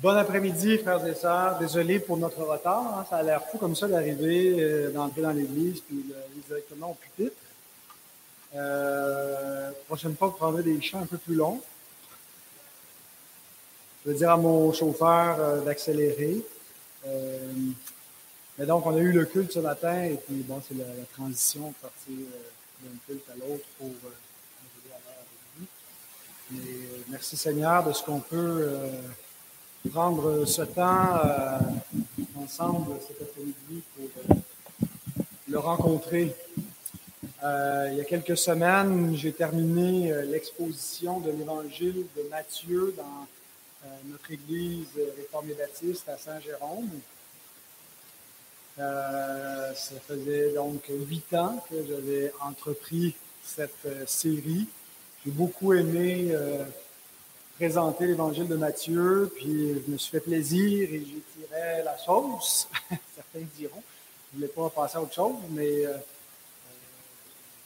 Bon 0.00 0.16
après-midi, 0.16 0.78
frères 0.78 1.04
et 1.04 1.14
sœurs. 1.16 1.58
Désolé 1.58 1.98
pour 1.98 2.16
notre 2.16 2.40
retard. 2.44 2.98
hein. 3.00 3.06
Ça 3.10 3.16
a 3.16 3.22
l'air 3.24 3.44
fou 3.44 3.58
comme 3.58 3.74
ça 3.74 3.88
d'arriver, 3.88 4.54
euh, 4.60 4.92
d'entrer 4.92 5.22
dans 5.22 5.32
l'église 5.32 5.80
puis 5.80 6.04
d'aller 6.08 6.40
directement 6.46 6.92
au 6.92 6.94
pupitre. 6.94 7.34
Euh, 8.54 9.72
prochaine 9.88 10.14
fois, 10.14 10.28
vous 10.28 10.36
prendrez 10.36 10.62
des 10.62 10.80
chants 10.80 11.02
un 11.02 11.06
peu 11.06 11.18
plus 11.18 11.34
longs. 11.34 11.60
Je 14.04 14.12
vais 14.12 14.18
dire 14.18 14.30
à 14.30 14.36
mon 14.36 14.72
chauffeur 14.72 15.40
euh, 15.40 15.60
d'accélérer. 15.62 16.44
Euh, 17.08 17.52
mais 18.56 18.66
donc, 18.66 18.86
on 18.86 18.94
a 18.94 19.00
eu 19.00 19.10
le 19.10 19.24
culte 19.24 19.50
ce 19.50 19.58
matin 19.58 20.04
et 20.04 20.14
puis 20.14 20.36
bon, 20.46 20.62
c'est 20.68 20.76
la, 20.76 20.84
transition 21.12 21.70
de 21.70 21.74
partir 21.74 22.14
euh, 22.14 22.84
d'un 22.88 22.96
culte 23.04 23.28
à 23.30 23.34
l'autre 23.34 23.64
pour 23.78 23.88
euh, 23.88 24.14
arriver 24.62 24.94
à 24.94 24.98
l'heure 25.04 25.18
avec 25.18 25.58
vous. 25.58 25.66
Mais 26.52 26.86
euh, 26.86 27.02
merci 27.08 27.36
Seigneur 27.36 27.84
de 27.84 27.92
ce 27.92 28.04
qu'on 28.04 28.20
peut 28.20 28.36
euh, 28.36 29.00
prendre 29.88 30.44
ce 30.44 30.62
temps 30.62 31.16
euh, 31.24 31.58
ensemble 32.36 32.96
cet 33.06 33.22
après-midi 33.22 33.82
pour 33.94 34.36
euh, 34.36 34.40
le 35.48 35.58
rencontrer. 35.58 36.34
Euh, 37.42 37.88
il 37.92 37.98
y 37.98 38.00
a 38.00 38.04
quelques 38.04 38.36
semaines, 38.36 39.16
j'ai 39.16 39.32
terminé 39.32 40.12
l'exposition 40.26 41.20
de 41.20 41.30
l'évangile 41.30 42.04
de 42.16 42.28
Matthieu 42.30 42.94
dans 42.96 43.26
notre 44.06 44.30
église 44.30 44.88
réformée 45.16 45.54
baptiste 45.54 46.08
à 46.08 46.18
Saint-Jérôme. 46.18 46.90
Ça 48.76 49.94
faisait 50.06 50.52
donc 50.54 50.82
huit 50.88 51.32
ans 51.34 51.64
que 51.70 51.76
j'avais 51.88 52.32
entrepris 52.40 53.14
cette 53.44 53.86
série. 54.06 54.66
J'ai 55.24 55.30
beaucoup 55.30 55.72
aimé 55.72 56.32
présenter 57.58 58.06
l'évangile 58.06 58.46
de 58.46 58.56
Matthieu, 58.56 59.30
puis 59.34 59.82
je 59.84 59.92
me 59.92 59.98
suis 59.98 60.12
fait 60.12 60.20
plaisir 60.20 60.88
et 60.90 61.00
j'ai 61.00 61.22
tiré 61.46 61.82
la 61.84 61.98
sauce. 61.98 62.68
Certains 62.88 63.46
diront. 63.56 63.82
Je 64.32 64.38
ne 64.38 64.46
voulais 64.46 64.52
pas 64.52 64.70
passer 64.70 64.96
à 64.96 65.02
autre 65.02 65.14
chose, 65.14 65.36
mais 65.50 65.84
euh, 65.86 65.96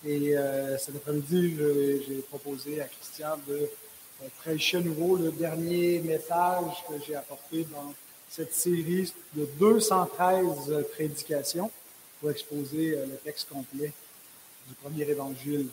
et 0.05 0.37
euh, 0.37 0.77
cet 0.79 0.97
après-midi, 0.97 1.57
j'ai 2.09 2.23
proposé 2.23 2.81
à 2.81 2.87
Christian 2.87 3.37
de 3.47 3.55
euh, 3.55 4.27
prêcher 4.39 4.79
à 4.79 4.81
nouveau 4.81 5.17
le 5.17 5.31
dernier 5.31 6.01
message 6.01 6.85
que 6.89 6.95
j'ai 7.07 7.15
apporté 7.15 7.65
dans 7.65 7.95
cette 8.29 8.53
série 8.53 9.13
de 9.35 9.47
213 9.61 10.87
prédications 10.93 11.71
pour 12.21 12.31
exposer 12.31 12.97
euh, 12.97 13.07
le 13.07 13.17
texte 13.19 13.49
complet 13.49 13.93
du 14.67 14.75
premier 14.83 15.05
évangile. 15.05 15.69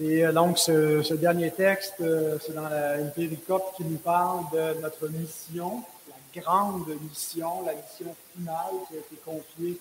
Et 0.00 0.26
euh, 0.26 0.32
donc, 0.32 0.58
ce, 0.58 1.14
dernier 1.14 1.52
texte, 1.52 2.00
euh, 2.00 2.36
c'est 2.44 2.52
dans 2.52 2.68
la, 2.68 2.96
péricope 3.14 3.76
qui 3.76 3.84
nous 3.84 3.98
parle 3.98 4.40
de 4.52 4.80
notre 4.80 5.06
mission, 5.08 5.84
la 6.08 6.42
grande 6.42 6.88
mission, 7.00 7.62
la 7.64 7.74
mission 7.74 8.16
finale 8.34 8.74
qui 8.88 8.96
a 8.96 8.98
été 8.98 9.16
confiée 9.24 9.78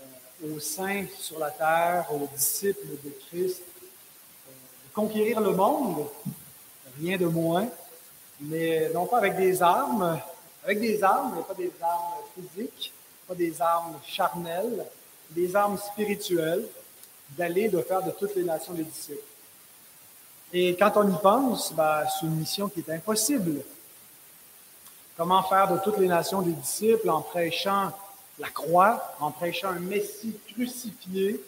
euh, 0.00 0.56
aux 0.56 0.58
saints 0.58 1.06
sur 1.16 1.38
la 1.38 1.50
terre, 1.50 2.06
aux 2.12 2.28
disciples 2.34 2.88
de 3.04 3.12
Christ, 3.28 3.62
de 4.48 4.92
conquérir 4.92 5.40
le 5.40 5.52
monde, 5.52 6.08
rien 7.00 7.16
de 7.16 7.26
moins, 7.26 7.68
mais 8.40 8.90
non 8.92 9.06
pas 9.06 9.18
avec 9.18 9.36
des 9.36 9.62
armes, 9.62 10.20
avec 10.64 10.80
des 10.80 11.04
armes, 11.04 11.34
mais 11.36 11.42
pas 11.44 11.54
des 11.54 11.72
armes 11.80 12.14
physiques, 12.34 12.92
pas 13.28 13.36
des 13.36 13.62
armes 13.62 13.94
charnelles, 14.04 14.84
des 15.30 15.54
armes 15.54 15.78
spirituelles, 15.78 16.66
d'aller 17.30 17.68
de 17.68 17.80
faire 17.80 18.02
de 18.02 18.10
toutes 18.10 18.34
les 18.34 18.44
nations 18.44 18.72
des 18.72 18.82
disciples. 18.82 19.22
Et 20.52 20.76
quand 20.76 20.92
on 20.96 21.08
y 21.08 21.18
pense, 21.20 21.72
ben, 21.72 22.04
c'est 22.08 22.26
une 22.26 22.36
mission 22.36 22.68
qui 22.68 22.80
est 22.80 22.90
impossible. 22.90 23.62
Comment 25.16 25.42
faire 25.42 25.72
de 25.72 25.78
toutes 25.82 25.98
les 25.98 26.08
nations 26.08 26.42
des 26.42 26.52
disciples 26.52 27.08
en 27.10 27.22
prêchant 27.22 27.92
la 28.38 28.48
croix, 28.50 29.14
en 29.18 29.30
prêchant 29.30 29.68
un 29.70 29.80
Messie 29.80 30.36
crucifié 30.52 31.40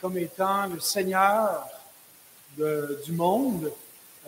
comme 0.00 0.18
étant 0.18 0.66
le 0.66 0.78
Seigneur 0.78 1.66
du 2.56 3.12
monde, 3.12 3.72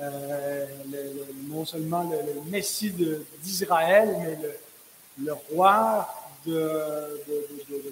euh, 0.01 0.67
le- 0.91 1.27
non 1.49 1.65
seulement 1.65 2.11
le, 2.11 2.51
Messie 2.51 2.91
d'Israël, 3.43 4.17
mais 4.19 4.39
le, 5.23 5.33
roi 5.55 6.09
de 6.47 7.21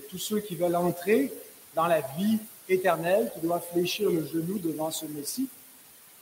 tous 0.09 0.19
ceux 0.19 0.41
qui 0.41 0.57
veulent 0.57 0.77
entrer 0.77 1.33
dans 1.75 1.87
la 1.87 2.01
vie 2.01 2.39
éternelle, 2.69 3.31
qui 3.35 3.41
doivent 3.41 3.65
fléchir 3.73 4.11
le 4.11 4.27
genou 4.27 4.59
devant 4.59 4.91
ce 4.91 5.07
Messie. 5.07 5.49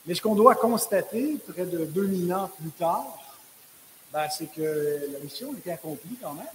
Mais 0.07 0.15
ce 0.15 0.23
qu'on 0.23 0.35
doit 0.35 0.57
constater 0.57 1.39
près 1.49 1.65
de 1.65 1.85
2000 1.85 2.35
ans 2.35 2.51
plus 2.61 2.71
tard, 2.71 3.19
ben, 4.13 4.29
c'est 4.29 4.53
que 4.53 5.09
la 5.13 5.19
mission 5.21 5.53
a 5.53 5.59
été 5.59 5.73
accomplie 5.73 6.17
quand 6.21 6.35
même. 6.35 6.47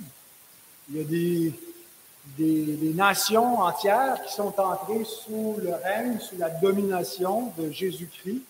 Il 0.90 0.98
y 0.98 1.02
a 1.02 1.04
des, 1.04 2.94
nations 2.94 3.60
entières 3.60 4.22
qui 4.24 4.34
sont 4.34 4.54
entrées 4.60 5.06
sous 5.06 5.56
le 5.62 5.74
règne, 5.74 6.20
sous 6.20 6.38
la 6.38 6.50
domination 6.50 7.54
de 7.58 7.72
Jésus-Christ. 7.72 8.42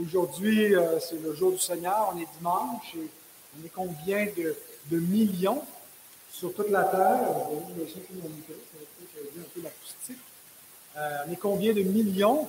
Aujourd'hui, 0.00 0.74
euh, 0.74 0.98
c'est 0.98 1.22
le 1.22 1.34
jour 1.34 1.52
du 1.52 1.58
Seigneur, 1.58 2.12
on 2.14 2.18
est 2.18 2.26
dimanche 2.38 2.94
et 2.96 3.08
on 3.56 3.64
est 3.64 3.68
combien 3.68 4.26
de, 4.36 4.98
millions 4.98 5.62
sur 6.32 6.52
toute 6.54 6.70
la 6.70 6.84
terre? 6.84 7.20
Euh, 10.96 11.18
on 11.26 11.32
est 11.32 11.36
combien 11.36 11.72
de 11.72 11.82
millions 11.82 12.48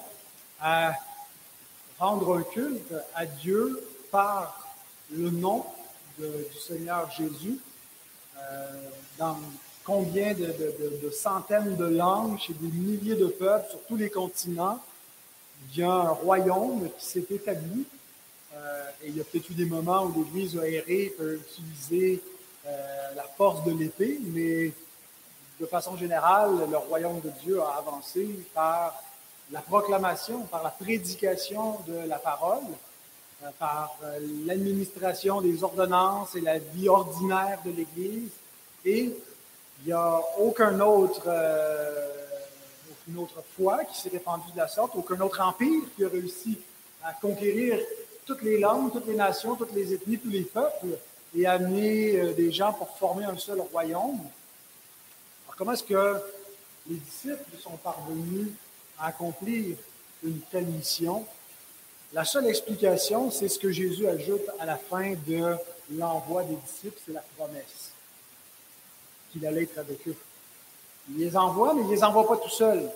à 0.59 0.93
rendre 1.99 2.37
un 2.37 2.43
culte 2.43 2.93
à 3.13 3.25
Dieu 3.25 3.81
par 4.11 4.75
le 5.11 5.29
nom 5.29 5.65
du 6.17 6.59
Seigneur 6.59 7.09
Jésus 7.11 7.59
euh, 8.37 8.89
dans 9.17 9.37
combien 9.83 10.33
de 10.33 11.09
centaines 11.11 11.75
de 11.75 11.85
langues, 11.85 12.39
chez 12.39 12.53
des 12.53 12.67
milliers 12.67 13.15
de 13.15 13.27
peuples 13.27 13.69
sur 13.69 13.81
tous 13.83 13.97
les 13.97 14.09
continents. 14.09 14.79
Il 15.71 15.79
y 15.79 15.83
a 15.83 15.91
un 15.91 16.09
royaume 16.09 16.89
qui 16.97 17.05
s'est 17.05 17.25
établi. 17.29 17.85
euh, 18.53 18.89
et 19.03 19.09
il 19.09 19.17
y 19.17 19.21
a 19.21 19.23
peut-être 19.23 19.49
eu 19.49 19.53
des 19.53 19.65
moments 19.65 20.03
où 20.05 20.23
l'Église 20.23 20.57
a 20.57 20.67
erré, 20.67 21.13
peut 21.17 21.35
utiliser 21.35 22.21
euh, 22.65 23.13
la 23.15 23.23
force 23.23 23.63
de 23.63 23.71
l'épée, 23.71 24.19
mais 24.23 24.71
de 25.59 25.65
façon 25.65 25.95
générale, 25.97 26.67
le 26.69 26.77
royaume 26.77 27.21
de 27.21 27.29
Dieu 27.43 27.61
a 27.61 27.75
avancé 27.77 28.27
par 28.53 29.01
la 29.51 29.61
proclamation, 29.61 30.41
par 30.41 30.63
la 30.63 30.69
prédication 30.69 31.79
de 31.87 32.07
la 32.07 32.17
parole, 32.17 32.63
euh, 33.43 33.49
par 33.59 33.97
euh, 34.03 34.19
l'administration 34.45 35.41
des 35.41 35.63
ordonnances 35.63 36.35
et 36.35 36.41
la 36.41 36.57
vie 36.57 36.89
ordinaire 36.89 37.59
de 37.65 37.71
l'Église. 37.71 38.31
Et 38.83 39.15
il 39.81 39.85
n'y 39.87 39.93
a 39.93 40.21
aucun 40.39 40.79
autre, 40.79 41.23
euh, 41.27 42.07
aucune 42.91 43.19
autre 43.19 43.43
foi 43.55 43.83
qui 43.85 43.99
s'est 43.99 44.09
répandue 44.09 44.51
de 44.51 44.57
la 44.57 44.67
sorte, 44.67 44.95
aucun 44.95 45.19
autre 45.21 45.41
empire 45.41 45.83
qui 45.95 46.05
a 46.05 46.09
réussi 46.09 46.57
à 47.03 47.13
conquérir 47.13 47.77
toutes 48.25 48.41
les 48.41 48.57
langues, 48.57 48.91
toutes 48.91 49.07
les 49.07 49.15
nations, 49.15 49.55
toutes 49.55 49.73
les 49.73 49.93
ethnies, 49.93 50.17
tous 50.17 50.29
les 50.29 50.41
peuples 50.41 50.97
et 51.35 51.45
amener 51.45 52.17
euh, 52.17 52.33
des 52.33 52.51
gens 52.51 52.73
pour 52.73 52.97
former 52.97 53.25
un 53.25 53.37
seul 53.37 53.59
royaume. 53.59 54.19
Alors, 55.45 55.55
comment 55.57 55.73
est-ce 55.73 55.83
que 55.83 56.15
les 56.89 56.95
disciples 56.95 57.57
sont 57.61 57.77
parvenus 57.77 58.47
à 58.99 59.07
accomplir 59.07 59.77
une 60.23 60.39
telle 60.51 60.65
mission? 60.65 61.25
La 62.13 62.23
seule 62.23 62.47
explication, 62.47 63.31
c'est 63.31 63.49
ce 63.49 63.59
que 63.59 63.71
Jésus 63.71 64.07
ajoute 64.07 64.43
à 64.59 64.65
la 64.65 64.77
fin 64.77 65.13
de 65.27 65.55
l'envoi 65.91 66.43
des 66.43 66.55
disciples, 66.55 66.99
c'est 67.05 67.13
la 67.13 67.23
promesse 67.37 67.91
qu'il 69.31 69.45
allait 69.45 69.63
être 69.63 69.77
avec 69.77 70.07
eux. 70.07 70.15
Il 71.09 71.17
les 71.17 71.35
envoie, 71.35 71.73
mais 71.73 71.81
il 71.81 71.87
ne 71.87 71.91
les 71.93 72.03
envoie 72.03 72.25
pas 72.25 72.37
tout 72.37 72.49
seul. 72.49 72.89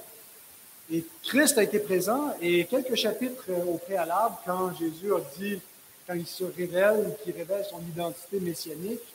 Et 0.91 1.03
Christ 1.23 1.57
a 1.57 1.63
été 1.63 1.79
présent, 1.79 2.33
et 2.41 2.65
quelques 2.65 2.95
chapitres 2.95 3.43
euh, 3.49 3.63
au 3.65 3.77
préalable, 3.77 4.35
quand 4.45 4.73
Jésus 4.75 5.13
a 5.13 5.19
dit, 5.37 5.61
quand 6.07 6.15
il 6.15 6.25
se 6.25 6.45
révèle, 6.45 7.15
qu'il 7.23 7.35
révèle 7.35 7.63
son 7.69 7.79
identité 7.81 8.39
messianique, 8.39 9.13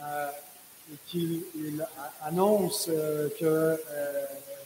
euh, 0.00 0.30
et 0.92 0.96
qu'il 1.06 1.86
annonce 2.22 2.86
euh, 2.88 3.28
que 3.38 3.78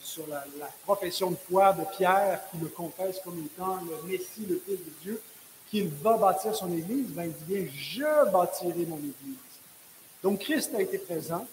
sur 0.03 0.27
la, 0.29 0.45
profession 0.85 1.31
de 1.31 1.37
foi 1.37 1.73
de 1.73 1.85
Pierre, 1.97 2.41
qui 2.51 2.59
le 2.59 2.69
confesse 2.69 3.21
comme 3.23 3.39
étant 3.45 3.77
le 3.77 4.09
Messie, 4.09 4.47
le 4.49 4.61
Fils 4.65 4.79
de 4.79 4.93
Dieu, 5.03 5.23
qu'il 5.71 5.89
va 5.89 6.17
bâtir 6.17 6.55
son 6.55 6.73
Église, 6.73 7.09
ben, 7.09 7.33
il 7.33 7.47
dit 7.47 7.71
je 7.77 8.31
bâtirai 8.31 8.87
mon 8.87 8.99
Église. 8.99 9.37
Donc 10.23 10.41
Christ 10.41 10.75
a 10.75 10.83
été 10.83 10.99
présent, 10.99 11.47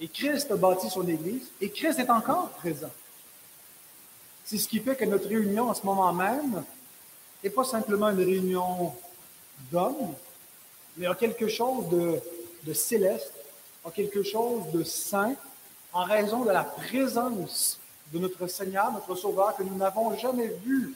et 0.00 0.08
Christ 0.08 0.50
a 0.50 0.56
bâti 0.56 0.90
son 0.90 1.06
Église, 1.06 1.48
et 1.60 1.70
Christ 1.70 1.98
est 1.98 2.10
encore 2.10 2.50
présent. 2.50 2.90
C'est 4.44 4.58
ce 4.58 4.68
qui 4.68 4.80
fait 4.80 4.96
que 4.96 5.04
notre 5.04 5.28
réunion 5.28 5.68
en 5.68 5.74
ce 5.74 5.84
moment 5.84 6.12
même 6.12 6.64
n'est 7.42 7.50
pas 7.50 7.64
simplement 7.64 8.08
une 8.10 8.22
réunion 8.22 8.94
d'hommes, 9.70 10.14
mais 10.96 11.06
a 11.06 11.14
quelque 11.14 11.48
chose 11.48 11.88
de, 11.90 12.20
de 12.64 12.72
céleste, 12.72 13.32
a 13.84 13.90
quelque 13.90 14.22
chose 14.22 14.62
de 14.72 14.82
saint, 14.82 15.36
en 15.92 16.04
raison 16.04 16.44
de 16.44 16.50
la 16.50 16.64
présence 16.64 17.78
de 18.12 18.18
notre 18.18 18.46
Seigneur, 18.46 18.92
notre 18.92 19.14
Sauveur, 19.14 19.56
que 19.56 19.62
nous 19.62 19.76
n'avons 19.76 20.16
jamais 20.16 20.48
vu 20.64 20.94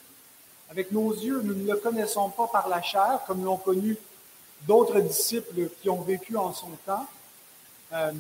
avec 0.71 0.93
nos 0.93 1.13
yeux. 1.13 1.41
Nous 1.43 1.55
ne 1.55 1.71
le 1.71 1.77
connaissons 1.79 2.31
pas 2.31 2.47
par 2.47 2.69
la 2.69 2.83
chair, 2.83 3.21
comme 3.27 3.45
l'ont 3.45 3.57
connu 3.57 3.97
d'autres 4.67 5.01
disciples 5.01 5.69
qui 5.81 5.91
ont 5.91 6.01
vécu 6.03 6.37
en 6.37 6.53
son 6.53 6.71
temps, 6.87 7.07
euh, 7.93 8.13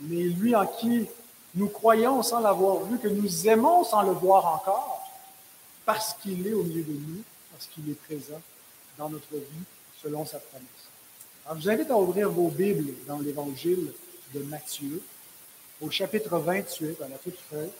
mais 0.00 0.22
lui 0.24 0.56
en 0.56 0.66
qui 0.66 1.06
nous 1.54 1.68
croyons 1.68 2.22
sans 2.22 2.40
l'avoir 2.40 2.84
vu, 2.84 2.98
que 2.98 3.08
nous 3.08 3.48
aimons 3.48 3.84
sans 3.84 4.02
le 4.02 4.10
voir 4.10 4.46
encore, 4.46 5.02
parce 5.84 6.14
qu'il 6.14 6.46
est 6.46 6.52
au 6.52 6.64
milieu 6.64 6.82
de 6.82 6.92
nous, 6.92 7.22
parce 7.52 7.66
qu'il 7.66 7.88
est 7.90 8.00
présent 8.00 8.40
dans 8.98 9.08
notre 9.08 9.34
vie 9.34 9.64
selon 10.02 10.24
sa 10.26 10.38
promesse. 10.38 10.66
Alors, 11.46 11.58
je 11.58 11.64
vous 11.64 11.70
invite 11.70 11.90
à 11.90 11.96
ouvrir 11.96 12.30
vos 12.30 12.48
Bibles 12.48 12.94
dans 13.06 13.18
l'Évangile 13.18 13.92
de 14.34 14.42
Matthieu, 14.42 15.00
au 15.84 15.90
chapitre 15.90 16.38
28, 16.38 17.02
à 17.02 17.08
la 17.08 17.18
toute 17.18 17.38
feuille. 17.50 17.70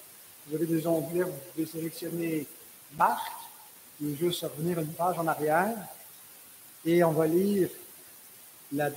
Vous 0.47 0.57
avez 0.57 0.67
des 0.67 0.87
onglets, 0.87 1.23
vous 1.23 1.33
pouvez 1.53 1.67
sélectionner 1.67 2.47
Marc, 2.99 3.33
et 4.05 4.15
juste 4.15 4.43
revenir 4.43 4.79
une 4.79 4.93
page 4.93 5.19
en 5.19 5.27
arrière, 5.27 5.75
et 6.85 7.03
on 7.03 7.13
va 7.13 7.27
lire 7.27 7.71
la 8.73 8.91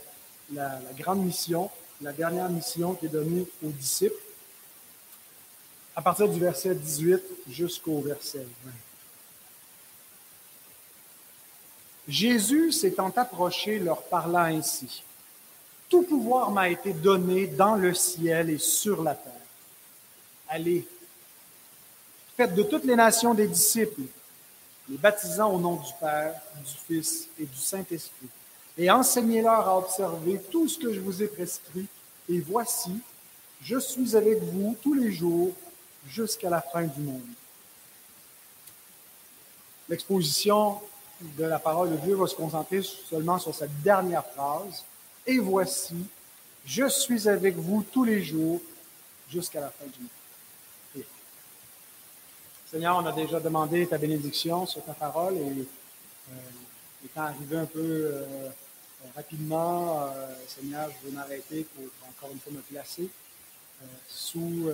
grande 0.97 1.23
mission, 1.23 1.69
la 2.01 2.11
dernière 2.11 2.49
mission 2.49 2.95
qui 2.95 3.05
est 3.05 3.09
donnée 3.09 3.45
aux 3.63 3.69
disciples, 3.69 4.15
à 5.95 6.01
partir 6.01 6.27
du 6.27 6.39
verset 6.39 6.75
18 6.75 7.23
jusqu'au 7.49 8.01
verset 8.01 8.45
20. 8.65 8.71
Jésus 12.09 12.71
s'étant 12.71 13.11
approché 13.15 13.79
leur 13.79 14.03
parla 14.03 14.43
ainsi. 14.43 15.03
Tout 15.89 16.03
pouvoir 16.03 16.51
m'a 16.51 16.69
été 16.69 16.93
donné 16.93 17.47
dans 17.47 17.75
le 17.75 17.93
ciel 17.93 18.49
et 18.49 18.57
sur 18.57 19.03
la 19.03 19.15
terre. 19.15 19.33
Allez, 20.49 20.87
faites 22.35 22.53
de 22.53 22.63
toutes 22.63 22.83
les 22.83 22.95
nations 22.95 23.33
des 23.33 23.47
disciples, 23.47 24.01
les 24.89 24.97
baptisant 24.97 25.53
au 25.53 25.59
nom 25.59 25.75
du 25.75 25.91
Père, 25.99 26.33
du 26.57 26.73
Fils 26.87 27.27
et 27.39 27.45
du 27.45 27.57
Saint-Esprit, 27.57 28.27
et 28.77 28.91
enseignez-leur 28.91 29.67
à 29.67 29.77
observer 29.77 30.39
tout 30.51 30.67
ce 30.67 30.77
que 30.77 30.93
je 30.93 30.99
vous 30.99 31.23
ai 31.23 31.27
prescrit. 31.27 31.87
Et 32.29 32.39
voici, 32.39 32.91
je 33.61 33.79
suis 33.79 34.15
avec 34.15 34.41
vous 34.43 34.75
tous 34.81 34.93
les 34.93 35.11
jours 35.11 35.53
jusqu'à 36.07 36.49
la 36.49 36.61
fin 36.61 36.83
du 36.83 36.99
monde. 37.01 37.21
L'exposition 39.89 40.81
de 41.21 41.45
la 41.45 41.59
parole 41.59 41.91
de 41.91 41.97
Dieu 41.97 42.15
va 42.15 42.27
se 42.27 42.35
concentrer 42.35 42.83
seulement 42.83 43.39
sur 43.39 43.55
cette 43.55 43.81
dernière 43.81 44.25
phrase. 44.25 44.83
Et 45.29 45.39
voici, 45.39 45.93
je 46.65 46.87
suis 46.87 47.27
avec 47.27 47.57
vous 47.57 47.83
tous 47.91 48.05
les 48.05 48.23
jours 48.23 48.61
jusqu'à 49.29 49.59
la 49.59 49.69
fin 49.69 49.85
du 49.85 49.99
monde. 49.99 51.05
Seigneur, 52.71 52.95
on 52.95 53.05
a 53.05 53.11
déjà 53.11 53.41
demandé 53.41 53.85
ta 53.87 53.97
bénédiction 53.97 54.65
sur 54.65 54.83
ta 54.85 54.93
parole 54.93 55.35
et 55.35 55.67
euh, 56.31 57.05
étant 57.05 57.23
arrivé 57.23 57.57
un 57.57 57.65
peu 57.65 57.79
euh, 57.81 58.49
rapidement, 59.17 60.07
euh, 60.07 60.33
Seigneur, 60.47 60.89
je 60.91 61.07
veux 61.07 61.13
m'arrêter 61.13 61.65
pour 61.75 61.83
encore 62.09 62.31
une 62.31 62.39
fois 62.39 62.53
me 62.53 62.61
placer 62.61 63.09
sous, 64.07 64.63
sous, 64.63 64.71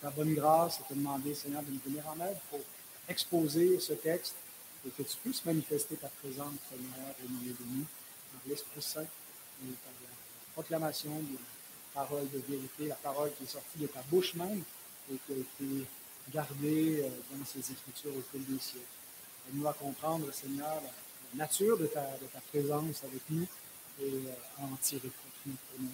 ta 0.00 0.10
bonne 0.10 0.34
grâce 0.34 0.80
et 0.80 0.92
te 0.92 0.94
demander, 0.94 1.34
Seigneur, 1.34 1.62
de 1.62 1.70
nous 1.70 1.80
venir 1.84 2.04
en 2.06 2.22
aide 2.24 2.36
pour 2.50 2.60
exposer 3.08 3.80
ce 3.80 3.94
texte 3.94 4.36
et 4.86 4.90
que 4.90 5.02
tu 5.02 5.16
puisses 5.22 5.44
manifester 5.44 5.96
ta 5.96 6.08
présence, 6.22 6.54
Seigneur, 6.70 7.14
au 7.24 7.28
milieu 7.28 7.52
de 7.54 7.64
nous, 7.74 7.84
par 8.32 8.40
l'Esprit 8.46 8.82
Saint 8.82 9.06
par 9.60 9.92
la 10.02 10.52
proclamation 10.52 11.10
de 11.10 11.34
la 11.94 12.02
parole 12.02 12.28
de 12.30 12.38
vérité, 12.48 12.88
la 12.88 12.94
parole 12.96 13.30
qui 13.36 13.44
est 13.44 13.48
sortie 13.48 13.78
de 13.78 13.86
ta 13.86 14.02
bouche 14.10 14.34
même 14.34 14.62
et 15.12 15.16
qui 15.26 15.32
a 15.32 15.36
été 15.36 15.86
gardée 16.32 17.00
euh, 17.02 17.08
dans 17.36 17.44
ces 17.44 17.60
Écritures 17.60 18.16
au 18.16 18.22
fil 18.30 18.44
des 18.44 18.58
siècles. 18.58 18.84
Aide-nous 19.48 19.68
à 19.68 19.72
comprendre, 19.72 20.32
Seigneur, 20.32 20.82
la 21.32 21.44
nature 21.44 21.78
de 21.78 21.86
ta, 21.86 22.02
de 22.02 22.26
ta 22.32 22.40
présence 22.52 23.02
avec 23.04 23.22
nous 23.30 23.46
et 24.00 24.04
euh, 24.04 24.32
à 24.58 24.64
en 24.64 24.76
tirer 24.76 25.08
profit 25.08 25.56
pour 25.70 25.80
nous. 25.80 25.90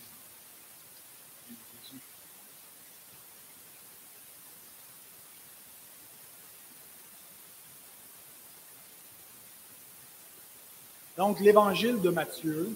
Donc, 11.17 11.41
l'évangile 11.41 12.01
de 12.01 12.09
Matthieu 12.09 12.75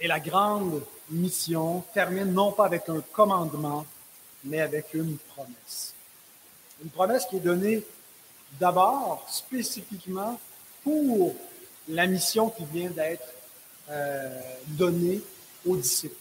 et 0.00 0.08
la 0.08 0.20
grande 0.20 0.82
mission 1.10 1.84
termine 1.92 2.32
non 2.32 2.52
pas 2.52 2.66
avec 2.66 2.88
un 2.88 3.00
commandement, 3.12 3.86
mais 4.44 4.60
avec 4.60 4.94
une 4.94 5.16
promesse. 5.18 5.94
Une 6.82 6.90
promesse 6.90 7.26
qui 7.26 7.36
est 7.36 7.40
donnée 7.40 7.84
d'abord 8.58 9.26
spécifiquement 9.28 10.38
pour 10.82 11.34
la 11.88 12.06
mission 12.06 12.50
qui 12.50 12.64
vient 12.64 12.90
d'être 12.90 13.26
euh, 13.90 14.40
donnée 14.66 15.22
aux 15.66 15.76
disciples. 15.76 16.14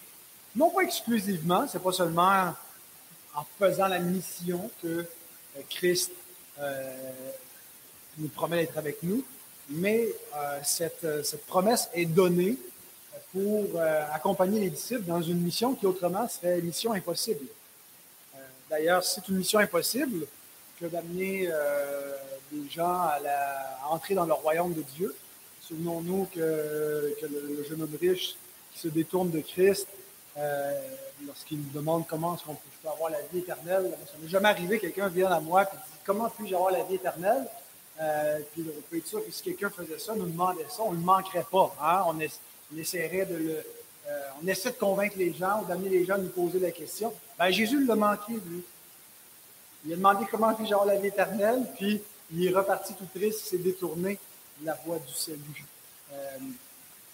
Non 0.55 0.69
pas 0.69 0.81
exclusivement, 0.81 1.67
c'est 1.67 1.81
pas 1.81 1.91
seulement 1.91 2.53
en 3.35 3.45
faisant 3.59 3.87
la 3.87 3.99
mission 3.99 4.69
que 4.81 4.87
euh, 4.87 5.05
Christ 5.69 6.11
euh, 6.59 7.11
nous 8.17 8.27
promet 8.27 8.57
d'être 8.57 8.77
avec 8.77 9.01
nous, 9.03 9.23
mais 9.69 10.07
cette, 10.63 11.23
cette, 11.23 11.45
promesse 11.45 11.89
est 11.93 12.05
donnée 12.05 12.57
pour 13.31 13.67
euh, 13.75 14.03
accompagner 14.13 14.59
les 14.59 14.69
disciples 14.69 15.03
dans 15.03 15.21
une 15.21 15.41
mission 15.41 15.73
qui 15.73 15.85
autrement 15.85 16.27
serait 16.27 16.61
mission 16.61 16.93
impossible. 16.93 17.45
D'ailleurs, 18.69 19.03
c'est 19.03 19.27
une 19.27 19.37
mission 19.37 19.59
impossible 19.59 20.25
que 20.79 20.85
d'amener 20.85 21.47
des 22.51 22.69
gens 22.69 22.89
à, 22.89 23.19
entrer 23.89 24.15
dans 24.15 24.25
le 24.25 24.33
royaume 24.33 24.73
de 24.73 24.81
Dieu. 24.95 25.15
Souvenons-nous 25.61 26.27
que, 26.33 27.15
le, 27.21 27.65
jeune 27.69 27.83
homme 27.83 27.95
riche 28.01 28.35
qui 28.73 28.79
se 28.79 28.87
détourne 28.87 29.29
de 29.29 29.41
Christ, 29.41 29.87
lorsqu'il 31.27 31.59
nous 31.59 31.69
demande 31.69 32.07
comment 32.07 32.35
est-ce 32.35 32.45
qu'on 32.45 32.55
peut 32.55 32.89
avoir 32.89 33.11
la 33.11 33.21
vie 33.31 33.39
éternelle, 33.39 33.95
ça 34.07 34.13
m'est 34.19 34.29
jamais 34.29 34.49
arrivé, 34.49 34.79
quelqu'un 34.79 35.07
vient 35.07 35.31
à 35.31 35.39
moi 35.39 35.63
et 35.63 35.75
dit 35.75 35.93
comment 36.03 36.29
puis-je 36.29 36.55
avoir 36.55 36.71
la 36.71 36.83
vie 36.83 36.95
éternelle? 36.95 37.45
Euh, 38.01 38.39
puis 38.53 38.65
on 38.67 38.81
peut 38.89 38.97
être 38.97 39.07
sûr 39.07 39.23
que 39.23 39.31
si 39.31 39.43
quelqu'un 39.43 39.69
faisait 39.69 39.99
ça, 39.99 40.15
nous 40.15 40.25
demandait 40.25 40.65
ça, 40.69 40.83
on 40.83 40.91
ne 40.91 40.97
le 40.97 41.03
manquerait 41.03 41.45
pas. 41.49 41.75
Hein? 41.81 42.03
On, 42.07 42.19
on, 42.73 42.77
essaierait 42.79 43.25
de 43.25 43.35
le. 43.35 43.63
Euh, 44.07 44.21
on 44.41 44.47
essaie 44.47 44.71
de 44.71 44.75
convaincre 44.75 45.15
les 45.17 45.33
gens 45.33 45.61
ou 45.61 45.65
d'amener 45.65 45.89
les 45.89 46.05
gens 46.05 46.15
à 46.15 46.17
nous 46.17 46.29
poser 46.29 46.59
la 46.59 46.71
question. 46.71 47.13
Ben, 47.37 47.49
Jésus 47.51 47.85
l'a 47.85 47.95
manqué, 47.95 48.33
lui. 48.33 48.63
Il 49.85 49.93
a 49.93 49.95
demandé 49.95 50.25
comment 50.29 50.53
puis-je 50.53 50.73
avoir 50.73 50.85
la 50.85 50.97
vie 50.97 51.07
éternelle, 51.07 51.65
puis 51.77 52.01
il 52.31 52.45
est 52.45 52.55
reparti 52.55 52.93
tout 52.93 53.07
triste, 53.13 53.41
il 53.45 53.49
s'est 53.49 53.63
détourné 53.63 54.17
de 54.59 54.65
la 54.65 54.77
voie 54.85 54.99
du 54.99 55.13
salut. 55.13 55.65
Euh, 56.11 56.37
on 56.39 56.45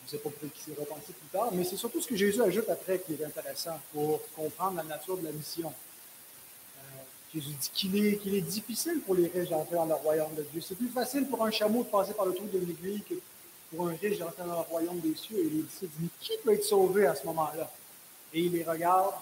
ne 0.05 0.09
sait 0.09 0.17
pas 0.17 0.29
pourquoi 0.29 0.49
il 0.55 0.61
s'est 0.61 0.79
repenti 0.79 1.11
plus 1.11 1.27
tard, 1.31 1.49
mais 1.51 1.63
c'est 1.63 1.77
surtout 1.77 2.01
ce 2.01 2.07
que 2.07 2.15
Jésus 2.15 2.41
ajoute 2.41 2.69
après 2.69 2.99
qui 2.99 3.13
est 3.13 3.23
intéressant 3.23 3.79
pour 3.93 4.21
comprendre 4.35 4.77
la 4.77 4.83
nature 4.83 5.17
de 5.17 5.25
la 5.25 5.31
mission. 5.31 5.71
Jésus 7.33 7.49
dit 7.49 7.69
qu'il 7.73 7.95
est, 8.05 8.37
est 8.37 8.41
difficile 8.41 9.01
pour 9.05 9.13
les 9.13 9.27
riches 9.27 9.49
d'entrer 9.49 9.75
dans 9.75 9.85
le 9.85 9.93
royaume 9.93 10.33
de 10.35 10.43
Dieu. 10.51 10.61
C'est 10.61 10.75
plus 10.75 10.89
facile 10.89 11.27
pour 11.27 11.45
un 11.45 11.51
chameau 11.51 11.83
de 11.83 11.89
passer 11.89 12.13
par 12.13 12.25
le 12.25 12.33
trou 12.33 12.45
de 12.45 12.57
l'aiguille 12.57 13.03
que 13.07 13.15
pour 13.69 13.87
un 13.87 13.95
riche 13.95 14.17
d'entrer 14.17 14.43
dans 14.43 14.53
le 14.53 14.67
royaume 14.69 14.99
des 14.99 15.15
cieux. 15.15 15.39
Et 15.39 15.49
les 15.49 15.61
disciples 15.61 15.93
disent, 15.99 16.09
qui 16.19 16.31
peut 16.43 16.53
être 16.53 16.63
sauvé 16.63 17.05
à 17.05 17.15
ce 17.15 17.25
moment-là? 17.27 17.71
Et 18.33 18.41
il 18.41 18.51
les 18.51 18.63
regarde 18.63 19.13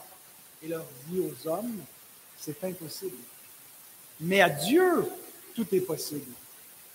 et 0.63 0.67
leur 0.67 0.85
dit 1.07 1.21
aux 1.21 1.47
hommes, 1.47 1.79
c'est 2.37 2.63
impossible. 2.63 3.17
Mais 4.19 4.41
à 4.41 4.49
Dieu, 4.49 5.05
tout 5.55 5.67
est 5.71 5.81
possible. 5.81 6.31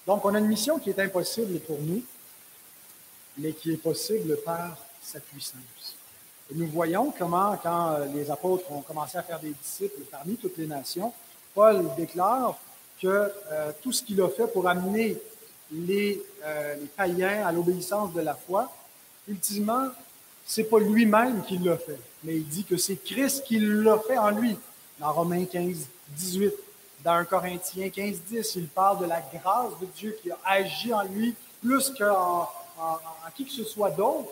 Donc, 0.07 0.25
on 0.25 0.35
a 0.35 0.39
une 0.39 0.47
mission 0.47 0.79
qui 0.79 0.91
est 0.91 0.99
impossible 0.99 1.61
pour 1.61 1.79
nous, 1.81 2.03
mais 3.39 3.53
qui 3.53 3.73
est 3.73 3.77
possible 3.77 4.37
par 4.45 4.77
sa 5.01 5.21
puissance. 5.21 5.97
Et 6.51 6.55
nous 6.55 6.67
voyons 6.69 7.13
comment, 7.17 7.57
quand 7.63 7.93
euh, 7.93 8.07
les 8.07 8.31
apôtres 8.31 8.71
ont 8.73 8.83
commencé 8.83 9.17
à 9.17 9.23
faire 9.23 9.41
des 9.41 9.51
disciples 9.51 10.03
parmi 10.11 10.37
toutes 10.37 10.57
les 10.59 10.67
nations, 10.67 11.13
Paul 11.55 11.89
déclare 11.97 12.59
que 13.01 13.09
euh, 13.09 13.73
tout 13.83 13.93
ce 13.93 14.03
qu'il 14.03 14.21
a 14.21 14.29
fait 14.29 14.47
pour 14.47 14.69
amener 14.69 15.19
les, 15.73 16.23
euh, 16.45 16.75
les 16.77 16.87
païens 16.87 17.47
à 17.47 17.53
l'obéissance 17.53 18.13
de 18.13 18.21
la 18.21 18.35
foi, 18.35 18.71
ultimement, 19.29 19.89
c'est 20.45 20.65
pas 20.65 20.79
lui-même 20.79 21.43
qui 21.45 21.59
l'a 21.59 21.79
fait, 21.79 21.99
mais 22.25 22.37
il 22.37 22.47
dit 22.47 22.65
que 22.65 22.77
c'est 22.77 22.97
Christ 22.97 23.45
qui 23.45 23.59
l'a 23.59 23.99
fait 23.99 24.19
en 24.19 24.31
lui. 24.31 24.57
Dans 24.99 25.13
Romains 25.13 25.45
15, 25.45 25.87
18, 26.11 26.53
dans 27.03 27.13
1 27.13 27.25
Corinthiens 27.25 27.89
15, 27.89 28.21
10, 28.29 28.55
il 28.57 28.69
parle 28.69 29.01
de 29.01 29.07
la 29.07 29.21
grâce 29.21 29.73
de 29.81 29.87
Dieu 29.97 30.17
qui 30.23 30.31
a 30.31 30.39
agi 30.45 30.93
en 30.93 31.03
lui 31.03 31.35
plus 31.61 31.91
qu'en 31.91 32.49
en, 32.79 32.83
en, 32.83 33.31
qui 33.35 33.45
que 33.45 33.53
ce 33.53 33.65
soit 33.65 33.91
d'autre 33.91 34.31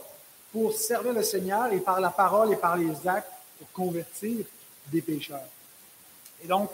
pour 0.52 0.72
servir 0.72 1.12
le 1.12 1.22
Seigneur 1.22 1.72
et 1.72 1.80
par 1.80 2.00
la 2.00 2.10
parole 2.10 2.52
et 2.52 2.56
par 2.56 2.76
les 2.76 3.06
actes 3.06 3.32
pour 3.58 3.70
convertir 3.72 4.44
des 4.88 5.00
pécheurs. 5.00 5.40
Et 6.42 6.46
donc, 6.46 6.70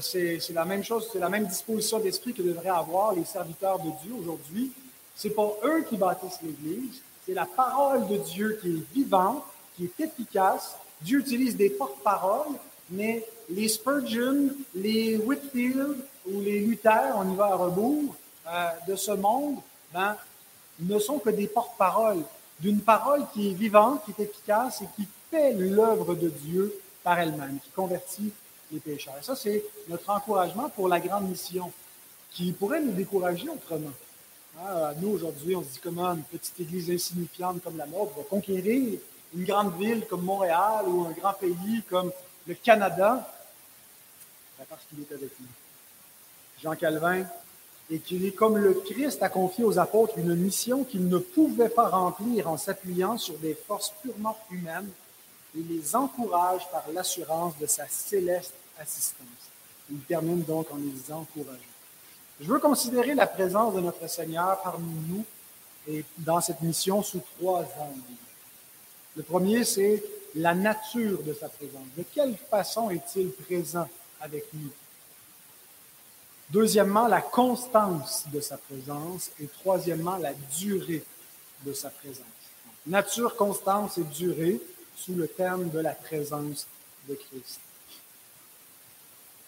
c'est 0.00 0.52
la 0.52 0.64
même 0.64 0.84
chose, 0.84 1.08
c'est 1.12 1.18
la 1.18 1.28
même 1.28 1.46
disposition 1.46 1.98
d'esprit 1.98 2.32
que 2.32 2.42
devraient 2.42 2.68
avoir 2.68 3.14
les 3.14 3.24
serviteurs 3.24 3.78
de 3.78 3.90
Dieu 4.02 4.14
aujourd'hui. 4.18 4.72
C'est 5.14 5.30
pas 5.30 5.50
eux 5.64 5.84
qui 5.88 5.96
bâtissent 5.96 6.40
l'Église, 6.42 7.02
c'est 7.26 7.34
la 7.34 7.46
parole 7.46 8.06
de 8.08 8.16
Dieu 8.16 8.58
qui 8.60 8.68
est 8.68 8.94
vivante, 8.94 9.44
qui 9.76 9.84
est 9.84 10.04
efficace. 10.04 10.76
Dieu 11.02 11.20
utilise 11.20 11.56
des 11.56 11.70
porte-paroles, 11.70 12.56
mais 12.90 13.24
les 13.48 13.68
Spurgeon, 13.68 14.50
les 14.74 15.16
Whitfield 15.16 15.96
ou 16.26 16.40
les 16.40 16.60
Luther, 16.60 17.14
on 17.16 17.32
y 17.32 17.36
va 17.36 17.46
à 17.46 17.54
rebours, 17.54 18.14
euh, 18.48 18.68
de 18.88 18.96
ce 18.96 19.12
monde, 19.12 19.56
ben, 19.92 20.16
ne 20.80 20.98
sont 20.98 21.18
que 21.18 21.30
des 21.30 21.46
porte-paroles 21.46 22.22
d'une 22.58 22.80
parole 22.80 23.24
qui 23.32 23.50
est 23.50 23.54
vivante, 23.54 24.02
qui 24.04 24.12
est 24.18 24.24
efficace 24.24 24.82
et 24.82 24.86
qui 24.96 25.06
fait 25.30 25.52
l'œuvre 25.52 26.14
de 26.14 26.28
Dieu 26.28 26.74
par 27.02 27.18
elle-même, 27.18 27.58
qui 27.62 27.70
convertit 27.70 28.32
Et 28.72 28.98
ça, 29.22 29.34
c'est 29.34 29.64
notre 29.88 30.10
encouragement 30.10 30.68
pour 30.68 30.88
la 30.88 31.00
grande 31.00 31.28
mission, 31.28 31.72
qui 32.30 32.52
pourrait 32.52 32.80
nous 32.80 32.92
décourager 32.92 33.48
autrement. 33.48 33.92
Ah, 34.58 34.92
nous, 35.00 35.10
aujourd'hui, 35.10 35.56
on 35.56 35.62
se 35.62 35.68
dit 35.68 35.80
comment 35.82 36.12
une 36.12 36.22
petite 36.22 36.58
église 36.60 36.90
insignifiante 36.90 37.62
comme 37.62 37.76
la 37.76 37.86
nôtre 37.86 38.12
va 38.16 38.22
conquérir 38.24 38.98
une 39.34 39.44
grande 39.44 39.76
ville 39.76 40.06
comme 40.08 40.22
Montréal 40.22 40.86
ou 40.86 41.06
un 41.06 41.12
grand 41.12 41.32
pays 41.32 41.82
comme 41.88 42.12
le 42.46 42.54
Canada? 42.54 43.28
Ben, 44.58 44.64
parce 44.68 44.82
qu'il 44.88 45.00
est 45.00 45.12
avec 45.12 45.30
nous. 45.40 45.46
Jean 46.62 46.74
Calvin 46.74 47.24
et 47.90 47.98
qu'il 47.98 48.24
est 48.24 48.32
comme 48.32 48.56
le 48.56 48.74
Christ 48.74 49.22
a 49.22 49.28
confié 49.28 49.64
aux 49.64 49.78
apôtres 49.78 50.16
une 50.18 50.34
mission 50.36 50.84
qu'ils 50.84 51.08
ne 51.08 51.18
pouvaient 51.18 51.68
pas 51.68 51.88
remplir 51.88 52.48
en 52.48 52.56
s'appuyant 52.56 53.18
sur 53.18 53.36
des 53.38 53.54
forces 53.54 53.92
purement 54.02 54.38
humaines. 54.50 54.88
Il 55.56 55.66
les 55.68 55.96
encourage 55.96 56.70
par 56.70 56.84
l'assurance 56.92 57.58
de 57.58 57.66
sa 57.66 57.88
céleste 57.88 58.54
assistance. 58.80 59.26
Il 59.90 60.00
termine 60.00 60.42
donc 60.42 60.70
en 60.70 60.76
les 60.76 61.12
encourageant. 61.12 61.58
Je 62.40 62.46
veux 62.46 62.58
considérer 62.58 63.14
la 63.14 63.26
présence 63.26 63.74
de 63.74 63.80
notre 63.80 64.08
Seigneur 64.08 64.60
parmi 64.62 64.92
nous 65.08 65.24
et 65.88 66.04
dans 66.18 66.40
cette 66.40 66.62
mission 66.62 67.02
sous 67.02 67.20
trois 67.38 67.62
angles. 67.78 68.00
Le 69.16 69.22
premier, 69.22 69.64
c'est 69.64 70.02
la 70.34 70.54
nature 70.54 71.22
de 71.22 71.34
sa 71.34 71.48
présence. 71.48 71.86
De 71.96 72.04
quelle 72.14 72.36
façon 72.36 72.90
est-il 72.90 73.30
présent 73.32 73.88
avec 74.20 74.44
nous? 74.54 74.70
Deuxièmement, 76.50 77.06
la 77.06 77.20
constance 77.20 78.24
de 78.32 78.40
sa 78.40 78.56
présence. 78.56 79.30
Et 79.40 79.46
troisièmement, 79.46 80.16
la 80.16 80.32
durée 80.58 81.04
de 81.64 81.72
sa 81.72 81.90
présence. 81.90 82.24
Nature, 82.86 83.36
constance 83.36 83.98
et 83.98 84.04
durée 84.04 84.60
sous 84.96 85.14
le 85.14 85.28
terme 85.28 85.70
de 85.70 85.78
la 85.78 85.92
présence 85.92 86.66
de 87.08 87.14
Christ. 87.14 87.60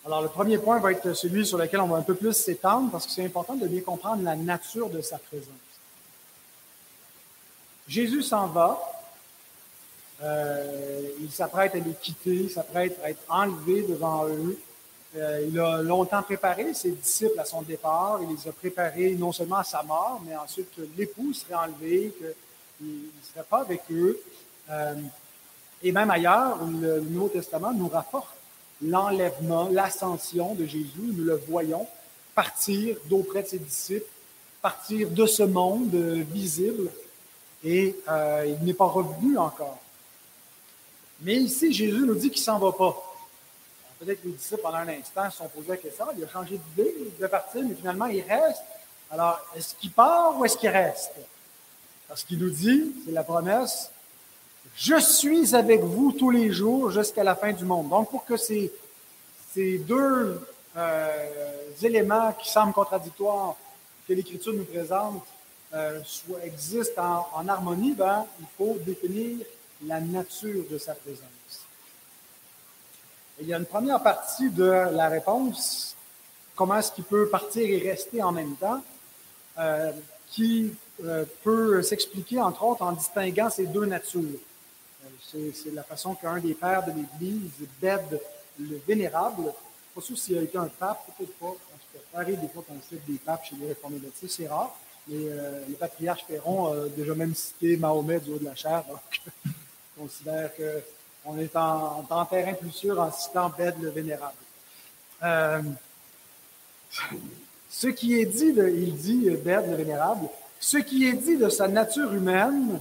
Alors, 0.05 0.21
le 0.21 0.29
premier 0.29 0.59
point 0.59 0.81
va 0.81 0.91
être 0.91 1.13
celui 1.13 1.47
sur 1.47 1.59
lequel 1.59 1.81
on 1.81 1.87
va 1.87 1.99
un 1.99 2.03
peu 2.03 2.17
plus 2.17 2.33
s'étendre 2.33 2.91
parce 2.91 3.07
que 3.07 3.13
c'est 3.13 3.25
important 3.25 3.55
de 3.55 3.69
bien 3.69 3.83
comprendre 3.83 4.25
la 4.25 4.35
nature 4.35 4.91
de 4.91 5.01
sa 5.01 5.17
présence. 5.19 5.47
Jésus 7.87 8.23
s'en 8.23 8.49
va, 8.49 8.81
euh, 10.23 11.03
il 11.21 11.31
s'apprête 11.31 11.75
à 11.77 11.79
les 11.79 11.95
quitter, 11.95 12.35
il 12.35 12.51
s'apprête 12.51 12.99
à 13.05 13.11
être 13.11 13.23
enlevé 13.29 13.83
devant 13.83 14.27
eux. 14.27 14.59
Euh, 15.17 15.47
il 15.49 15.61
a 15.61 15.83
longtemps 15.83 16.23
préparé 16.23 16.75
ses 16.75 16.91
disciples 16.91 17.39
à 17.39 17.45
son 17.45 17.63
départ. 17.63 18.19
Il 18.23 18.35
les 18.35 18.49
a 18.49 18.53
préparés 18.53 19.15
non 19.15 19.31
seulement 19.31 19.59
à 19.59 19.65
sa 19.65 19.85
mort, 19.85 20.21
mais 20.27 20.35
ensuite 20.35 20.75
que 20.75 20.83
l'époux 20.97 21.33
serait 21.33 21.55
enlevé, 21.55 22.13
qu'il 22.19 22.89
ne 22.89 23.25
serait 23.33 23.47
pas 23.49 23.61
avec 23.61 23.83
eux. 23.93 24.21
Euh, 24.69 24.95
et 25.81 25.93
même 25.93 26.11
ailleurs, 26.11 26.59
le 26.65 27.01
Nouveau 27.01 27.29
Testament 27.29 27.73
nous 27.73 27.89
rapporte 27.89 28.42
l'enlèvement, 28.83 29.69
l'ascension 29.71 30.55
de 30.55 30.67
Jésus. 30.67 30.91
Nous 30.97 31.25
le 31.25 31.37
voyons 31.49 31.87
partir 32.35 32.97
d'auprès 33.07 33.43
de 33.43 33.49
ses 33.49 33.59
disciples, 33.59 34.07
partir 34.61 35.11
de 35.11 35.27
ce 35.27 35.43
monde 35.43 35.95
visible, 35.95 36.91
et 37.65 37.97
euh, 38.09 38.45
il 38.47 38.65
n'est 38.65 38.75
pas 38.75 38.87
revenu 38.87 39.39
encore. 39.39 39.79
Mais 41.21 41.37
ici, 41.37 41.73
Jésus 41.73 42.05
nous 42.05 42.15
dit 42.15 42.31
qu'il 42.31 42.41
ne 42.41 42.45
s'en 42.45 42.59
va 42.59 42.73
pas. 42.73 43.15
Peut-être 44.01 44.23
que 44.23 44.29
les 44.29 44.35
disciples, 44.35 44.63
pendant 44.63 44.79
un 44.79 44.89
instant, 44.89 45.31
se 45.31 45.39
sont 45.39 45.49
posés 45.49 45.69
la 45.69 45.77
question, 45.77 46.07
il 46.17 46.25
a 46.25 46.29
changé 46.29 46.59
d'idée, 46.59 46.95
il 46.99 47.17
devait 47.17 47.29
partir, 47.29 47.63
mais 47.63 47.75
finalement, 47.75 48.07
il 48.07 48.23
reste. 48.23 48.63
Alors, 49.11 49.39
est-ce 49.55 49.75
qu'il 49.77 49.93
part 49.93 50.39
ou 50.39 50.45
est-ce 50.45 50.57
qu'il 50.57 50.71
reste? 50.71 51.13
Parce 52.09 52.25
qu'il 52.25 52.39
nous 52.39 52.51
dit, 52.51 52.93
c'est 53.05 53.13
la 53.13 53.23
promesse, 53.23 53.91
je 54.77 54.99
suis 55.01 55.55
avec 55.55 55.81
vous 55.81 56.13
tous 56.13 56.31
les 56.31 56.51
jours 56.51 56.91
jusqu'à 56.91 57.25
la 57.25 57.35
fin 57.35 57.53
du 57.53 57.65
monde. 57.65 57.89
Donc, 57.89 58.11
pour 58.11 58.25
que 58.25 58.37
ces, 58.37 58.73
deux 59.57 60.41
euh, 60.77 61.09
éléments 61.83 62.33
qui 62.33 62.51
semblent 62.51 62.73
contradictoires 62.73 63.57
que 64.09 64.15
l'Écriture 64.15 64.55
nous 64.55 64.65
présente 64.65 65.23
euh, 65.75 66.01
existent 66.45 67.29
en, 67.35 67.41
en 67.41 67.49
harmonie, 67.49 67.93
ben, 67.93 68.27
il 68.41 68.47
faut 68.57 68.77
définir 68.85 69.45
la 69.85 70.01
nature 70.01 70.65
de 70.71 70.79
sa 70.79 70.95
présence 70.95 71.67
il 73.43 73.49
y 73.49 73.55
a 73.55 73.59
une 73.59 73.67
première 73.67 74.01
partie 74.01 74.51
de 74.51 74.65
la 74.65 75.09
réponse, 75.09 75.97
comment 76.55 76.77
est-ce 76.77 76.93
qu'il 76.93 77.05
peut 77.05 77.29
partir 77.29 77.69
et 77.69 77.91
rester 77.91 78.23
en 78.23 78.33
même 78.33 78.55
temps, 78.57 78.83
euh, 79.59 79.93
qui 80.29 80.73
euh, 81.05 81.25
peut 81.43 81.83
s'expliquer, 81.83 82.41
entre 82.41 82.63
autres, 82.65 82.83
en 82.83 82.93
distinguant 82.93 83.51
ces 83.51 83.67
deux 83.67 83.85
natures. 83.85 84.39
Euh, 85.35 85.51
c'est 85.55 85.73
la 85.73 85.83
façon 85.83 86.15
qu'un 86.15 86.39
des 86.39 86.55
pères 86.55 86.85
de 86.85 86.93
l'Église, 86.93 87.51
Bède 87.81 88.21
le 88.59 88.81
Vénérable, 88.87 89.53
pas 89.95 90.01
sûr 90.01 90.19
s'il 90.19 90.39
a 90.39 90.43
été 90.43 90.59
un 90.59 90.69
pape, 90.69 91.07
peut-être 91.17 91.35
pas, 91.39 91.47
en 91.47 91.53
tout 91.53 91.99
cas, 92.13 92.25
des 92.25 92.49
fois 92.49 92.65
qu'on 92.67 92.81
cite 92.89 93.05
des 93.07 93.19
papes 93.19 93.45
chez 93.45 93.57
les 93.57 93.69
réformés 93.69 93.99
baptistes, 93.99 94.37
c'est 94.37 94.49
rare, 94.49 94.77
mais 95.09 95.19
les 95.69 95.75
patriarches 95.75 96.25
Perron 96.27 96.73
ont 96.73 96.87
déjà 96.95 97.15
même 97.15 97.35
cité 97.35 97.77
Mahomet 97.77 98.21
du 98.21 98.33
haut 98.33 98.39
de 98.39 98.45
la 98.45 98.55
chair, 98.55 98.85
donc 98.89 99.23
considère 99.99 100.55
que 100.55 100.83
on 101.25 101.39
est 101.39 101.55
en, 101.57 102.27
terrain 102.29 102.55
plus 102.55 102.73
sûr 102.73 102.99
en 103.01 103.11
citant 103.13 103.51
Bède 103.57 103.77
le 103.81 103.91
Vénérable. 103.91 104.35
Euh, 105.23 105.63
ce 107.71 107.87
qui 107.89 108.21
est 108.21 108.27
dit, 108.27 108.53
il 108.57 108.97
dit 108.97 109.31
Bède 109.31 109.71
le 109.71 109.77
Vénérable, 109.77 110.29
ce 110.59 110.79
qui 110.79 111.07
est 111.07 111.13
dit 111.15 111.37
de 111.37 111.49
sa 111.49 111.69
nature 111.69 112.13
humaine 112.13 112.81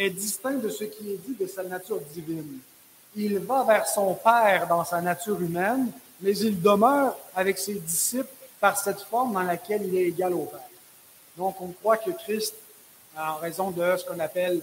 est 0.00 0.10
distinct 0.10 0.54
de 0.54 0.70
ce 0.70 0.84
qui 0.84 1.12
est 1.12 1.18
dit 1.18 1.36
de 1.38 1.46
sa 1.46 1.62
nature 1.62 2.00
divine. 2.12 2.58
Il 3.14 3.38
va 3.40 3.64
vers 3.64 3.86
son 3.86 4.14
Père 4.14 4.66
dans 4.66 4.84
sa 4.84 5.00
nature 5.00 5.40
humaine, 5.40 5.90
mais 6.20 6.36
il 6.38 6.60
demeure 6.60 7.16
avec 7.34 7.58
ses 7.58 7.74
disciples 7.74 8.28
par 8.60 8.78
cette 8.78 9.00
forme 9.00 9.34
dans 9.34 9.42
laquelle 9.42 9.84
il 9.84 9.96
est 9.96 10.08
égal 10.08 10.32
au 10.32 10.44
Père. 10.44 10.60
Donc, 11.36 11.60
on 11.60 11.68
croit 11.68 11.98
que 11.98 12.10
Christ, 12.10 12.54
en 13.16 13.36
raison 13.36 13.70
de 13.70 13.96
ce 13.96 14.04
qu'on 14.04 14.18
appelle 14.20 14.62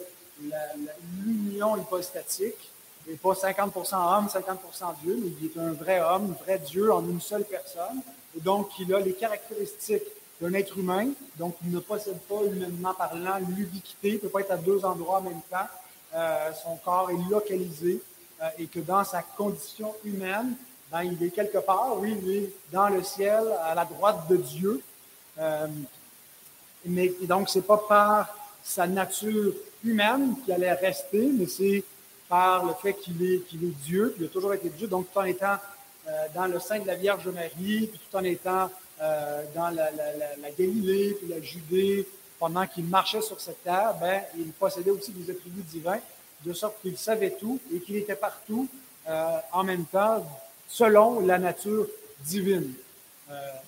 l'union 1.23 1.77
hypostatique, 1.77 2.71
n'est 3.07 3.15
pas 3.15 3.35
50 3.35 3.75
homme, 3.77 4.27
50% 4.27 4.95
Dieu, 5.03 5.19
mais 5.21 5.31
il 5.39 5.45
est 5.45 5.59
un 5.59 5.73
vrai 5.73 5.99
homme, 6.01 6.35
vrai 6.43 6.59
Dieu 6.59 6.91
en 6.91 7.07
une 7.07 7.21
seule 7.21 7.45
personne. 7.45 8.01
Et 8.35 8.41
donc, 8.41 8.69
il 8.79 8.93
a 8.93 8.99
les 8.99 9.13
caractéristiques 9.13 10.03
d'un 10.41 10.53
être 10.53 10.77
humain. 10.77 11.09
Donc, 11.37 11.55
il 11.63 11.71
ne 11.71 11.79
possède 11.79 12.19
pas, 12.21 12.43
humainement 12.45 12.93
parlant, 12.93 13.37
l'ubiquité. 13.49 14.09
Il 14.09 14.13
ne 14.15 14.19
peut 14.19 14.29
pas 14.29 14.41
être 14.41 14.51
à 14.51 14.57
deux 14.57 14.83
endroits 14.85 15.19
en 15.19 15.21
même 15.21 15.41
temps. 15.49 15.67
Euh, 16.15 16.51
son 16.63 16.75
corps 16.77 17.09
est 17.11 17.29
localisé 17.29 18.01
euh, 18.41 18.47
et 18.57 18.67
que 18.67 18.79
dans 18.79 19.03
sa 19.03 19.21
condition 19.21 19.93
humaine, 20.05 20.55
ben, 20.91 21.03
il 21.03 21.21
est 21.21 21.31
quelque 21.31 21.57
part, 21.57 21.97
oui, 21.99 22.17
il 22.23 22.31
est 22.31 22.53
dans 22.71 22.87
le 22.89 23.03
ciel, 23.03 23.43
à 23.63 23.75
la 23.75 23.83
droite 23.83 24.27
de 24.29 24.37
Dieu. 24.37 24.81
Euh, 25.39 25.67
mais 26.85 27.13
et 27.21 27.27
donc, 27.27 27.49
c'est 27.49 27.65
pas 27.65 27.77
par 27.77 28.37
sa 28.63 28.87
nature 28.87 29.53
humaine 29.83 30.35
qu'il 30.43 30.53
allait 30.53 30.73
rester, 30.73 31.29
mais 31.33 31.47
c'est 31.47 31.83
par 32.29 32.65
le 32.65 32.73
fait 32.81 32.93
qu'il 32.93 33.21
est, 33.23 33.39
qu'il 33.47 33.63
est 33.63 33.75
Dieu, 33.83 34.13
qu'il 34.15 34.25
a 34.25 34.29
toujours 34.29 34.53
été 34.53 34.69
Dieu, 34.69 34.87
donc 34.87 35.11
tout 35.11 35.19
en 35.19 35.23
étant 35.23 35.57
dans 36.33 36.45
le 36.45 36.57
sein 36.59 36.79
de 36.79 36.87
la 36.87 36.95
Vierge 36.95 37.27
Marie, 37.27 37.87
puis 37.87 37.99
tout 38.09 38.17
en 38.17 38.23
étant 38.23 38.69
euh, 39.01 39.43
dans 39.55 39.69
la, 39.69 39.89
Galilée, 40.57 41.15
puis 41.19 41.27
la 41.27 41.41
Judée, 41.41 42.07
pendant 42.39 42.65
qu'il 42.67 42.85
marchait 42.85 43.21
sur 43.21 43.39
cette 43.39 43.63
terre, 43.63 43.95
ben, 43.99 44.21
il 44.37 44.51
possédait 44.51 44.91
aussi 44.91 45.11
des 45.11 45.31
attributs 45.31 45.63
divins, 45.63 45.99
de 46.45 46.53
sorte 46.53 46.81
qu'il 46.81 46.97
savait 46.97 47.31
tout 47.31 47.59
et 47.73 47.79
qu'il 47.79 47.95
était 47.95 48.15
partout 48.15 48.67
euh, 49.07 49.37
en 49.51 49.63
même 49.63 49.85
temps, 49.85 50.25
selon 50.67 51.21
la 51.21 51.39
nature 51.39 51.87
divine. 52.21 52.73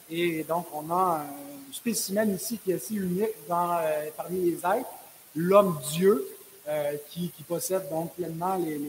et 0.10 0.44
donc, 0.44 0.68
on 0.74 0.90
a 0.92 1.22
un 1.22 1.74
spécimen 1.74 2.34
ici 2.34 2.58
qui 2.58 2.72
est 2.72 2.76
assez 2.76 2.96
unique 2.96 3.36
dans, 3.48 3.80
parmi 4.18 4.52
les 4.52 4.58
êtres, 4.58 4.90
l'homme-dieu, 5.36 6.28
euh, 6.70 6.98
qui, 7.10 7.32
possède 7.48 7.90
donc 7.90 8.14
pleinement 8.14 8.56
les, 8.56 8.80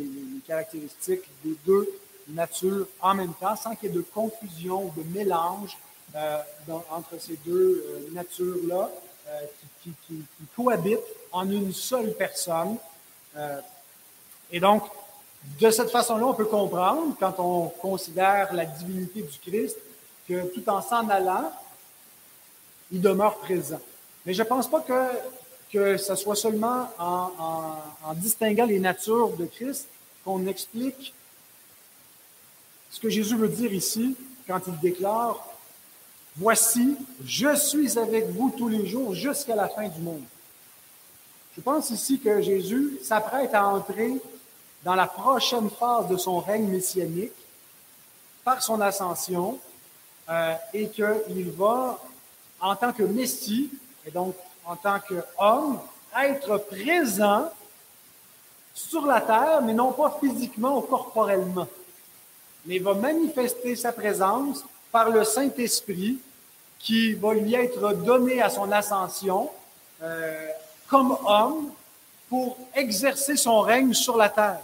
caractéristiques 0.47 1.25
des 1.43 1.57
deux 1.65 1.89
natures 2.29 2.87
en 3.01 3.15
même 3.15 3.33
temps, 3.33 3.57
sans 3.57 3.75
qu'il 3.75 3.89
y 3.89 3.93
ait 3.93 3.97
de 3.97 4.03
confusion, 4.03 4.93
de 4.95 5.03
mélange 5.15 5.79
euh, 6.15 6.39
entre 6.91 7.21
ces 7.21 7.37
deux 7.45 7.85
euh, 7.87 8.13
natures-là 8.13 8.91
qui, 9.83 9.91
qui, 10.07 10.25
cohabitent 10.57 10.99
en 11.31 11.49
une 11.49 11.73
seule 11.73 12.15
personne. 12.15 12.77
et 14.51 14.59
donc, 14.59 14.83
de 15.61 15.71
cette 15.71 15.91
façon-là, 15.91 16.27
on 16.27 16.35
peut 16.35 16.47
comprendre, 16.47 17.15
quand 17.21 17.39
on 17.39 17.69
considère 17.69 18.53
la 18.53 18.65
divinité 18.65 19.23
du 19.23 19.39
Christ, 19.39 19.77
que 20.29 20.53
tout 20.53 20.69
en 20.69 20.83
s'en 20.83 21.09
allant, 21.09 21.53
il 22.91 23.01
demeure 23.01 23.37
présent. 23.37 23.81
Mais 24.27 24.35
je 24.35 24.43
ne 24.43 24.49
pense 24.49 24.69
pas 24.69 24.81
que 24.81 25.13
que 25.73 25.97
ce 25.97 26.15
soit 26.17 26.37
seulement 26.37 26.89
en, 26.99 28.15
distinguant 28.15 28.67
les 28.67 28.81
natures 28.81 29.31
de 29.37 29.47
Christ 29.47 29.89
qu'on 30.25 30.47
explique 30.47 31.15
ce 32.91 32.99
que 32.99 33.09
Jésus 33.09 33.37
veut 33.37 33.49
dire 33.49 33.73
ici 33.73 34.17
quand 34.49 34.61
il 34.67 34.79
déclare 34.81 35.47
Voici, 36.41 36.97
je 37.23 37.55
suis 37.55 37.99
avec 37.99 38.31
vous 38.31 38.51
tous 38.57 38.71
les 38.71 38.87
jours 38.87 39.15
jusqu'à 39.15 39.55
la 39.55 39.69
fin 39.69 39.87
du 39.87 40.01
monde. 40.01 40.23
Je 41.55 41.61
pense 41.61 41.91
ici 41.91 42.19
que 42.19 42.41
Jésus 42.41 42.99
s'apprête 43.03 43.53
à 43.53 43.67
entrer 43.67 44.15
dans 44.83 44.95
la 44.95 45.07
prochaine 45.07 45.69
phase 45.69 46.09
de 46.09 46.17
son 46.17 46.41
règne 46.41 46.67
messianique 46.67 47.35
par 48.43 48.63
son 48.63 48.81
ascension 48.81 49.59
euh, 50.31 50.55
et 50.73 50.89
qu'il 50.89 51.51
va, 51.51 52.03
en 52.59 52.75
tant 52.75 52.95
que 52.95 53.03
Messie, 53.03 53.71
et 54.07 54.11
donc 54.11 54.35
en 54.65 54.77
tant 54.77 54.99
qu'homme, 54.99 55.79
être 56.19 56.57
présent 56.57 57.53
sur 58.73 59.05
la 59.05 59.21
terre, 59.21 59.61
mais 59.61 59.75
non 59.75 59.93
pas 59.93 60.19
physiquement 60.19 60.79
ou 60.79 60.81
corporellement, 60.81 61.69
mais 62.65 62.77
il 62.77 62.83
va 62.83 62.95
manifester 62.95 63.77
sa 63.77 63.93
présence 63.93 64.65
par 64.91 65.11
le 65.11 65.23
Saint-Esprit 65.23 66.19
qui 66.81 67.13
va 67.15 67.35
lui 67.35 67.55
être 67.55 67.93
donné 67.95 68.41
à 68.41 68.49
son 68.49 68.73
ascension 68.73 69.51
euh, 70.03 70.49
comme 70.89 71.17
homme 71.27 71.71
pour 72.29 72.57
exercer 72.75 73.37
son 73.37 73.61
règne 73.61 73.93
sur 73.93 74.17
la 74.17 74.29
terre. 74.29 74.61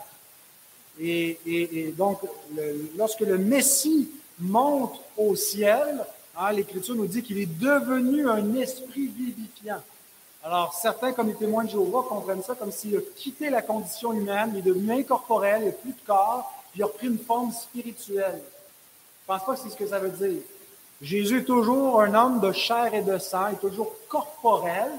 Et, 0.98 1.92
donc, 1.96 2.20
lorsque 2.96 3.20
le 3.20 3.36
Messie 3.36 4.08
monte 4.38 4.98
au 5.16 5.36
ciel, 5.36 6.04
hein, 6.38 6.52
l'Écriture 6.52 6.94
nous 6.94 7.06
dit 7.06 7.22
qu'il 7.22 7.38
est 7.38 7.58
devenu 7.58 8.28
un 8.28 8.54
esprit 8.54 9.08
vivifiant. 9.08 9.82
Alors, 10.42 10.72
certains, 10.74 11.12
comme 11.12 11.28
les 11.28 11.34
témoins 11.34 11.64
de 11.64 11.70
Jéhovah, 11.70 12.04
comprennent 12.08 12.42
ça 12.42 12.54
comme 12.54 12.70
s'il 12.70 12.96
a 12.96 13.00
quitté 13.16 13.50
la 13.50 13.62
condition 13.62 14.12
humaine, 14.12 14.52
il 14.54 14.60
est 14.60 14.62
devenu 14.62 14.92
incorporel, 14.92 15.62
il 15.62 15.66
n'a 15.66 15.72
plus 15.72 15.90
de 15.90 16.06
corps, 16.06 16.50
puis 16.70 16.80
il 16.80 16.84
a 16.84 16.88
pris 16.88 17.08
une 17.08 17.18
forme 17.18 17.52
spirituelle. 17.52 18.40
Je 18.40 19.32
ne 19.32 19.38
pense 19.38 19.44
pas 19.44 19.54
que 19.54 19.60
c'est 19.60 19.70
ce 19.70 19.76
que 19.76 19.88
ça 19.88 19.98
veut 19.98 20.10
dire. 20.10 20.40
Jésus 21.02 21.40
est 21.40 21.44
toujours 21.44 22.00
un 22.00 22.14
homme 22.14 22.40
de 22.40 22.52
chair 22.52 22.94
et 22.94 23.02
de 23.02 23.18
sang, 23.18 23.48
il 23.48 23.54
est 23.54 23.58
toujours 23.58 23.92
corporel, 24.08 24.90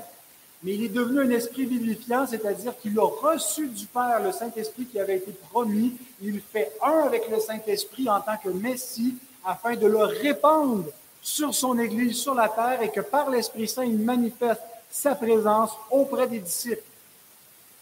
mais 0.63 0.73
il 0.75 0.85
est 0.85 0.89
devenu 0.89 1.21
un 1.21 1.29
esprit 1.29 1.65
vivifiant, 1.65 2.25
c'est-à-dire 2.27 2.77
qu'il 2.79 2.97
a 2.99 3.05
reçu 3.05 3.67
du 3.67 3.85
Père 3.85 4.21
le 4.23 4.31
Saint-Esprit 4.31 4.85
qui 4.85 4.99
avait 4.99 5.17
été 5.17 5.31
promis. 5.31 5.95
Il 6.21 6.41
fait 6.41 6.71
un 6.83 7.03
avec 7.05 7.29
le 7.29 7.39
Saint-Esprit 7.39 8.09
en 8.09 8.21
tant 8.21 8.37
que 8.37 8.49
Messie 8.49 9.15
afin 9.45 9.75
de 9.75 9.87
le 9.87 10.03
répandre 10.03 10.85
sur 11.21 11.53
son 11.53 11.77
Église, 11.79 12.17
sur 12.17 12.33
la 12.33 12.49
terre, 12.49 12.81
et 12.81 12.91
que 12.91 13.01
par 13.01 13.29
l'Esprit 13.29 13.67
Saint, 13.67 13.83
il 13.83 13.97
manifeste 13.97 14.61
sa 14.89 15.15
présence 15.15 15.71
auprès 15.91 16.27
des 16.27 16.39
disciples. 16.39 16.83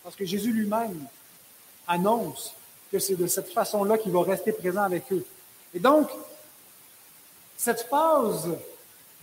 Parce 0.04 0.16
que 0.16 0.26
Jésus 0.26 0.52
lui-même 0.52 1.06
annonce 1.88 2.54
que 2.92 3.00
c'est 3.00 3.16
de 3.16 3.28
cette 3.28 3.52
façon-là 3.52 3.98
qu'il 3.98 4.12
va 4.12 4.24
rester 4.24 4.52
présent 4.52 4.84
avec 4.84 5.12
eux. 5.12 5.26
Et 5.74 5.80
donc, 5.80 6.10
cette 7.58 7.84
phase 7.84 8.50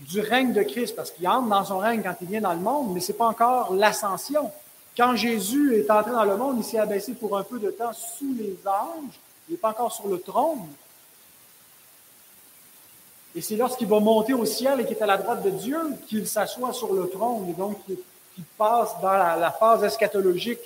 du 0.00 0.20
règne 0.20 0.52
de 0.52 0.62
Christ, 0.62 0.96
parce 0.96 1.10
qu'il 1.10 1.26
entre 1.28 1.48
dans 1.48 1.64
son 1.64 1.78
règne 1.78 2.02
quand 2.02 2.14
il 2.20 2.28
vient 2.28 2.40
dans 2.40 2.54
le 2.54 2.60
monde, 2.60 2.92
mais 2.92 3.00
ce 3.00 3.12
n'est 3.12 3.18
pas 3.18 3.26
encore 3.26 3.74
l'ascension. 3.74 4.50
Quand 4.96 5.16
Jésus 5.16 5.76
est 5.76 5.90
entré 5.90 6.10
dans 6.10 6.24
le 6.24 6.36
monde, 6.36 6.56
il 6.58 6.64
s'est 6.64 6.78
abaissé 6.78 7.14
pour 7.14 7.36
un 7.38 7.42
peu 7.42 7.58
de 7.58 7.70
temps 7.70 7.92
sous 7.92 8.34
les 8.34 8.56
anges, 8.66 9.14
il 9.48 9.52
n'est 9.52 9.58
pas 9.58 9.70
encore 9.70 9.92
sur 9.92 10.08
le 10.08 10.20
trône. 10.20 10.66
Et 13.34 13.40
c'est 13.40 13.56
lorsqu'il 13.56 13.86
va 13.86 13.98
monter 14.00 14.34
au 14.34 14.44
ciel 14.44 14.80
et 14.80 14.84
qu'il 14.84 14.96
est 14.96 15.02
à 15.02 15.06
la 15.06 15.16
droite 15.16 15.42
de 15.42 15.50
Dieu 15.50 15.78
qu'il 16.06 16.26
s'assoit 16.26 16.72
sur 16.72 16.92
le 16.92 17.08
trône 17.08 17.48
et 17.48 17.54
donc 17.54 17.82
qu'il 17.86 18.44
passe 18.58 18.90
dans 19.00 19.12
la, 19.12 19.50
phase 19.52 19.84
eschatologique 19.84 20.60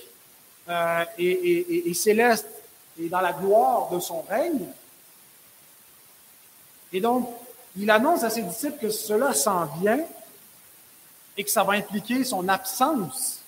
euh, 0.69 1.05
et, 1.17 1.89
et 1.89 1.95
céleste 1.95 2.49
et 2.99 3.09
dans 3.09 3.21
la 3.21 3.33
gloire 3.33 3.91
de 3.91 4.01
son 4.01 4.23
règne. 4.23 4.67
Et 6.93 7.01
donc, 7.01 7.29
il 7.77 7.91
annonce 7.91 8.23
à 8.25 8.31
ses 8.31 8.43
disciples 8.43 8.79
que 8.79 8.91
cela 8.91 9.35
s'en 9.35 9.67
vient 9.81 10.01
et 11.37 11.45
que 11.45 11.51
ça 11.51 11.63
va 11.63 11.75
impliquer 11.75 12.25
son 12.25 12.49
absence 12.49 13.41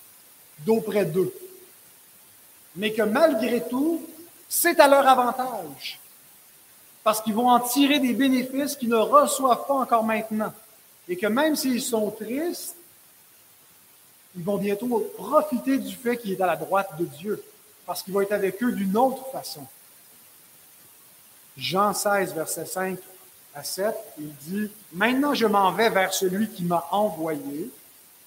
d'auprès 0.59 1.05
d'eux. 1.05 1.33
Mais 2.75 2.93
que 2.93 3.01
malgré 3.01 3.67
tout, 3.67 4.05
c'est 4.47 4.79
à 4.79 4.87
leur 4.87 5.07
avantage. 5.07 5.99
Parce 7.03 7.21
qu'ils 7.21 7.33
vont 7.33 7.49
en 7.49 7.59
tirer 7.59 7.99
des 7.99 8.13
bénéfices 8.13 8.75
qu'ils 8.75 8.89
ne 8.89 8.97
reçoivent 8.97 9.65
pas 9.65 9.73
encore 9.73 10.03
maintenant. 10.03 10.53
Et 11.07 11.17
que 11.17 11.25
même 11.25 11.55
s'ils 11.55 11.81
sont 11.81 12.11
tristes, 12.11 12.75
ils 14.35 14.43
vont 14.43 14.57
bientôt 14.57 15.11
profiter 15.17 15.79
du 15.79 15.95
fait 15.95 16.17
qu'il 16.17 16.31
est 16.31 16.41
à 16.41 16.45
la 16.45 16.55
droite 16.55 16.89
de 16.99 17.05
Dieu. 17.05 17.43
Parce 17.87 18.03
qu'il 18.03 18.13
va 18.13 18.21
être 18.21 18.33
avec 18.33 18.61
eux 18.61 18.71
d'une 18.71 18.95
autre 18.95 19.25
façon. 19.31 19.65
Jean 21.57 21.93
16, 21.93 22.35
verset 22.35 22.65
5 22.65 22.99
à 23.59 23.63
7, 23.63 23.93
il 24.19 24.33
dit, 24.47 24.71
Maintenant 24.93 25.33
je 25.33 25.45
m'en 25.45 25.71
vais 25.71 25.89
vers 25.89 26.13
celui 26.13 26.49
qui 26.49 26.63
m'a 26.63 26.87
envoyé, 26.91 27.69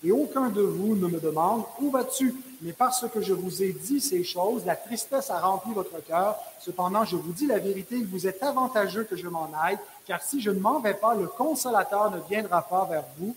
et 0.05 0.13
aucun 0.13 0.49
de 0.49 0.61
vous 0.61 0.95
ne 0.95 1.07
me 1.09 1.19
demande, 1.19 1.65
Où 1.81 1.91
vas-tu 1.91 2.35
Mais 2.61 2.73
parce 2.73 3.07
que 3.09 3.23
je 3.23 3.33
vous 3.33 3.63
ai 3.63 3.73
dit 3.73 4.01
ces 4.01 4.23
choses, 4.25 4.65
la 4.67 4.77
tristesse 4.77 5.31
a 5.31 5.41
rempli 5.41 5.73
votre 5.73 6.05
cœur. 6.05 6.37
Cependant, 6.61 7.05
je 7.05 7.17
vous 7.17 7.33
dis 7.33 7.47
la 7.47 7.59
vérité, 7.59 7.97
il 7.97 8.07
vous 8.07 8.27
est 8.27 8.43
avantageux 8.43 9.05
que 9.05 9.17
je 9.17 9.29
m'en 9.29 9.51
aille, 9.61 9.79
car 10.07 10.23
si 10.23 10.41
je 10.41 10.51
ne 10.51 10.61
m'en 10.61 10.81
vais 10.81 10.95
pas, 10.95 11.15
le 11.15 11.27
consolateur 11.27 12.11
ne 12.11 12.21
viendra 12.29 12.63
pas 12.63 12.85
vers 12.85 13.05
vous, 13.19 13.35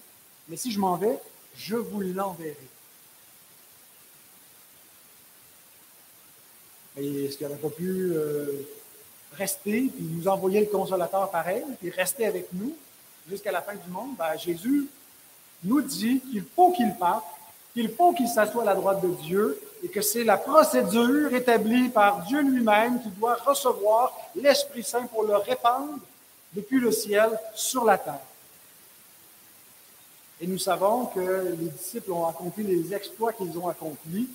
mais 0.49 0.57
si 0.57 0.71
je 0.71 0.79
m'en 0.79 0.97
vais, 0.97 1.17
je 1.55 1.75
vous 1.75 2.01
l'enverrai. 2.01 2.57
Est-ce 6.97 7.37
qu'il 7.37 7.47
pas 7.47 7.69
pu 7.69 8.13
euh, 8.13 8.65
rester, 9.37 9.91
puis 9.93 10.03
nous 10.03 10.27
envoyer 10.27 10.61
le 10.61 10.65
consolateur 10.67 11.29
pareil, 11.29 11.63
puis 11.79 11.89
rester 11.89 12.25
avec 12.25 12.47
nous 12.53 12.75
jusqu'à 13.29 13.51
la 13.51 13.61
fin 13.61 13.75
du 13.75 13.89
monde, 13.89 14.15
ben, 14.17 14.37
Jésus 14.37 14.87
nous 15.63 15.81
dit 15.81 16.21
qu'il 16.21 16.43
faut 16.55 16.71
qu'il 16.71 16.93
parte, 16.95 17.25
qu'il 17.73 17.89
faut 17.89 18.13
qu'il 18.13 18.27
s'assoie 18.27 18.61
à 18.61 18.65
la 18.65 18.75
droite 18.75 19.01
de 19.01 19.13
Dieu 19.23 19.59
et 19.83 19.89
que 19.89 20.01
c'est 20.01 20.23
la 20.23 20.37
procédure 20.37 21.33
établie 21.33 21.89
par 21.89 22.23
Dieu 22.23 22.41
lui-même 22.41 23.01
qui 23.01 23.09
doit 23.09 23.35
recevoir 23.35 24.13
l'Esprit 24.35 24.83
Saint 24.83 25.05
pour 25.07 25.23
le 25.23 25.35
répandre 25.35 25.99
depuis 26.53 26.79
le 26.79 26.91
ciel 26.91 27.29
sur 27.53 27.83
la 27.83 27.97
terre. 27.97 28.19
Et 30.41 30.47
nous 30.47 30.59
savons 30.59 31.05
que 31.07 31.55
les 31.59 31.69
disciples 31.69 32.11
ont 32.11 32.27
accompli 32.27 32.63
les 32.63 32.93
exploits 32.93 33.33
qu'ils 33.33 33.57
ont 33.57 33.67
accomplis 33.67 34.29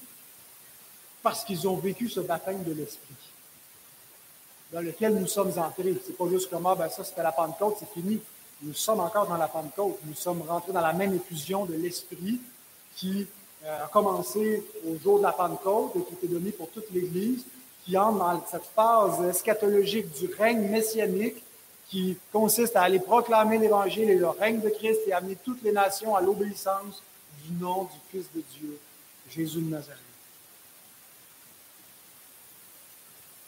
parce 1.23 1.45
qu'ils 1.45 1.69
ont 1.69 1.77
vécu 1.77 2.09
ce 2.09 2.21
baptême 2.21 2.63
de 2.65 2.73
l'Esprit 2.73 3.30
dans 4.72 4.80
lequel 4.80 5.14
nous 5.14 5.26
sommes 5.26 5.52
entrés. 5.59 5.94
C'est 6.06 6.16
pas 6.16 6.28
juste 6.28 6.50
comme, 6.50 6.66
ah, 6.66 6.74
ben 6.74 6.88
ça, 6.88 7.04
c'était 7.04 7.22
la 7.22 7.33
Pentecôte, 7.33 7.76
c'est 7.78 7.90
fini. 7.92 8.20
Nous 8.62 8.74
sommes 8.74 9.00
encore 9.00 9.26
dans 9.26 9.37
la 9.37 9.48
Pentecôte. 9.48 9.98
Nous 10.04 10.14
sommes 10.14 10.42
rentrés 10.42 10.72
dans 10.72 10.80
la 10.80 10.92
même 10.92 11.14
effusion 11.14 11.64
de 11.64 11.74
l'Esprit 11.74 12.40
qui 12.96 13.26
euh, 13.64 13.85
a 13.85 13.88
commencé 13.88 14.64
au 14.87 14.96
jour 14.98 15.18
de 15.18 15.24
la 15.24 15.33
Pentecôte 15.33 15.92
et 15.96 16.02
qui 16.04 16.14
était 16.14 16.33
donné 16.33 16.50
pour 16.50 16.70
toute 16.70 16.90
l'Église, 16.90 17.44
qui 17.85 17.96
entre 17.96 18.18
dans 18.18 18.44
cette 18.46 18.66
phase 18.74 19.22
eschatologique 19.22 20.11
du 20.12 20.33
règne 20.35 20.68
messianique 20.68 21.42
qui 21.88 22.16
consiste 22.33 22.76
à 22.76 22.83
aller 22.83 23.00
proclamer 23.00 23.59
l'Évangile 23.59 24.11
et 24.11 24.16
le 24.16 24.28
règne 24.28 24.61
de 24.61 24.68
Christ 24.68 25.00
et 25.09 25.12
amener 25.12 25.37
toutes 25.44 25.62
les 25.62 25.72
nations 25.72 26.14
à 26.14 26.20
l'obéissance 26.20 27.02
du 27.44 27.52
nom 27.61 27.85
du 27.85 27.98
Fils 28.11 28.26
de 28.33 28.42
Dieu, 28.59 28.78
Jésus 29.28 29.61
de 29.61 29.70
Nazareth. 29.70 30.10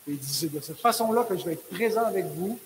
Et 0.06 0.12
il 0.12 0.18
dit, 0.18 0.32
c'est 0.32 0.52
de 0.52 0.60
cette 0.60 0.80
façon-là 0.80 1.24
que 1.24 1.36
je 1.36 1.44
vais 1.44 1.52
être 1.52 1.68
présent 1.68 2.04
avec 2.04 2.26
vous 2.26 2.58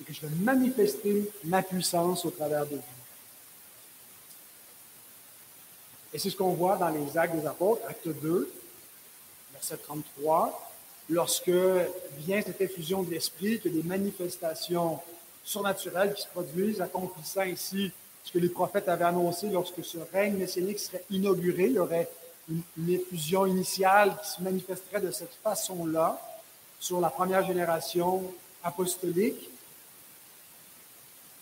et 0.00 0.04
que 0.04 0.12
je 0.12 0.20
vais 0.20 0.34
manifester 0.36 1.30
ma 1.44 1.62
puissance 1.62 2.24
au 2.24 2.30
travers 2.30 2.66
de 2.66 2.76
vous. 2.76 2.82
Et 6.12 6.18
c'est 6.18 6.30
ce 6.30 6.36
qu'on 6.36 6.54
voit 6.54 6.76
dans 6.76 6.88
les 6.88 7.16
actes 7.16 7.36
des 7.36 7.46
apôtres, 7.46 7.82
acte 7.88 8.08
2, 8.08 8.52
verset 9.52 9.76
33, 9.76 10.72
lorsque 11.08 11.50
vient 12.18 12.42
cette 12.42 12.60
effusion 12.60 13.02
de 13.02 13.10
l'Esprit, 13.10 13.60
que 13.60 13.68
des 13.68 13.82
manifestations 13.82 15.00
surnaturelles 15.44 16.14
qui 16.14 16.22
se 16.22 16.28
produisent, 16.28 16.80
accomplissant 16.80 17.42
ici 17.42 17.92
ce 18.24 18.32
que 18.32 18.38
les 18.38 18.48
prophètes 18.48 18.88
avaient 18.88 19.04
annoncé 19.04 19.48
lorsque 19.48 19.84
ce 19.84 19.98
règne 20.12 20.36
messianique 20.36 20.78
serait 20.78 21.04
inauguré. 21.10 21.66
Il 21.66 21.72
y 21.72 21.78
aurait 21.78 22.08
une, 22.50 22.90
effusion 22.90 23.46
initiale 23.46 24.16
qui 24.22 24.30
se 24.30 24.42
manifesterait 24.42 25.00
de 25.00 25.10
cette 25.10 25.34
façon-là 25.42 26.20
sur 26.78 27.00
la 27.00 27.10
première 27.10 27.46
génération 27.46 28.22
apostolique. 28.62 29.48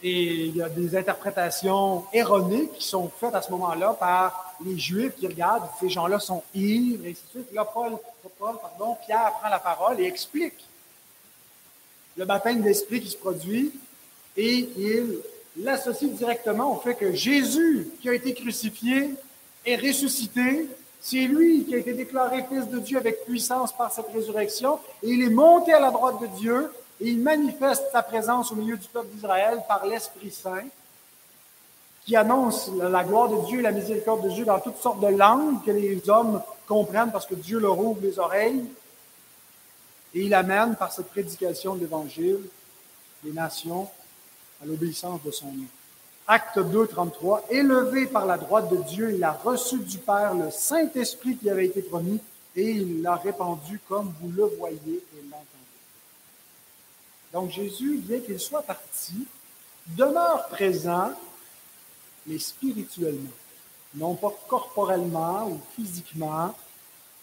Et 0.03 0.47
il 0.47 0.57
y 0.57 0.63
a 0.63 0.69
des 0.69 0.97
interprétations 0.97 2.05
erronées 2.13 2.69
qui 2.77 2.87
sont 2.87 3.11
faites 3.19 3.35
à 3.35 3.43
ce 3.43 3.51
moment-là 3.51 3.95
par 3.95 4.55
les 4.65 4.79
Juifs 4.79 5.15
qui 5.17 5.27
regardent, 5.27 5.69
ces 5.81 5.89
gens-là 5.89 6.21
sont 6.21 6.43
ivres, 6.55 7.05
et 7.05 7.11
ainsi 7.11 7.23
de 7.35 7.41
suite. 7.41 7.53
Là, 7.53 7.65
Paul, 7.65 7.97
Paul 8.39 8.57
pardon, 8.61 8.97
Pierre 9.05 9.33
prend 9.41 9.49
la 9.49 9.59
parole 9.59 10.01
et 10.01 10.05
explique 10.05 10.65
le 12.17 12.25
baptême 12.25 12.63
d'esprit 12.63 13.01
qui 13.01 13.11
se 13.11 13.17
produit 13.17 13.73
et 14.37 14.69
il 14.77 15.19
l'associe 15.57 16.11
directement 16.13 16.73
au 16.73 16.81
fait 16.81 16.95
que 16.95 17.13
Jésus, 17.13 17.89
qui 18.01 18.09
a 18.09 18.15
été 18.15 18.35
crucifié, 18.35 19.11
est 19.65 19.77
ressuscité 19.77 20.69
c'est 21.01 21.27
lui 21.27 21.65
qui 21.65 21.75
a 21.75 21.79
été 21.79 21.93
déclaré 21.93 22.45
fils 22.49 22.69
de 22.69 22.79
Dieu 22.79 22.99
avec 22.99 23.25
puissance 23.25 23.73
par 23.77 23.93
cette 23.93 24.09
résurrection, 24.13 24.79
et 25.03 25.11
il 25.11 25.23
est 25.23 25.31
monté 25.31 25.73
à 25.73 25.81
la 25.81 25.91
droite 25.91 26.21
de 26.21 26.27
Dieu, 26.27 26.73
et 27.01 27.09
il 27.11 27.21
manifeste 27.21 27.85
sa 27.93 28.03
présence 28.03 28.51
au 28.51 28.57
milieu 28.57 28.77
du 28.77 28.89
peuple 28.89 29.09
d'Israël 29.13 29.63
par 29.69 29.87
l'Esprit 29.87 30.31
Saint, 30.31 30.67
qui 32.05 32.17
annonce 32.17 32.71
la 32.75 33.05
gloire 33.05 33.29
de 33.29 33.47
Dieu 33.47 33.59
et 33.59 33.63
la 33.63 33.71
miséricorde 33.71 34.25
de 34.25 34.31
Dieu 34.31 34.45
dans 34.45 34.59
toutes 34.61 34.79
sortes 34.79 35.01
de 35.01 35.09
langues 35.09 35.63
que 35.65 35.71
les 35.71 36.09
hommes 36.09 36.43
comprennent 36.67 37.13
parce 37.13 37.27
que 37.27 37.35
Dieu 37.35 37.59
leur 37.59 37.79
ouvre 37.79 38.01
les 38.01 38.19
oreilles. 38.19 38.65
Et 40.15 40.23
il 40.23 40.33
amène 40.33 40.75
par 40.75 40.91
cette 40.91 41.09
prédication 41.09 41.75
de 41.75 41.81
l'Évangile 41.81 42.41
les 43.25 43.33
nations 43.33 43.89
à 44.63 44.65
l'obéissance 44.65 45.23
de 45.23 45.31
son 45.31 45.47
nom. 45.47 45.67
Acte 46.31 46.59
2, 46.59 46.87
33. 46.89 47.47
Élevé 47.49 48.05
par 48.07 48.27
la 48.27 48.37
droite 48.37 48.69
de 48.71 48.77
Dieu, 48.77 49.15
il 49.15 49.25
a 49.25 49.33
reçu 49.33 49.79
du 49.79 49.97
Père 49.97 50.35
le 50.35 50.51
Saint-Esprit 50.51 51.39
qui 51.39 51.49
avait 51.49 51.65
été 51.65 51.81
promis 51.81 52.21
et 52.55 52.71
il 52.71 53.01
l'a 53.01 53.17
répandu 53.17 53.81
comme 53.89 54.13
vous 54.21 54.31
le 54.33 54.45
voyez 54.45 54.79
et 54.87 55.23
l'entendez. 55.23 55.47
Donc 57.33 57.51
Jésus, 57.51 57.97
bien 57.97 58.21
qu'il 58.21 58.39
soit 58.39 58.61
parti, 58.61 59.27
demeure 59.87 60.49
présent, 60.49 61.13
mais 62.27 62.39
spirituellement. 62.39 63.31
Non 63.95 64.15
pas 64.15 64.35
corporellement 64.49 65.49
ou 65.49 65.59
physiquement, 65.75 66.55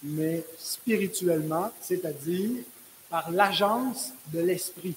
mais 0.02 0.44
spirituellement, 0.58 1.72
c'est-à-dire 1.80 2.64
par 3.12 3.30
l'agence 3.30 4.14
de 4.34 4.40
l'Esprit, 4.40 4.96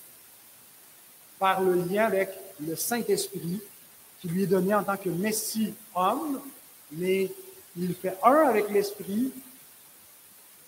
par 1.38 1.60
le 1.60 1.74
lien 1.74 2.06
avec 2.06 2.30
le 2.58 2.74
Saint-Esprit 2.74 3.60
qui 4.20 4.28
lui 4.28 4.44
est 4.44 4.46
donné 4.46 4.74
en 4.74 4.83
tant 4.83 4.96
que 4.96 5.11
Messie 5.11 5.74
homme, 5.94 6.40
mais 6.92 7.31
il 7.76 7.94
fait 7.94 8.16
un 8.22 8.48
avec 8.48 8.70
l'Esprit 8.70 9.33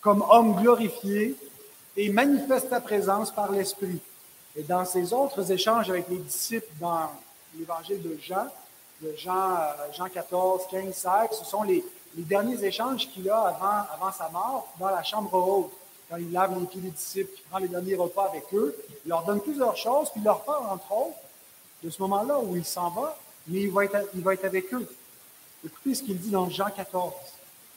comme 0.01 0.25
homme 0.31 0.55
glorifié 0.61 1.37
et 1.97 2.09
manifeste 2.11 2.71
sa 2.71 2.81
présence 2.81 3.31
par 3.31 3.51
l'Esprit. 3.51 4.01
Et 4.57 4.63
dans 4.63 4.85
ses 4.85 5.13
autres 5.13 5.51
échanges 5.53 5.91
avec 5.91 6.09
les 6.09 6.19
disciples 6.19 6.73
dans 6.81 7.11
l'évangile 7.55 8.03
de 8.03 8.17
Jean, 8.21 8.47
de 9.03 9.15
Jean, 9.17 9.55
euh, 9.57 9.93
Jean 9.93 10.09
14, 10.09 10.63
15, 10.71 10.95
16, 10.95 11.11
ce 11.39 11.45
sont 11.45 11.63
les, 11.63 11.85
derniers 12.15 12.63
échanges 12.65 13.09
qu'il 13.09 13.31
a 13.31 13.39
avant, 13.39 13.87
avant 13.95 14.13
sa 14.13 14.29
mort 14.31 14.69
dans 14.79 14.91
la 14.91 15.03
chambre 15.03 15.33
haute. 15.35 15.73
Quand 16.09 16.17
il 16.17 16.33
lave 16.33 16.59
les 16.59 16.67
pieds 16.67 16.81
des 16.81 16.91
disciples, 16.91 17.31
il 17.37 17.43
prend 17.49 17.59
les 17.59 17.69
derniers 17.69 17.95
repas 17.95 18.27
avec 18.27 18.45
eux, 18.53 18.77
il 19.05 19.09
leur 19.09 19.23
donne 19.25 19.41
plusieurs 19.41 19.77
choses, 19.77 20.11
puis 20.11 20.21
il 20.21 20.25
leur 20.25 20.43
parle, 20.43 20.67
entre 20.67 20.91
autres, 20.91 21.17
de 21.85 21.89
ce 21.89 22.03
moment-là 22.03 22.41
où 22.41 22.57
il 22.57 22.65
s'en 22.65 22.91
va, 22.91 23.17
mais 23.51 23.63
il 23.63 23.71
va, 23.71 23.85
être, 23.85 23.99
il 24.15 24.23
va 24.23 24.35
être 24.35 24.45
avec 24.45 24.73
eux. 24.73 24.87
Écoutez 25.65 25.95
ce 25.95 26.03
qu'il 26.03 26.19
dit 26.19 26.31
dans 26.31 26.49
Jean 26.49 26.71
14, 26.71 27.13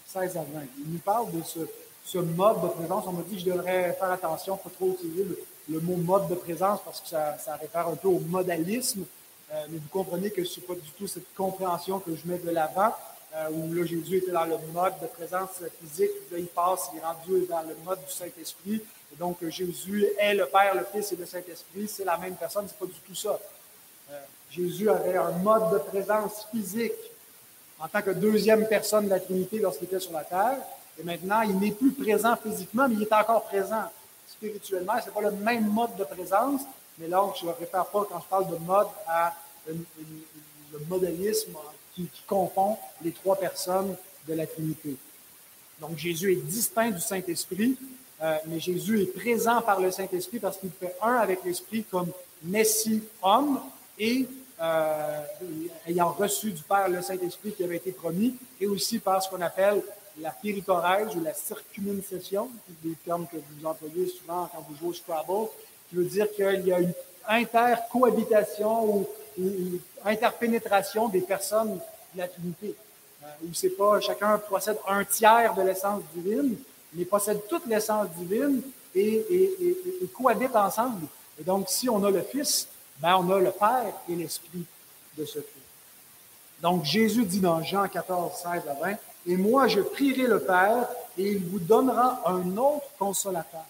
16 0.05 0.37
à 0.37 0.41
20. 0.41 0.45
Il 0.79 0.93
nous 0.93 0.99
parle 0.99 1.31
de 1.31 1.41
ce, 1.43 1.59
ce 2.05 2.19
mode 2.19 2.61
de 2.61 2.67
présence. 2.67 3.03
On 3.07 3.11
m'a 3.11 3.23
dit 3.23 3.35
que 3.35 3.41
je 3.41 3.45
devrais 3.45 3.93
faire 3.93 4.11
attention, 4.11 4.55
pas 4.55 4.69
trop 4.69 4.91
utiliser 4.91 5.25
le, 5.69 5.79
mot 5.79 5.95
mode 5.97 6.27
de 6.29 6.35
présence 6.35 6.79
parce 6.85 7.01
que 7.01 7.07
ça, 7.07 7.37
ça 7.39 7.55
réfère 7.55 7.87
un 7.87 7.95
peu 7.95 8.07
au 8.07 8.19
modalisme. 8.19 9.05
Euh, 9.51 9.65
mais 9.69 9.77
vous 9.77 9.89
comprenez 9.89 10.31
que 10.31 10.43
ce 10.43 10.59
n'est 10.59 10.65
pas 10.65 10.75
du 10.75 10.89
tout 10.97 11.07
cette 11.07 11.33
compréhension 11.35 11.99
que 11.99 12.15
je 12.15 12.21
mets 12.25 12.37
de 12.37 12.49
l'avant, 12.49 12.93
euh, 13.35 13.49
où 13.51 13.73
là, 13.73 13.85
Jésus 13.85 14.17
était 14.17 14.31
dans 14.31 14.45
le 14.45 14.57
mode 14.73 14.93
de 15.01 15.07
présence 15.07 15.61
physique, 15.81 16.11
là, 16.31 16.37
il 16.37 16.47
passe, 16.47 16.89
il 16.93 16.99
est 16.99 17.03
rendu 17.03 17.45
dans 17.47 17.61
le 17.61 17.75
mode 17.83 17.99
du 18.05 18.11
Saint-Esprit. 18.11 18.81
Et 19.11 19.15
donc, 19.17 19.37
Jésus 19.49 20.07
est 20.17 20.33
le 20.35 20.45
Père, 20.45 20.75
le 20.75 20.85
Fils 20.91 21.11
et 21.11 21.15
le 21.15 21.25
Saint-Esprit, 21.25 21.87
c'est 21.87 22.05
la 22.05 22.17
même 22.17 22.35
personne, 22.35 22.65
c'est 22.67 22.77
pas 22.77 22.85
du 22.85 22.99
tout 23.05 23.15
ça. 23.15 23.39
Jésus 24.55 24.87
avait 24.89 25.17
un 25.17 25.31
mode 25.31 25.73
de 25.73 25.79
présence 25.79 26.45
physique 26.51 26.93
en 27.79 27.87
tant 27.87 28.01
que 28.01 28.11
deuxième 28.11 28.67
personne 28.67 29.05
de 29.05 29.09
la 29.09 29.19
Trinité 29.19 29.57
lorsqu'il 29.57 29.87
était 29.87 29.99
sur 29.99 30.13
la 30.13 30.23
terre. 30.23 30.57
Et 30.99 31.03
maintenant, 31.03 31.41
il 31.41 31.57
n'est 31.57 31.71
plus 31.71 31.91
présent 31.91 32.35
physiquement, 32.35 32.87
mais 32.87 32.95
il 32.95 33.01
est 33.01 33.13
encore 33.13 33.45
présent 33.45 33.91
spirituellement. 34.27 34.93
Ce 35.01 35.07
n'est 35.07 35.11
pas 35.11 35.21
le 35.21 35.31
même 35.31 35.67
mode 35.67 35.95
de 35.97 36.03
présence, 36.03 36.61
mais 36.99 37.07
là, 37.07 37.23
je 37.39 37.45
ne 37.47 37.51
réfère 37.51 37.85
pas 37.87 38.05
quand 38.07 38.19
je 38.19 38.27
parle 38.29 38.49
de 38.51 38.57
mode 38.57 38.87
à 39.07 39.33
le 39.67 40.79
modélisme 40.87 41.53
qui, 41.95 42.07
confond 42.27 42.77
les 43.01 43.11
trois 43.11 43.35
personnes 43.35 43.95
de 44.27 44.33
la 44.35 44.45
Trinité. 44.45 44.95
Donc, 45.79 45.97
Jésus 45.97 46.31
est 46.31 46.35
distinct 46.35 46.91
du 46.91 47.01
Saint-Esprit, 47.01 47.75
euh, 48.21 48.37
mais 48.47 48.59
Jésus 48.59 49.01
est 49.01 49.17
présent 49.17 49.61
par 49.61 49.79
le 49.79 49.89
Saint-Esprit 49.89 50.39
parce 50.39 50.57
qu'il 50.57 50.71
fait 50.71 50.95
un 51.01 51.15
avec 51.15 51.43
l'Esprit 51.43 51.83
comme 51.89 52.11
Messie 52.43 53.03
homme 53.21 53.59
et 53.97 54.27
ayant 55.87 56.09
reçu 56.11 56.51
du 56.51 56.61
Père 56.63 56.89
le 56.89 57.01
Saint-Esprit 57.01 57.53
qui 57.53 57.63
avait 57.63 57.77
été 57.77 57.91
promis, 57.91 58.35
et 58.59 58.67
aussi 58.67 58.99
par 58.99 59.21
ce 59.21 59.29
qu'on 59.29 59.41
appelle 59.41 59.81
la 60.19 60.31
péricorèse 60.31 61.15
ou 61.15 61.21
la 61.21 61.33
circumcision, 61.33 62.49
des 62.83 62.95
termes 63.05 63.25
que 63.27 63.37
vous 63.37 63.65
employez 63.65 64.07
souvent 64.07 64.49
quand 64.53 64.65
vous 64.69 64.75
jouez 64.75 64.89
au 64.89 64.93
Scrabble, 64.93 65.49
qui 65.89 65.95
veut 65.95 66.05
dire 66.05 66.31
qu'il 66.31 66.67
y 66.67 66.73
a 66.73 66.79
une 66.79 66.93
intercohabitation 67.27 68.85
ou, 68.85 69.07
ou, 69.39 69.79
interpénétration 70.05 71.07
des 71.07 71.21
personnes 71.21 71.79
de 72.13 72.19
la 72.19 72.27
Trinité. 72.27 72.75
Euh, 73.23 73.27
où 73.45 73.53
c'est 73.53 73.69
pas 73.69 74.01
chacun 74.01 74.37
possède 74.37 74.77
un 74.87 75.03
tiers 75.05 75.53
de 75.55 75.61
l'essence 75.61 76.01
divine, 76.13 76.55
mais 76.93 77.05
possède 77.05 77.39
toute 77.47 77.65
l'essence 77.67 78.07
divine 78.17 78.61
et, 78.93 79.15
et, 79.29 79.77
et, 80.01 80.07
cohabitent 80.07 80.55
ensemble. 80.55 81.07
Et 81.39 81.43
donc, 81.43 81.69
si 81.69 81.89
on 81.89 82.03
a 82.03 82.11
le 82.11 82.21
Fils, 82.21 82.67
ben 82.99 83.17
on 83.17 83.29
a 83.31 83.39
le 83.39 83.51
Père 83.51 83.93
et 84.09 84.15
l'Esprit 84.15 84.65
de 85.17 85.25
ce 85.25 85.39
Fils. 85.39 85.63
Donc, 86.61 86.85
Jésus 86.85 87.25
dit 87.25 87.39
dans 87.39 87.61
Jean 87.61 87.87
14, 87.87 88.31
16 88.35 88.45
à 88.69 88.73
20, 88.73 88.95
et 89.25 89.37
moi, 89.37 89.67
je 89.67 89.81
prierai 89.81 90.27
le 90.27 90.39
Père 90.39 90.87
et 91.17 91.31
il 91.33 91.45
vous 91.45 91.59
donnera 91.59 92.21
un 92.25 92.57
autre 92.57 92.87
consolateur. 92.97 93.65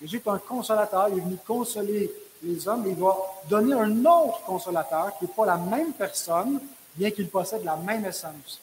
Jésus 0.00 0.16
est 0.16 0.28
un 0.28 0.38
consolateur, 0.38 1.08
il 1.10 1.18
est 1.18 1.20
venu 1.20 1.38
consoler 1.46 2.10
les 2.42 2.68
hommes, 2.68 2.84
il 2.86 2.96
va 2.96 3.16
donner 3.48 3.74
un 3.74 4.04
autre 4.04 4.42
consolateur 4.44 5.16
qui 5.18 5.24
n'est 5.24 5.32
pas 5.32 5.46
la 5.46 5.56
même 5.56 5.92
personne, 5.92 6.60
bien 6.94 7.10
qu'il 7.10 7.28
possède 7.28 7.64
la 7.64 7.76
même 7.76 8.04
essence, 8.04 8.60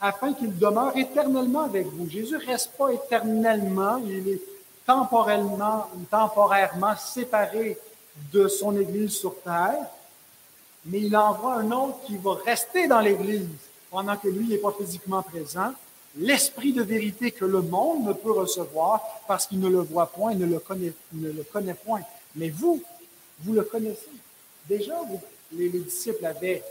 afin 0.00 0.34
qu'il 0.34 0.56
demeure 0.58 0.96
éternellement 0.96 1.62
avec 1.62 1.86
vous. 1.86 2.08
Jésus 2.08 2.34
ne 2.34 2.46
reste 2.46 2.72
pas 2.72 2.90
éternellement, 2.90 3.96
il 4.04 4.28
est 4.28 4.42
temporellement, 4.84 5.88
temporairement 6.10 6.96
séparé 6.96 7.78
de 8.32 8.48
son 8.48 8.76
Église 8.76 9.12
sur 9.12 9.40
terre, 9.42 9.86
mais 10.84 11.00
il 11.00 11.16
envoie 11.16 11.54
un 11.54 11.70
autre 11.70 11.98
qui 12.06 12.16
va 12.16 12.34
rester 12.44 12.88
dans 12.88 13.00
l'Église 13.00 13.46
pendant 13.90 14.16
que 14.16 14.28
lui 14.28 14.48
n'est 14.48 14.58
pas 14.58 14.72
physiquement 14.72 15.22
présent, 15.22 15.72
l'esprit 16.16 16.72
de 16.72 16.82
vérité 16.82 17.30
que 17.30 17.44
le 17.44 17.62
monde 17.62 18.06
ne 18.06 18.12
peut 18.12 18.32
recevoir 18.32 19.00
parce 19.26 19.46
qu'il 19.46 19.60
ne 19.60 19.68
le 19.68 19.80
voit 19.80 20.06
point, 20.06 20.34
ne 20.34 20.46
le 20.46 20.58
connaît, 20.58 20.92
ne 21.12 21.30
le 21.30 21.44
connaît 21.44 21.74
point. 21.74 22.00
Mais 22.36 22.50
vous, 22.50 22.82
vous 23.40 23.52
le 23.52 23.62
connaissez. 23.62 24.08
Déjà, 24.68 24.94
les, 25.52 25.68
disciples 25.68 26.24
avaient 26.24 26.62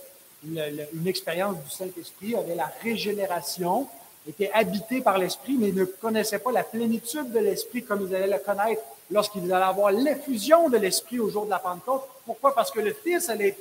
une, 0.43 1.08
expérience 1.08 1.58
du 1.63 1.69
Saint-Esprit, 1.69 2.36
avaient 2.36 2.56
la 2.56 2.71
régénération, 2.82 3.88
étaient 4.27 4.51
habités 4.51 5.01
par 5.01 5.17
l'Esprit, 5.17 5.58
mais 5.60 5.71
ne 5.71 5.86
connaissaient 5.86 6.39
pas 6.39 6.51
la 6.51 6.63
plénitude 6.63 7.32
de 7.32 7.39
l'Esprit 7.39 7.84
comme 7.84 8.08
ils 8.08 8.15
allaient 8.15 8.38
le 8.38 8.43
connaître 8.43 8.82
lorsqu'ils 9.12 9.52
allaient 9.52 9.65
avoir 9.65 9.91
l'effusion 9.91 10.69
de 10.69 10.78
l'Esprit 10.78 11.19
au 11.19 11.30
jour 11.30 11.45
de 11.45 11.50
la 11.52 11.60
Pentecôte. 11.60 12.04
Pourquoi? 12.26 12.56
Parce 12.56 12.71
que 12.71 12.80
le 12.80 12.93
Fils 12.93 13.30
allait 13.30 13.58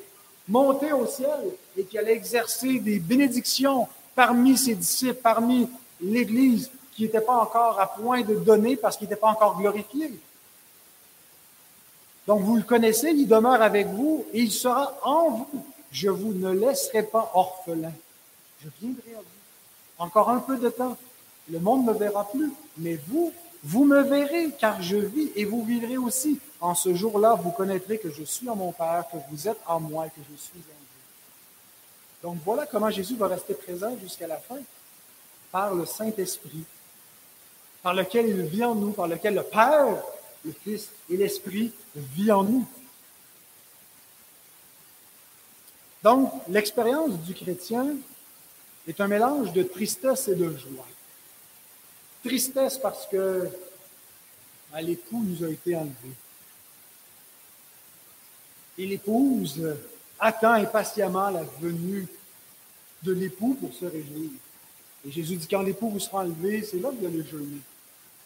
monter 0.49 0.93
au 0.93 1.07
ciel 1.07 1.41
et 1.77 1.85
qui 1.85 1.99
allait 1.99 2.15
exercer 2.15 2.79
des 2.79 2.99
bénédictions 2.99 3.89
parmi 4.15 4.57
ses 4.57 4.75
disciples, 4.75 5.21
parmi 5.23 5.69
l'Église 6.01 6.71
qui 6.95 7.03
n'était 7.03 7.21
pas 7.21 7.37
encore 7.37 7.79
à 7.81 7.87
point 7.87 8.23
de 8.23 8.35
donner 8.37 8.77
parce 8.77 8.97
qu'il 8.97 9.07
n'était 9.07 9.21
pas 9.21 9.29
encore 9.29 9.59
glorifié. 9.59 10.13
Donc 12.27 12.43
vous 12.43 12.57
le 12.57 12.63
connaissez, 12.63 13.11
il 13.11 13.27
demeure 13.27 13.63
avec 13.63 13.87
vous 13.89 14.25
et 14.33 14.41
il 14.41 14.53
sera 14.53 14.97
en 15.03 15.31
vous. 15.31 15.65
Je 15.91 16.09
vous 16.09 16.33
ne 16.33 16.53
laisserai 16.53 17.03
pas 17.03 17.31
orphelin. 17.35 17.93
Je 18.63 18.69
viendrai 18.81 19.15
à 19.15 19.19
vous. 19.19 20.05
Encore 20.05 20.31
un 20.31 20.39
peu 20.39 20.57
de 20.57 20.69
temps. 20.69 20.97
Le 21.51 21.59
monde 21.59 21.87
ne 21.87 21.93
me 21.93 21.99
verra 21.99 22.29
plus, 22.31 22.53
mais 22.79 22.99
vous, 23.09 23.33
vous 23.63 23.85
me 23.85 24.03
verrez, 24.03 24.51
car 24.59 24.81
je 24.83 24.97
vis 24.97 25.31
et 25.37 25.45
vous 25.45 25.65
vivrez 25.65 25.99
aussi. 25.99 26.41
En 26.61 26.75
ce 26.75 26.95
jour-là, 26.95 27.35
vous 27.35 27.51
connaîtrez 27.51 27.99
que 27.99 28.11
je 28.11 28.25
suis 28.25 28.49
en 28.49 28.57
mon 28.57 28.73
Père, 28.73 29.05
que 29.13 29.19
vous 29.31 29.49
êtes 29.49 29.61
en 29.67 29.81
moi 29.81 30.07
et 30.07 30.11
que 30.11 30.21
je 30.31 30.37
suis 30.37 30.59
en 30.59 30.73
vous. 32.23 32.29
Donc 32.29 32.39
voilà 32.45 32.67
comment 32.67 32.91
Jésus 32.91 33.17
va 33.17 33.29
rester 33.29 33.55
présent 33.55 33.97
jusqu'à 34.01 34.27
la 34.27 34.37
fin, 34.37 34.59
par 35.51 35.75
le 35.75 35.85
Saint-Esprit, 35.87 36.65
par 37.83 37.95
lequel 37.95 38.29
il 38.29 38.43
vit 38.43 38.65
en 38.65 38.75
nous, 38.75 38.93
par 38.93 39.09
lequel 39.09 39.35
le 39.35 39.43
Père, 39.43 40.03
le 40.45 40.53
Fils 40.53 40.89
et 41.11 41.17
l'Esprit 41.17 41.73
vit 41.95 42.33
en 42.33 42.45
nous. 42.45 42.67
Donc, 46.03 46.33
l'expérience 46.49 47.19
du 47.19 47.35
chrétien 47.35 47.95
est 48.89 49.01
un 49.01 49.09
mélange 49.09 49.53
de 49.53 49.63
tristesse 49.63 50.29
et 50.29 50.35
de 50.35 50.57
joie. 50.57 50.87
Tristesse 52.25 52.79
parce 52.79 53.07
que 53.07 53.49
l'époux 54.81 55.23
nous 55.23 55.45
a 55.45 55.51
été 55.51 55.75
enlevé. 55.75 56.11
Et 58.79 58.87
l'épouse 58.87 59.77
attend 60.19 60.53
impatiemment 60.53 61.31
la 61.31 61.43
venue 61.61 62.07
de 63.03 63.13
l'époux 63.13 63.55
pour 63.55 63.73
se 63.73 63.87
réjouir. 63.87 64.31
Et 65.07 65.11
Jésus 65.11 65.37
dit, 65.37 65.49
quand 65.49 65.63
l'époux 65.63 65.89
vous 65.89 66.01
sera 66.01 66.21
enlevé, 66.21 66.63
c'est 66.63 66.79
là 66.79 66.91
que 66.91 66.97
vous 66.97 67.07
allez 67.07 67.25
jeûner. 67.25 67.61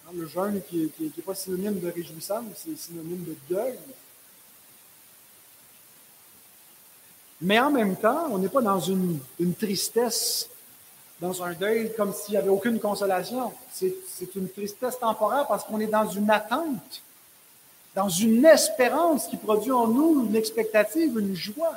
Hein, 0.06 0.10
le 0.14 0.26
jeûne 0.26 0.60
qui 0.68 0.90
n'est 1.00 1.22
pas 1.22 1.34
synonyme 1.34 1.78
de 1.78 1.88
réjouissance, 1.88 2.44
c'est 2.56 2.76
synonyme 2.76 3.24
de 3.24 3.36
deuil. 3.48 3.78
Mais 7.40 7.58
en 7.60 7.70
même 7.70 7.96
temps, 7.96 8.28
on 8.30 8.38
n'est 8.38 8.48
pas 8.48 8.62
dans 8.62 8.80
une, 8.80 9.20
tristesse, 9.58 10.48
dans 11.20 11.42
un 11.42 11.52
deuil 11.52 11.92
comme 11.96 12.12
s'il 12.12 12.32
n'y 12.32 12.38
avait 12.38 12.48
aucune 12.48 12.78
consolation. 12.78 13.52
C'est 13.72 14.34
une 14.34 14.48
tristesse 14.48 14.98
temporaire 14.98 15.46
parce 15.46 15.64
qu'on 15.64 15.80
est 15.80 15.86
dans 15.86 16.08
une 16.08 16.30
attente, 16.30 17.02
dans 17.94 18.08
une 18.08 18.44
espérance 18.44 19.26
qui 19.26 19.36
produit 19.36 19.72
en 19.72 19.86
nous 19.86 20.26
une 20.26 20.36
expectative, 20.36 21.18
une 21.18 21.34
joie. 21.34 21.74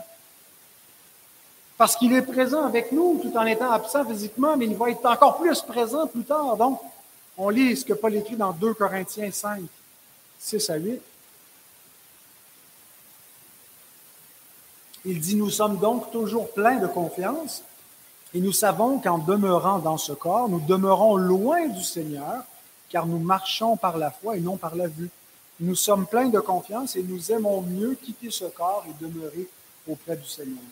Parce 1.77 1.95
qu'il 1.95 2.11
est 2.13 2.23
présent 2.23 2.65
avec 2.65 2.91
nous 2.91 3.19
tout 3.21 3.37
en 3.37 3.45
étant 3.45 3.71
absent 3.71 4.03
physiquement, 4.05 4.57
mais 4.57 4.65
il 4.65 4.75
va 4.75 4.89
être 4.89 5.05
encore 5.05 5.37
plus 5.37 5.61
présent 5.61 6.07
plus 6.07 6.23
tard. 6.23 6.57
Donc, 6.57 6.81
on 7.37 7.49
lit 7.49 7.77
ce 7.77 7.85
que 7.85 7.93
Paul 7.93 8.15
écrit 8.15 8.35
dans 8.35 8.51
2 8.51 8.73
Corinthiens 8.73 9.29
5, 9.31 9.61
6 10.39 10.69
à 10.71 10.75
8. 10.77 11.01
Il 15.05 15.19
dit, 15.21 15.35
nous 15.35 15.51
sommes 15.51 15.77
donc 15.77 16.11
toujours 16.11 16.51
pleins 16.51 16.77
de 16.77 16.87
confiance 16.87 17.63
et 18.33 18.39
nous 18.39 18.51
savons 18.51 18.99
qu'en 18.99 19.17
demeurant 19.17 19.79
dans 19.79 19.97
ce 19.97 20.13
corps, 20.13 20.49
nous 20.49 20.59
demeurons 20.59 21.15
loin 21.15 21.67
du 21.67 21.83
Seigneur, 21.83 22.43
car 22.89 23.05
nous 23.05 23.19
marchons 23.19 23.77
par 23.77 23.97
la 23.97 24.11
foi 24.11 24.37
et 24.37 24.39
non 24.39 24.57
par 24.57 24.75
la 24.75 24.87
vue. 24.87 25.09
Nous 25.59 25.75
sommes 25.75 26.05
pleins 26.05 26.29
de 26.29 26.39
confiance 26.39 26.95
et 26.95 27.03
nous 27.03 27.31
aimons 27.31 27.61
mieux 27.61 27.95
quitter 27.95 28.29
ce 28.29 28.45
corps 28.45 28.85
et 28.87 29.03
demeurer 29.03 29.47
auprès 29.87 30.15
du 30.15 30.27
Seigneur. 30.27 30.63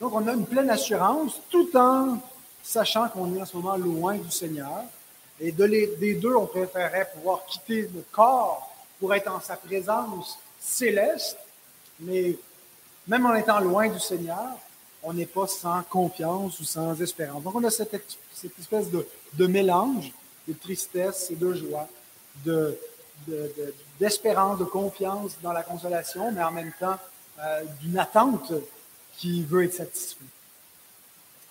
Donc, 0.00 0.14
on 0.14 0.26
a 0.26 0.32
une 0.32 0.46
pleine 0.46 0.70
assurance 0.70 1.40
tout 1.50 1.76
en 1.76 2.18
sachant 2.62 3.08
qu'on 3.08 3.34
est 3.36 3.42
en 3.42 3.46
ce 3.46 3.56
moment 3.56 3.76
loin 3.76 4.16
du 4.16 4.30
Seigneur. 4.30 4.82
Et 5.38 5.52
de 5.52 5.66
des 5.66 6.14
deux, 6.14 6.34
on 6.34 6.46
préférerait 6.46 7.10
pouvoir 7.14 7.44
quitter 7.46 7.82
le 7.82 8.04
corps 8.10 8.70
pour 8.98 9.14
être 9.14 9.30
en 9.30 9.40
sa 9.40 9.56
présence 9.56 10.38
céleste, 10.58 11.38
mais 12.00 12.36
même 13.06 13.24
en 13.26 13.34
étant 13.34 13.60
loin 13.60 13.88
du 13.88 14.00
Seigneur, 14.00 14.56
on 15.02 15.12
n'est 15.12 15.26
pas 15.26 15.46
sans 15.46 15.82
confiance 15.82 16.60
ou 16.60 16.64
sans 16.64 17.00
espérance. 17.00 17.42
Donc, 17.42 17.54
on 17.54 17.64
a 17.64 17.70
cette, 17.70 17.94
espèce 18.58 18.88
de, 18.90 19.46
mélange 19.46 20.12
de 20.46 20.52
tristesse 20.52 21.30
et 21.30 21.36
de 21.36 21.54
joie, 21.54 21.88
de, 22.44 22.78
d'espérance, 23.98 24.58
de, 24.58 24.64
confiance 24.64 25.36
dans 25.42 25.52
la 25.52 25.62
consolation, 25.62 26.30
mais 26.32 26.42
en 26.42 26.50
même 26.50 26.72
temps 26.78 26.98
euh, 27.40 27.62
d'une 27.80 27.98
attente 27.98 28.52
qui 29.16 29.42
veut 29.42 29.64
être 29.64 29.74
satisfait. 29.74 30.24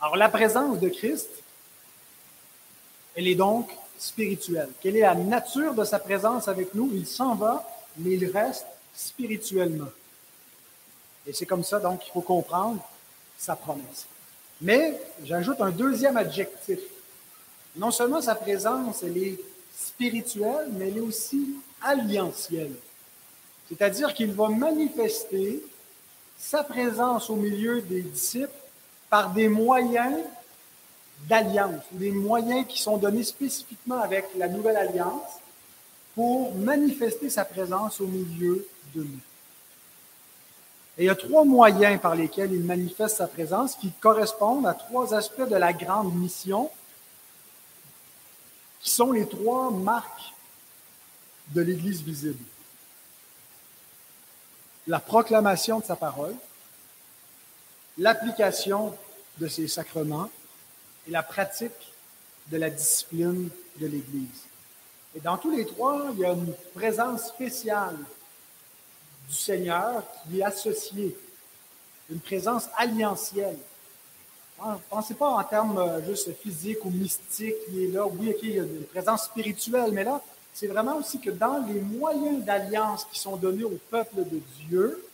Alors, 0.02 0.16
la 0.16 0.30
présence 0.30 0.80
de 0.80 0.90
Christ, 0.90 1.30
elle 3.16 3.28
est 3.28 3.36
donc 3.36 3.70
spirituelle. 3.98 4.70
Quelle 4.82 4.96
est 4.96 5.02
la 5.02 5.16
nature 5.16 5.74
de 5.74 5.84
sa 5.84 6.00
présence 6.00 6.48
avec 6.48 6.74
nous? 6.74 6.90
Il 6.94 7.06
s'en 7.06 7.36
va, 7.36 7.68
mais 7.98 8.12
il 8.12 8.26
reste 8.26 8.66
spirituellement. 8.96 9.90
Et 11.28 11.34
c'est 11.34 11.46
comme 11.46 11.64
ça, 11.64 11.80
donc, 11.80 12.00
qu'il 12.00 12.14
faut 12.14 12.22
comprendre 12.22 12.82
sa 13.40 13.56
promesse. 13.56 14.06
Mais 14.62 15.02
j'ajoute 15.24 15.62
un 15.62 15.72
deuxième 15.72 16.18
adjectif. 16.18 16.80
Non 17.76 17.90
seulement 17.90 18.22
sa 18.22 18.36
présence, 18.36 19.02
elle 19.04 19.18
est 19.18 19.40
spirituelle, 19.76 20.68
mais 20.74 20.90
elle 20.90 20.98
est 20.98 21.02
aussi 21.02 21.56
alliantielle. 21.82 22.74
C'est-à-dire 23.70 24.14
qu'il 24.14 24.34
va 24.34 24.50
manifester 24.50 25.64
sa 26.38 26.64
présence 26.64 27.30
au 27.30 27.36
milieu 27.36 27.82
des 27.82 28.02
disciples 28.02 28.50
par 29.10 29.32
des 29.32 29.48
moyens 29.48 30.18
d'alliance, 31.28 31.84
des 31.92 32.12
moyens 32.12 32.66
qui 32.68 32.82
sont 32.82 32.98
donnés 32.98 33.24
spécifiquement 33.24 34.02
avec 34.02 34.26
la 34.38 34.48
nouvelle 34.48 34.78
alliance 34.78 35.40
pour 36.16 36.54
manifester 36.56 37.30
sa 37.30 37.46
présence 37.46 38.02
au 38.02 38.08
milieu 38.08 38.68
de 38.96 39.04
nous. 39.04 39.20
Et 41.00 41.04
il 41.04 41.06
y 41.06 41.10
a 41.10 41.16
trois 41.16 41.46
moyens 41.46 42.00
par 42.00 42.14
lesquels 42.14 42.52
il 42.52 42.64
manifeste 42.64 43.18
sa 43.18 43.28
présence 43.28 43.76
qui 43.76 43.92
correspondent 44.00 44.68
à 44.68 44.76
trois 44.76 45.16
aspects 45.16 45.50
de 45.50 45.56
la 45.56 45.74
grande 45.74 46.14
mission, 46.14 46.70
qui 48.82 48.92
sont 48.92 49.12
les 49.12 49.28
trois 49.28 49.72
marques 49.72 50.34
de 51.56 51.62
l'Église 51.62 52.04
visible 52.04 52.44
la 54.90 55.00
proclamation 55.00 55.80
de 55.80 55.86
sa 55.86 55.96
parole, 55.96 56.36
l'application 58.00 58.98
de 59.38 59.48
ses 59.48 59.68
sacrements 59.68 60.32
et 61.08 61.12
la 61.12 61.22
pratique 61.22 61.94
de 62.48 62.58
la 62.58 62.72
discipline 62.72 63.50
de 63.80 63.86
l'Église. 63.86 64.46
Et 65.16 65.20
dans 65.20 65.38
tous 65.38 65.52
les 65.52 65.68
trois, 65.68 66.08
il 66.14 66.20
y 66.20 66.26
a 66.26 66.32
une 66.32 66.54
présence 66.74 67.28
spéciale 67.28 67.98
du 69.30 69.36
Seigneur 69.36 70.04
qui 70.24 70.40
est 70.40 70.44
associée, 70.44 71.16
une 72.10 72.20
présence 72.20 72.66
alliantielle. 72.76 73.58
Pensez 74.90 75.14
pas 75.14 75.30
en 75.30 75.44
termes 75.44 75.78
euh, 75.78 76.06
juste 76.06 76.34
physiques 76.42 76.84
ou 76.84 76.90
mystiques, 76.90 77.56
qui 77.70 77.86
est 77.86 77.88
là. 77.88 78.06
Oui, 78.06 78.32
OK, 78.32 78.40
il 78.44 78.56
y 78.56 78.60
a 78.60 78.64
une 78.64 78.84
présence 78.86 79.26
spirituelle, 79.26 79.92
mais 79.94 80.04
là, 80.04 80.22
c'est 80.54 80.68
vraiment 80.68 80.98
aussi 80.98 81.20
que 81.20 81.30
dans 81.30 81.66
les 81.66 81.80
moyens 81.80 82.44
d'alliance 82.44 83.06
qui 83.10 83.20
sont 83.20 83.38
donnés 83.38 83.64
au 83.64 83.80
peuple 83.90 84.26
de 84.26 84.42
Dieu, 84.68 85.06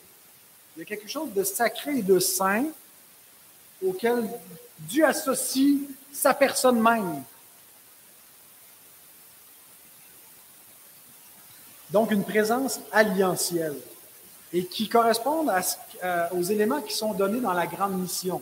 il 0.76 0.80
y 0.80 0.82
a 0.82 0.86
quelque 0.86 1.08
chose 1.08 1.32
de 1.34 1.44
sacré 1.44 2.00
et 2.00 2.02
de 2.02 2.18
saint 2.18 2.66
auquel 3.86 4.28
Dieu 4.80 5.06
associe 5.06 5.82
sa 6.12 6.34
personne 6.34 6.82
même. 6.82 7.22
Donc 11.92 12.12
une 12.12 12.24
présence 12.24 12.80
alliantielle 12.92 13.76
et 14.54 14.66
qui 14.66 14.88
correspond 14.88 15.46
euh, 15.50 16.28
aux 16.32 16.42
éléments 16.44 16.82
qui 16.82 16.94
sont 16.94 17.14
donnés 17.14 17.42
dans 17.42 17.54
la 17.54 17.68
grande 17.68 18.00
mission. 18.00 18.42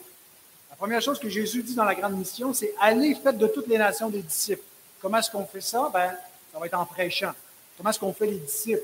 La 0.69 0.75
première 0.75 1.01
chose 1.01 1.19
que 1.19 1.29
Jésus 1.29 1.63
dit 1.63 1.75
dans 1.75 1.85
la 1.85 1.95
grande 1.95 2.17
mission, 2.17 2.53
c'est 2.53 2.73
allez, 2.79 3.15
faites 3.15 3.37
de 3.37 3.47
toutes 3.47 3.67
les 3.67 3.77
nations 3.77 4.09
des 4.09 4.21
disciples. 4.21 4.63
Comment 5.01 5.17
est-ce 5.17 5.31
qu'on 5.31 5.45
fait 5.45 5.61
ça? 5.61 5.89
Ben, 5.93 6.15
ça 6.51 6.59
va 6.59 6.65
être 6.65 6.77
en 6.77 6.85
prêchant. 6.85 7.31
Comment 7.77 7.89
est-ce 7.89 7.99
qu'on 7.99 8.13
fait 8.13 8.27
les 8.27 8.37
disciples? 8.37 8.83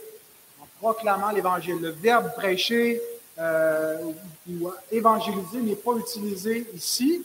En 0.62 0.66
proclamant 0.80 1.32
l'Évangile. 1.32 1.80
Le 1.80 1.90
verbe 1.90 2.34
prêcher 2.36 3.02
euh, 3.38 3.98
ou 4.50 4.72
évangéliser 4.92 5.62
n'est 5.62 5.76
pas 5.76 5.94
utilisé 5.94 6.68
ici, 6.74 7.24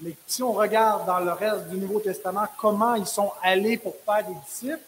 mais 0.00 0.14
si 0.26 0.42
on 0.42 0.52
regarde 0.52 1.06
dans 1.06 1.18
le 1.18 1.32
reste 1.32 1.68
du 1.68 1.76
Nouveau 1.76 2.00
Testament 2.00 2.46
comment 2.58 2.94
ils 2.94 3.06
sont 3.06 3.32
allés 3.42 3.76
pour 3.76 3.96
faire 4.04 4.24
des 4.26 4.34
disciples, 4.46 4.78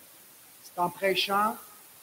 c'est 0.62 0.80
en 0.80 0.88
prêchant 0.88 1.56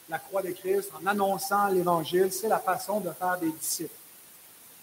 la 0.08 0.18
croix 0.18 0.42
de 0.42 0.50
Christ, 0.50 0.90
en 1.00 1.06
annonçant 1.06 1.68
l'Évangile. 1.68 2.32
C'est 2.32 2.48
la 2.48 2.58
façon 2.58 3.00
de 3.00 3.10
faire 3.10 3.38
des 3.38 3.50
disciples. 3.50 3.94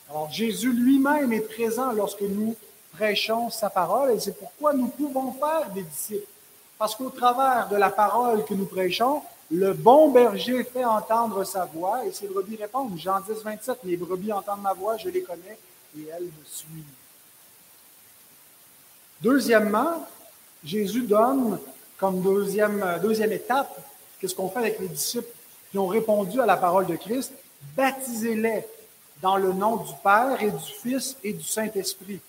Alors 0.10 0.32
Jésus 0.32 0.72
lui-même 0.72 1.34
est 1.34 1.42
présent 1.42 1.92
lorsque 1.92 2.22
nous 2.22 2.56
prêchons 2.94 3.50
sa 3.50 3.70
parole 3.70 4.12
et 4.12 4.20
c'est 4.20 4.38
pourquoi 4.38 4.74
nous 4.74 4.88
pouvons 4.88 5.34
faire 5.34 5.70
des 5.72 5.84
disciples. 5.84 6.28
Parce 6.78 6.96
qu'au 6.96 7.10
travers 7.10 7.70
de 7.70 7.76
la 7.76 7.90
parole 7.90 8.46
que 8.46 8.54
nous 8.54 8.66
prêchons, 8.66 9.22
le 9.52 9.74
bon 9.74 10.12
berger 10.12 10.64
fait 10.64 10.86
entendre 10.86 11.44
sa 11.44 11.66
voix 11.66 12.06
et 12.06 12.12
ses 12.12 12.28
brebis 12.28 12.56
répondent. 12.56 12.98
Jean 12.98 13.20
10, 13.22 13.44
27, 13.44 13.84
mes 13.84 13.96
brebis 13.96 14.32
entendent 14.32 14.62
ma 14.62 14.74
voix, 14.74 14.98
je 14.98 15.10
les 15.10 15.22
connais 15.22 15.58
et 15.98 16.08
elles 16.08 16.24
me 16.24 16.46
suivent. 16.46 16.84
Deuxièmement, 19.22 20.08
Jésus 20.64 21.04
donne 21.04 21.60
comme 21.98 22.22
deuxième, 22.22 23.00
deuxième 23.02 23.32
étape, 23.32 23.80
qu'est-ce 24.26 24.34
qu'on 24.34 24.50
fait 24.50 24.58
avec 24.58 24.80
les 24.80 24.88
disciples 24.88 25.30
qui 25.70 25.78
ont 25.78 25.86
répondu 25.86 26.42
à 26.42 26.48
la 26.48 26.58
parole 26.58 26.88
de 26.88 26.96
Christ? 26.96 27.32
Baptisez-les 27.78 28.66
dans 29.22 29.38
le 29.38 29.54
nom 29.54 29.76
du 29.76 29.94
Père 30.04 30.42
et 30.42 30.50
du 30.50 30.74
Fils 30.82 31.16
et 31.24 31.32
du 31.32 31.44
Saint-Esprit. 31.44 32.20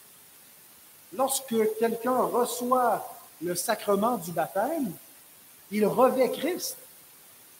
Lorsque 1.14 1.54
quelqu'un 1.78 2.18
reçoit 2.18 3.02
le 3.40 3.54
sacrement 3.54 4.18
du 4.18 4.30
baptême, 4.30 4.92
il 5.70 5.86
revêt 5.86 6.30
Christ. 6.32 6.76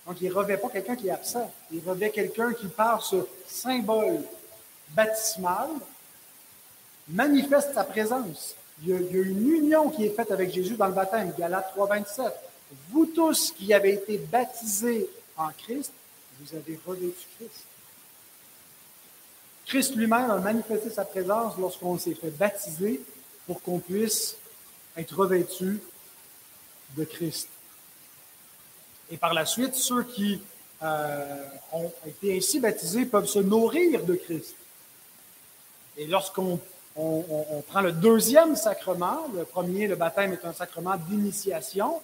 Donc, 0.07 0.21
il 0.21 0.29
ne 0.29 0.35
revêt 0.35 0.59
pas 0.59 0.69
quelqu'un 0.69 0.97
qui 0.97 1.09
est 1.09 1.13
absent. 1.13 1.51
Il 1.73 1.81
revêt 1.89 2.11
quelqu'un 2.11 2.53
qui, 2.53 2.67
par 2.67 3.03
ce 3.03 3.27
symbole 3.49 4.21
baptismal, 4.91 5.71
manifeste 7.09 7.73
sa 7.73 7.85
présence. 7.85 8.55
Il 8.83 8.91
y, 8.91 8.93
a, 8.93 8.99
une 8.99 9.51
union 9.51 9.89
qui 9.89 10.05
est 10.05 10.11
faite 10.15 10.31
avec 10.31 10.53
Jésus 10.53 10.77
dans 10.77 10.89
le 10.89 10.93
baptême. 10.93 11.33
Galates 11.39 11.71
3, 11.71 11.87
27. 11.87 12.46
Vous 12.91 13.07
tous 13.07 13.53
qui 13.53 13.73
avez 13.73 13.95
été 13.95 14.19
baptisés 14.19 15.09
en 15.37 15.49
Christ, 15.51 15.93
vous 16.41 16.57
avez 16.57 16.79
revêtu 16.87 17.27
Christ. 17.37 17.65
Christ 19.67 19.97
lui-même 19.97 20.31
a 20.31 20.39
manifesté 20.39 20.91
sa 20.91 21.05
présence 21.05 21.55
lorsqu'on 21.59 21.99
s'est 21.99 22.15
fait 22.15 22.31
baptiser 22.31 23.01
pour 23.47 23.61
qu'on 23.63 23.79
puisse 23.79 24.37
être 24.97 25.17
revêtus 25.17 25.81
de 26.97 27.05
Christ. 27.05 27.49
Et 29.11 29.17
par 29.17 29.35
la 29.35 29.47
suite, 29.47 29.75
ceux 29.75 30.05
qui 30.05 30.41
euh, 30.83 31.49
ont 31.73 31.93
été 32.07 32.37
ainsi 32.37 32.61
baptisés 32.61 33.07
peuvent 33.07 33.27
se 33.27 33.39
nourrir 33.39 34.05
de 34.05 34.15
Christ. 34.15 34.55
Et 35.97 36.07
lorsqu'on 36.07 36.61
on, 36.97 37.63
prend 37.67 37.81
le 37.81 37.93
deuxième 37.93 38.57
sacrement, 38.57 39.29
le 39.35 39.45
premier, 39.45 39.87
le 39.87 39.97
baptême 39.97 40.33
est 40.33 40.45
un 40.45 40.53
sacrement 40.53 40.97
d'initiation, 40.97 42.01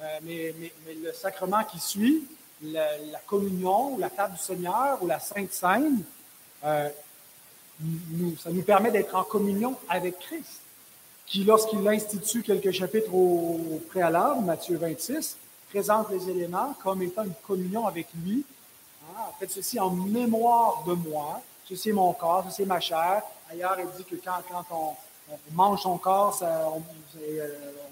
euh, 0.00 0.18
mais, 0.22 0.54
le 1.02 1.12
sacrement 1.12 1.64
qui 1.64 1.80
suit, 1.80 2.24
la, 2.62 2.88
communion, 3.26 3.94
ou 3.94 3.98
la 3.98 4.10
table 4.10 4.34
du 4.34 4.42
Seigneur, 4.42 5.02
ou 5.02 5.06
la 5.06 5.20
Sainte 5.20 5.52
Seine, 5.52 6.02
ça 6.62 6.90
nous 8.50 8.62
permet 8.62 8.90
d'être 8.90 9.14
en 9.14 9.22
communion 9.22 9.76
avec 9.88 10.18
Christ, 10.18 10.60
qui, 11.26 11.44
lorsqu'il 11.44 11.86
institue 11.86 12.42
quelques 12.42 12.72
chapitres 12.72 13.14
au, 13.14 13.80
préalable, 13.88 14.44
Matthieu 14.44 14.76
26, 14.76 15.36
présente 15.70 16.10
les 16.10 16.28
éléments 16.30 16.74
comme 16.82 17.02
étant 17.02 17.24
une 17.24 17.34
communion 17.46 17.86
avec 17.86 18.08
lui. 18.24 18.44
Hein, 19.04 19.20
faites 19.38 19.50
ceci 19.50 19.78
en 19.78 19.90
mémoire 19.90 20.82
de 20.86 20.94
moi. 20.94 21.40
Ceci 21.68 21.90
est 21.90 21.92
mon 21.92 22.12
corps, 22.14 22.44
ceci 22.48 22.62
est 22.62 22.66
ma 22.66 22.80
chair. 22.80 23.22
Ailleurs, 23.50 23.76
il 23.78 23.86
dit 23.96 24.04
que 24.04 24.16
quand, 24.16 24.64
on, 24.70 24.94
mange 25.52 25.82
son 25.82 25.98
corps, 25.98 26.34
ça, 26.34 26.66
on, 26.72 26.82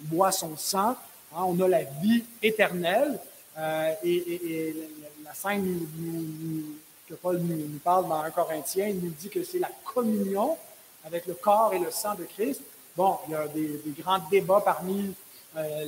boit 0.00 0.32
son 0.32 0.56
sang, 0.56 0.96
hein, 1.34 1.44
on 1.46 1.58
a 1.60 1.68
la 1.68 1.82
vie 1.82 2.24
éternelle. 2.42 3.18
Euh, 3.58 3.92
et, 4.04 4.74
la 5.24 5.34
scène 5.34 5.80
que 7.08 7.14
Paul 7.14 7.38
nous, 7.38 7.78
parle 7.82 8.08
dans 8.08 8.20
1 8.20 8.30
Corinthien, 8.30 8.88
il 8.88 9.00
nous 9.00 9.10
dit 9.10 9.28
que 9.28 9.42
c'est 9.42 9.58
la 9.58 9.70
communion 9.84 10.56
avec 11.04 11.26
le 11.26 11.34
corps 11.34 11.72
et 11.74 11.78
le 11.78 11.90
sang 11.90 12.14
de 12.14 12.24
Christ. 12.24 12.60
Bon, 12.96 13.18
il 13.26 13.32
y 13.32 13.34
a 13.34 13.48
des, 13.48 13.80
grands 13.98 14.20
débats 14.30 14.62
parmi 14.64 15.12
euh, 15.56 15.84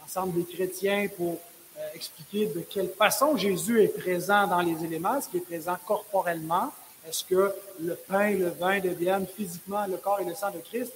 l'ensemble 0.00 0.42
des 0.42 0.54
chrétiens 0.54 1.08
pour 1.14 1.38
euh, 1.78 1.88
expliquer 1.94 2.46
de 2.46 2.60
quelle 2.60 2.88
façon 2.88 3.36
Jésus 3.36 3.82
est 3.82 3.88
présent 3.88 4.46
dans 4.46 4.60
les 4.60 4.82
éléments, 4.82 5.20
ce 5.20 5.28
qui 5.28 5.36
est 5.36 5.40
présent 5.40 5.76
corporellement? 5.84 6.72
Est-ce 7.06 7.24
que 7.24 7.54
le 7.80 7.94
pain 7.94 8.28
et 8.28 8.36
le 8.36 8.48
vin 8.48 8.80
deviennent 8.80 9.26
physiquement 9.26 9.86
le 9.86 9.98
corps 9.98 10.20
et 10.20 10.24
le 10.24 10.34
sang 10.34 10.50
de 10.50 10.58
Christ? 10.58 10.92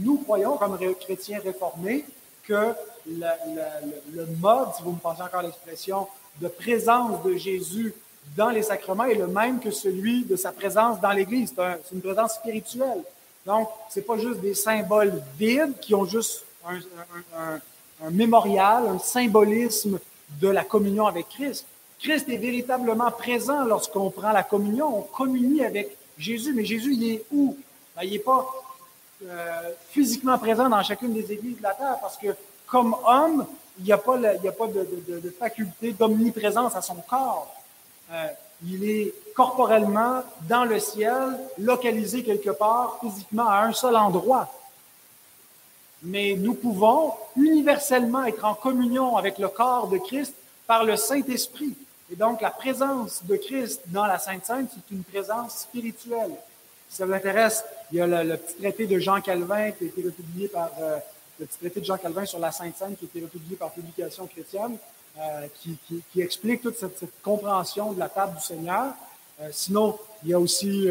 Nous 0.00 0.18
croyons, 0.18 0.56
comme 0.56 0.78
chrétiens 1.00 1.40
réformés, 1.42 2.04
que 2.46 2.72
le, 3.08 4.26
mode, 4.40 4.68
si 4.76 4.82
vous 4.82 4.92
me 4.92 4.98
pensez 4.98 5.22
encore 5.22 5.42
l'expression, 5.42 6.06
de 6.40 6.48
présence 6.48 7.22
de 7.24 7.34
Jésus 7.34 7.94
dans 8.36 8.50
les 8.50 8.62
sacrements 8.62 9.04
est 9.04 9.14
le 9.14 9.26
même 9.26 9.60
que 9.60 9.70
celui 9.70 10.24
de 10.24 10.36
sa 10.36 10.52
présence 10.52 11.00
dans 11.00 11.12
l'Église. 11.12 11.54
C'est 11.56 11.94
une 11.94 12.02
présence 12.02 12.34
spirituelle. 12.34 13.02
Donc, 13.46 13.68
ce 13.88 13.98
n'est 13.98 14.04
pas 14.04 14.18
juste 14.18 14.40
des 14.40 14.54
symboles 14.54 15.22
vides 15.38 15.78
qui 15.80 15.94
ont 15.94 16.04
juste 16.04 16.44
un, 16.66 16.80
un, 18.02 18.10
mémorial, 18.10 18.88
un 18.88 18.98
symbolisme 18.98 19.98
de 20.40 20.48
la 20.48 20.64
communion 20.64 21.06
avec 21.06 21.28
Christ. 21.28 21.64
Christ 22.00 22.28
est 22.28 22.36
véritablement 22.36 23.10
présent 23.10 23.64
lorsqu'on 23.64 24.10
prend 24.10 24.32
la 24.32 24.42
communion. 24.42 24.98
On 24.98 25.02
communie 25.02 25.64
avec 25.64 25.96
Jésus, 26.18 26.52
mais 26.52 26.64
Jésus, 26.64 26.94
il 26.94 27.12
est 27.12 27.24
où? 27.32 27.56
Ben, 27.94 28.02
il 28.02 28.12
n'est 28.12 28.18
pas 28.18 28.46
euh, 29.24 29.70
physiquement 29.90 30.38
présent 30.38 30.68
dans 30.68 30.82
chacune 30.82 31.14
des 31.14 31.32
églises 31.32 31.56
de 31.56 31.62
la 31.62 31.72
terre 31.72 31.96
parce 32.00 32.16
que 32.16 32.28
comme 32.66 32.94
homme, 33.06 33.46
il 33.78 33.84
n'y 33.84 33.92
a 33.92 33.98
pas, 33.98 34.16
a 34.16 34.52
pas 34.52 34.66
de, 34.66 35.34
faculté 35.38 35.92
d'omniprésence 35.92 36.74
à 36.76 36.82
son 36.82 36.96
corps. 36.96 37.54
Euh, 38.12 38.26
il 38.66 38.88
est 38.88 39.14
corporellement 39.34 40.22
dans 40.48 40.64
le 40.64 40.78
ciel, 40.78 41.38
localisé 41.58 42.22
quelque 42.22 42.50
part 42.50 42.98
physiquement 43.00 43.48
à 43.48 43.60
un 43.60 43.72
seul 43.72 43.96
endroit. 43.96 44.48
Mais 46.02 46.34
nous 46.36 46.54
pouvons 46.54 47.14
universellement 47.36 48.24
être 48.24 48.44
en 48.44 48.54
communion 48.54 49.16
avec 49.16 49.38
le 49.38 49.48
corps 49.48 49.88
de 49.88 49.98
Christ 49.98 50.34
par 50.66 50.84
le 50.84 50.96
Saint-Esprit. 50.96 51.74
Et 52.10 52.16
donc, 52.16 52.40
la 52.40 52.50
présence 52.50 53.24
de 53.24 53.36
Christ 53.36 53.82
dans 53.86 54.06
la 54.06 54.18
Sainte 54.18 54.46
Sainte, 54.46 54.70
c'est 54.74 54.94
une 54.94 55.02
présence 55.02 55.60
spirituelle. 55.60 56.32
Si 56.88 56.96
ça 56.96 57.06
vous 57.06 57.12
intéresse, 57.12 57.64
il 57.92 57.98
y 57.98 58.00
a 58.00 58.06
le, 58.06 58.36
petit 58.36 58.54
traité 58.54 58.86
de 58.86 58.98
Jean 58.98 59.20
Calvin 59.20 59.70
qui 59.72 59.84
a 59.84 59.86
été 59.88 60.02
republié 60.02 60.48
par 60.48 60.70
euh, 60.80 60.98
le 61.38 61.46
petit 61.46 61.58
traité 61.58 61.80
de 61.80 61.84
Jean 61.84 61.98
Calvin 61.98 62.24
sur 62.24 62.38
la 62.38 62.52
Sainte 62.52 62.76
Sainte 62.76 62.98
qui 62.98 63.04
a 63.04 63.08
été 63.08 63.20
republié 63.20 63.56
par 63.56 63.72
Publication 63.72 64.26
chrétienne, 64.26 64.76
euh, 65.18 65.46
qui, 65.60 66.20
explique 66.20 66.62
toute 66.62 66.76
cette, 66.76 66.98
compréhension 67.22 67.92
de 67.92 67.98
la 67.98 68.08
table 68.08 68.36
du 68.36 68.42
Seigneur. 68.42 68.94
Euh, 69.40 69.48
sinon, 69.52 69.98
il 70.22 70.30
y 70.30 70.34
a 70.34 70.40
aussi, 70.40 70.88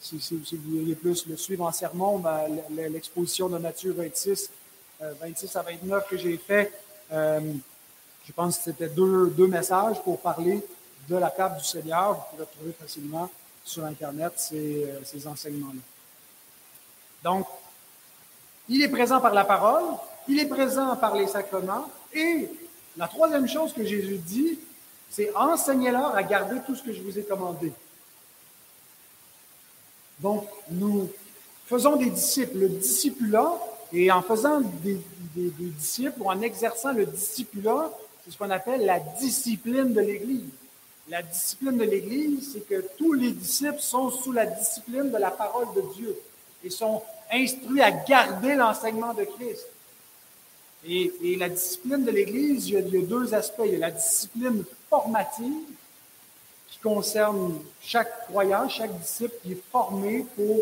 si, 0.00 0.18
vous 0.52 0.80
voulez 0.80 0.94
plus 0.94 1.26
le 1.26 1.36
suivre 1.36 1.64
en 1.64 1.72
sermon, 1.72 2.18
ben, 2.18 2.46
l'exposition 2.70 3.48
de 3.48 3.58
Matthieu 3.58 3.92
26, 3.92 4.50
26 5.20 5.56
à 5.56 5.62
29 5.62 6.08
que 6.08 6.16
j'ai 6.16 6.36
fait. 6.38 6.72
je 7.10 8.32
pense 8.34 8.58
que 8.58 8.64
c'était 8.64 8.88
deux, 8.88 9.28
deux 9.30 9.46
messages 9.46 10.02
pour 10.02 10.20
parler 10.20 10.64
de 11.08 11.16
la 11.16 11.30
table 11.30 11.58
du 11.58 11.64
Seigneur. 11.64 12.14
Vous 12.14 12.36
pouvez 12.36 12.46
trouver 12.46 12.72
facilement 12.80 13.30
sur 13.64 13.84
Internet 13.84 14.34
ces, 14.36 14.84
euh, 14.84 15.00
ces 15.04 15.26
enseignements-là. 15.26 15.80
Donc, 17.22 17.46
il 18.68 18.82
est 18.82 18.88
présent 18.88 19.20
par 19.20 19.32
la 19.32 19.44
parole, 19.44 19.84
il 20.28 20.38
est 20.38 20.46
présent 20.46 20.94
par 20.96 21.16
les 21.16 21.26
sacrements, 21.26 21.90
et 22.12 22.48
la 22.96 23.08
troisième 23.08 23.48
chose 23.48 23.72
que 23.72 23.84
Jésus 23.84 24.18
dit, 24.18 24.58
c'est 25.10 25.34
enseignez-leur 25.34 26.14
à 26.14 26.22
garder 26.22 26.56
tout 26.66 26.74
ce 26.74 26.82
que 26.82 26.92
je 26.92 27.02
vous 27.02 27.18
ai 27.18 27.22
commandé. 27.22 27.72
Donc, 30.20 30.46
nous 30.70 31.10
faisons 31.66 31.96
des 31.96 32.10
disciples. 32.10 32.58
Le 32.58 32.68
discipulat, 32.68 33.52
et 33.92 34.10
en 34.10 34.22
faisant 34.22 34.60
des, 34.60 35.00
des, 35.34 35.50
des 35.50 35.70
disciples 35.70 36.20
ou 36.20 36.30
en 36.30 36.40
exerçant 36.40 36.92
le 36.92 37.06
discipulat, 37.06 37.90
c'est 38.24 38.32
ce 38.32 38.38
qu'on 38.38 38.50
appelle 38.50 38.84
la 38.84 39.00
discipline 39.00 39.92
de 39.92 40.00
l'Église. 40.00 40.50
La 41.08 41.22
discipline 41.22 41.76
de 41.76 41.84
l'Église, 41.84 42.52
c'est 42.54 42.66
que 42.66 42.82
tous 42.96 43.12
les 43.12 43.32
disciples 43.32 43.80
sont 43.80 44.10
sous 44.10 44.32
la 44.32 44.46
discipline 44.46 45.10
de 45.10 45.18
la 45.18 45.30
parole 45.30 45.66
de 45.76 45.82
Dieu 45.94 46.16
et 46.64 46.70
sont 46.70 47.02
instruits 47.30 47.82
à 47.82 47.90
garder 47.90 48.54
l'enseignement 48.54 49.12
de 49.12 49.24
Christ. 49.24 49.66
Et, 50.86 51.36
la 51.38 51.48
discipline 51.50 52.04
de 52.04 52.10
l'Église, 52.10 52.68
il, 52.68 52.74
y 52.74 52.76
a 52.76 52.82
deux 53.02 53.34
aspects. 53.34 53.62
Il 53.66 53.72
y 53.72 53.76
a 53.76 53.80
la 53.80 53.90
discipline 53.90 54.64
formative 54.88 55.52
qui 56.68 56.78
concerne 56.78 57.58
chaque 57.82 58.26
croyant, 58.26 58.68
chaque 58.68 58.98
disciple 58.98 59.34
qui 59.42 59.52
est 59.52 59.62
formé 59.70 60.24
pour 60.36 60.58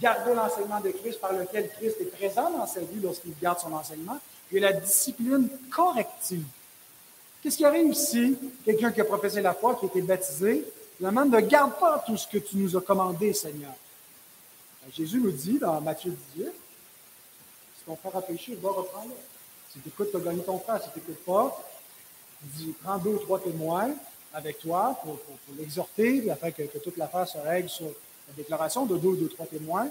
garder 0.00 0.34
l'enseignement 0.34 0.80
de 0.80 0.90
Christ 0.90 1.20
par 1.20 1.32
lequel 1.32 1.70
Christ 1.70 1.96
est 2.00 2.16
présent 2.16 2.50
dans 2.50 2.66
sa 2.66 2.80
vie 2.80 3.00
lorsqu'il 3.00 3.34
garde 3.40 3.60
son 3.60 3.72
enseignement. 3.72 4.18
Il 4.50 4.60
y 4.60 4.64
a 4.64 4.70
la 4.70 4.80
discipline 4.80 5.48
corrective 5.70 6.44
Qu'est-ce 7.44 7.58
qui 7.58 7.64
arrive 7.66 7.92
si 7.92 8.38
quelqu'un 8.64 8.90
qui 8.90 9.02
a 9.02 9.04
professé 9.04 9.42
la 9.42 9.52
foi, 9.52 9.74
qui 9.74 9.84
a 9.84 9.88
été 9.88 10.00
baptisé, 10.00 10.64
demande 10.98 11.30
ne 11.30 11.40
garde 11.40 11.78
pas 11.78 12.02
tout 12.06 12.16
ce 12.16 12.26
que 12.26 12.38
tu 12.38 12.56
nous 12.56 12.74
as 12.74 12.80
commandé, 12.80 13.34
Seigneur? 13.34 13.74
Ben, 14.82 14.90
Jésus 14.90 15.20
nous 15.20 15.30
dit 15.30 15.58
dans 15.58 15.78
Matthieu 15.82 16.16
18, 16.36 16.46
si 16.46 17.84
ton 17.84 17.96
frère 17.96 18.16
a 18.16 18.22
péché, 18.22 18.54
va 18.62 18.70
reprendre-le. 18.70 19.14
Si 19.70 19.78
tu 19.78 19.88
écoutes, 19.90 20.10
tu 20.10 20.16
as 20.16 20.20
gagné 20.20 20.42
ton 20.42 20.58
frère. 20.58 20.82
Si 20.82 20.88
tu 20.94 21.00
n'écoutes 21.00 21.22
pas, 21.26 21.62
dis, 22.44 22.74
prends 22.82 22.96
deux 22.96 23.10
ou 23.10 23.18
trois 23.18 23.40
témoins 23.40 23.90
avec 24.32 24.60
toi 24.60 24.98
pour, 25.02 25.18
l'exhorter, 25.58 26.30
afin 26.30 26.50
que, 26.50 26.62
que 26.62 26.78
toute 26.78 26.96
l'affaire 26.96 27.28
se 27.28 27.36
règle 27.36 27.68
sur 27.68 27.88
la 28.28 28.34
déclaration 28.38 28.86
de 28.86 28.96
deux 28.96 29.22
ou 29.22 29.28
trois 29.28 29.44
témoins. 29.44 29.88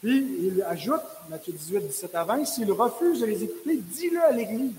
Puis 0.00 0.26
il 0.40 0.62
ajoute, 0.62 1.02
Matthieu 1.28 1.52
18, 1.52 1.80
17 1.80 2.14
à 2.14 2.24
20, 2.24 2.46
s'il 2.46 2.72
refuse 2.72 3.20
de 3.20 3.26
les 3.26 3.44
écouter, 3.44 3.76
dis-le 3.76 4.24
à 4.24 4.30
l'Église. 4.30 4.72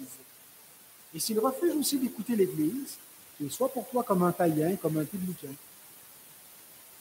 Et 1.14 1.20
s'il 1.20 1.40
refuse 1.40 1.76
aussi 1.76 1.98
d'écouter 1.98 2.36
l'Église, 2.36 2.98
qu'il 3.38 3.52
soit 3.52 3.70
pour 3.70 3.88
toi 3.88 4.04
comme 4.04 4.24
un 4.24 4.32
païen, 4.32 4.76
comme 4.76 4.98
un 4.98 5.06
publicain. 5.06 5.54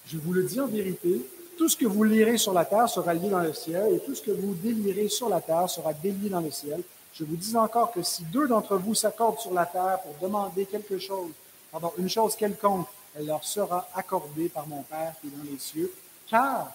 Je 0.07 0.17
vous 0.17 0.33
le 0.33 0.45
dis 0.45 0.61
en 0.61 0.67
vérité, 0.67 1.21
tout 1.59 1.69
ce 1.69 1.77
que 1.77 1.85
vous 1.87 2.05
lirez 2.05 2.39
sur 2.39 2.53
la 2.53 2.65
terre 2.65 2.89
sera 2.89 3.13
lié 3.13 3.29
dans 3.29 3.41
le 3.41 3.53
ciel, 3.53 3.95
et 3.95 3.99
tout 4.01 4.15
ce 4.15 4.23
que 4.23 4.31
vous 4.31 4.55
délirez 4.55 5.09
sur 5.09 5.29
la 5.29 5.41
terre 5.41 5.69
sera 5.69 5.93
délié 5.93 6.31
dans 6.31 6.41
le 6.41 6.51
ciel. 6.51 6.83
Je 7.13 7.25
vous 7.25 7.37
dis 7.37 7.57
encore 7.57 7.93
que 7.93 8.03
si 8.03 8.23
deux 8.25 8.47
d'entre 8.47 8.77
vous 8.77 8.95
s'accordent 8.95 9.41
sur 9.41 9.53
la 9.53 9.67
terre 9.67 9.99
pour 10.03 10.15
demander 10.23 10.67
quelque 10.67 10.99
chose, 10.99 11.33
pardon, 11.73 11.93
une 11.99 12.09
chose 12.09 12.37
quelconque, 12.37 12.87
elle 13.17 13.27
leur 13.27 13.43
sera 13.43 13.89
accordée 13.95 14.49
par 14.49 14.67
mon 14.69 14.83
Père 14.83 15.15
qui 15.21 15.27
est 15.27 15.31
dans 15.31 15.51
les 15.51 15.59
cieux. 15.59 15.93
Car 16.31 16.71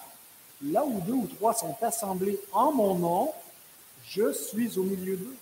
là 0.62 0.84
où 0.84 1.00
deux 1.00 1.14
ou 1.14 1.26
trois 1.38 1.54
sont 1.54 1.74
assemblés 1.80 2.38
en 2.52 2.72
mon 2.72 2.94
nom, 2.94 3.32
je 4.06 4.32
suis 4.32 4.78
au 4.78 4.82
milieu 4.82 5.16
d'eux. 5.16 5.36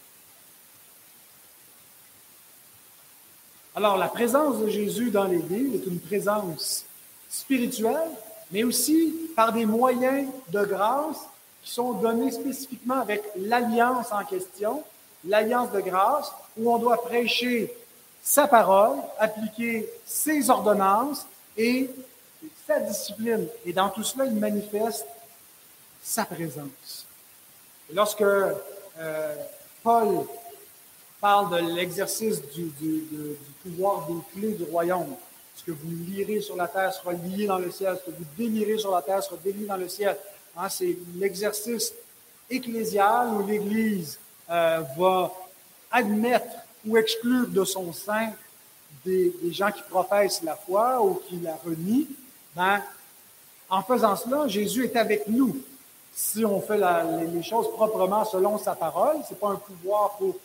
Alors, 3.74 3.96
la 3.96 4.08
présence 4.08 4.58
de 4.58 4.68
Jésus 4.68 5.10
dans 5.10 5.24
l'Église 5.24 5.74
est 5.76 5.86
une 5.86 5.98
présence 5.98 6.84
spirituelle, 7.30 8.10
mais 8.50 8.64
aussi 8.64 9.14
par 9.34 9.50
des 9.50 9.64
moyens 9.64 10.28
de 10.50 10.62
grâce 10.64 11.20
qui 11.62 11.70
sont 11.70 11.94
donnés 11.94 12.30
spécifiquement 12.30 13.00
avec 13.00 13.22
l'alliance 13.36 14.12
en 14.12 14.24
question, 14.24 14.82
l'alliance 15.24 15.72
de 15.72 15.80
grâce, 15.80 16.30
où 16.58 16.70
on 16.70 16.76
doit 16.76 17.00
prêcher 17.02 17.72
sa 18.22 18.46
parole, 18.46 18.98
appliquer 19.18 19.88
ses 20.04 20.50
ordonnances 20.50 21.26
et 21.56 21.88
sa 22.66 22.78
discipline. 22.80 23.46
Et 23.64 23.72
dans 23.72 23.88
tout 23.88 24.04
cela, 24.04 24.26
il 24.26 24.34
manifeste 24.34 25.06
sa 26.02 26.26
présence. 26.26 27.06
lorsque 27.94 28.22
euh, 28.22 29.34
Paul 29.82 30.26
parle 31.20 31.50
de 31.50 31.74
l'exercice 31.74 32.42
du, 32.50 32.70
pouvoir 33.62 34.06
des 34.08 34.40
clés 34.40 34.52
du 34.52 34.64
royaume. 34.64 35.14
Ce 35.54 35.64
que 35.64 35.72
vous 35.72 35.90
lirez 36.08 36.40
sur 36.40 36.56
la 36.56 36.68
terre 36.68 36.92
sera 36.92 37.12
lié 37.12 37.46
dans 37.46 37.58
le 37.58 37.70
ciel. 37.70 37.96
Ce 37.98 38.10
que 38.10 38.16
vous 38.16 38.24
délirez 38.36 38.78
sur 38.78 38.90
la 38.90 39.02
terre 39.02 39.22
sera 39.22 39.36
délié 39.42 39.66
dans 39.66 39.76
le 39.76 39.88
ciel. 39.88 40.16
Hein, 40.56 40.68
c'est 40.68 40.96
l'exercice 41.16 41.92
ecclésial 42.50 43.28
où 43.28 43.46
l'Église 43.46 44.18
euh, 44.50 44.82
va 44.98 45.32
admettre 45.90 46.56
ou 46.86 46.96
exclure 46.96 47.48
de 47.48 47.64
son 47.64 47.92
sein 47.92 48.32
des, 49.04 49.32
gens 49.50 49.70
qui 49.70 49.82
professent 49.88 50.42
la 50.42 50.56
foi 50.56 51.02
ou 51.02 51.20
qui 51.28 51.36
la 51.40 51.56
renient, 51.64 52.06
ben, 52.54 52.82
en 53.68 53.82
faisant 53.82 54.16
cela, 54.16 54.46
Jésus 54.48 54.84
est 54.84 54.96
avec 54.96 55.26
nous. 55.28 55.56
Si 56.14 56.44
on 56.44 56.60
fait 56.60 56.78
les 57.32 57.42
choses 57.42 57.70
proprement 57.72 58.24
selon 58.24 58.58
sa 58.58 58.74
parole, 58.74 59.16
ce 59.26 59.32
n'est 59.32 59.40
pas 59.40 59.48
un 59.48 59.56
pouvoir 59.56 60.16
pour 60.18 60.36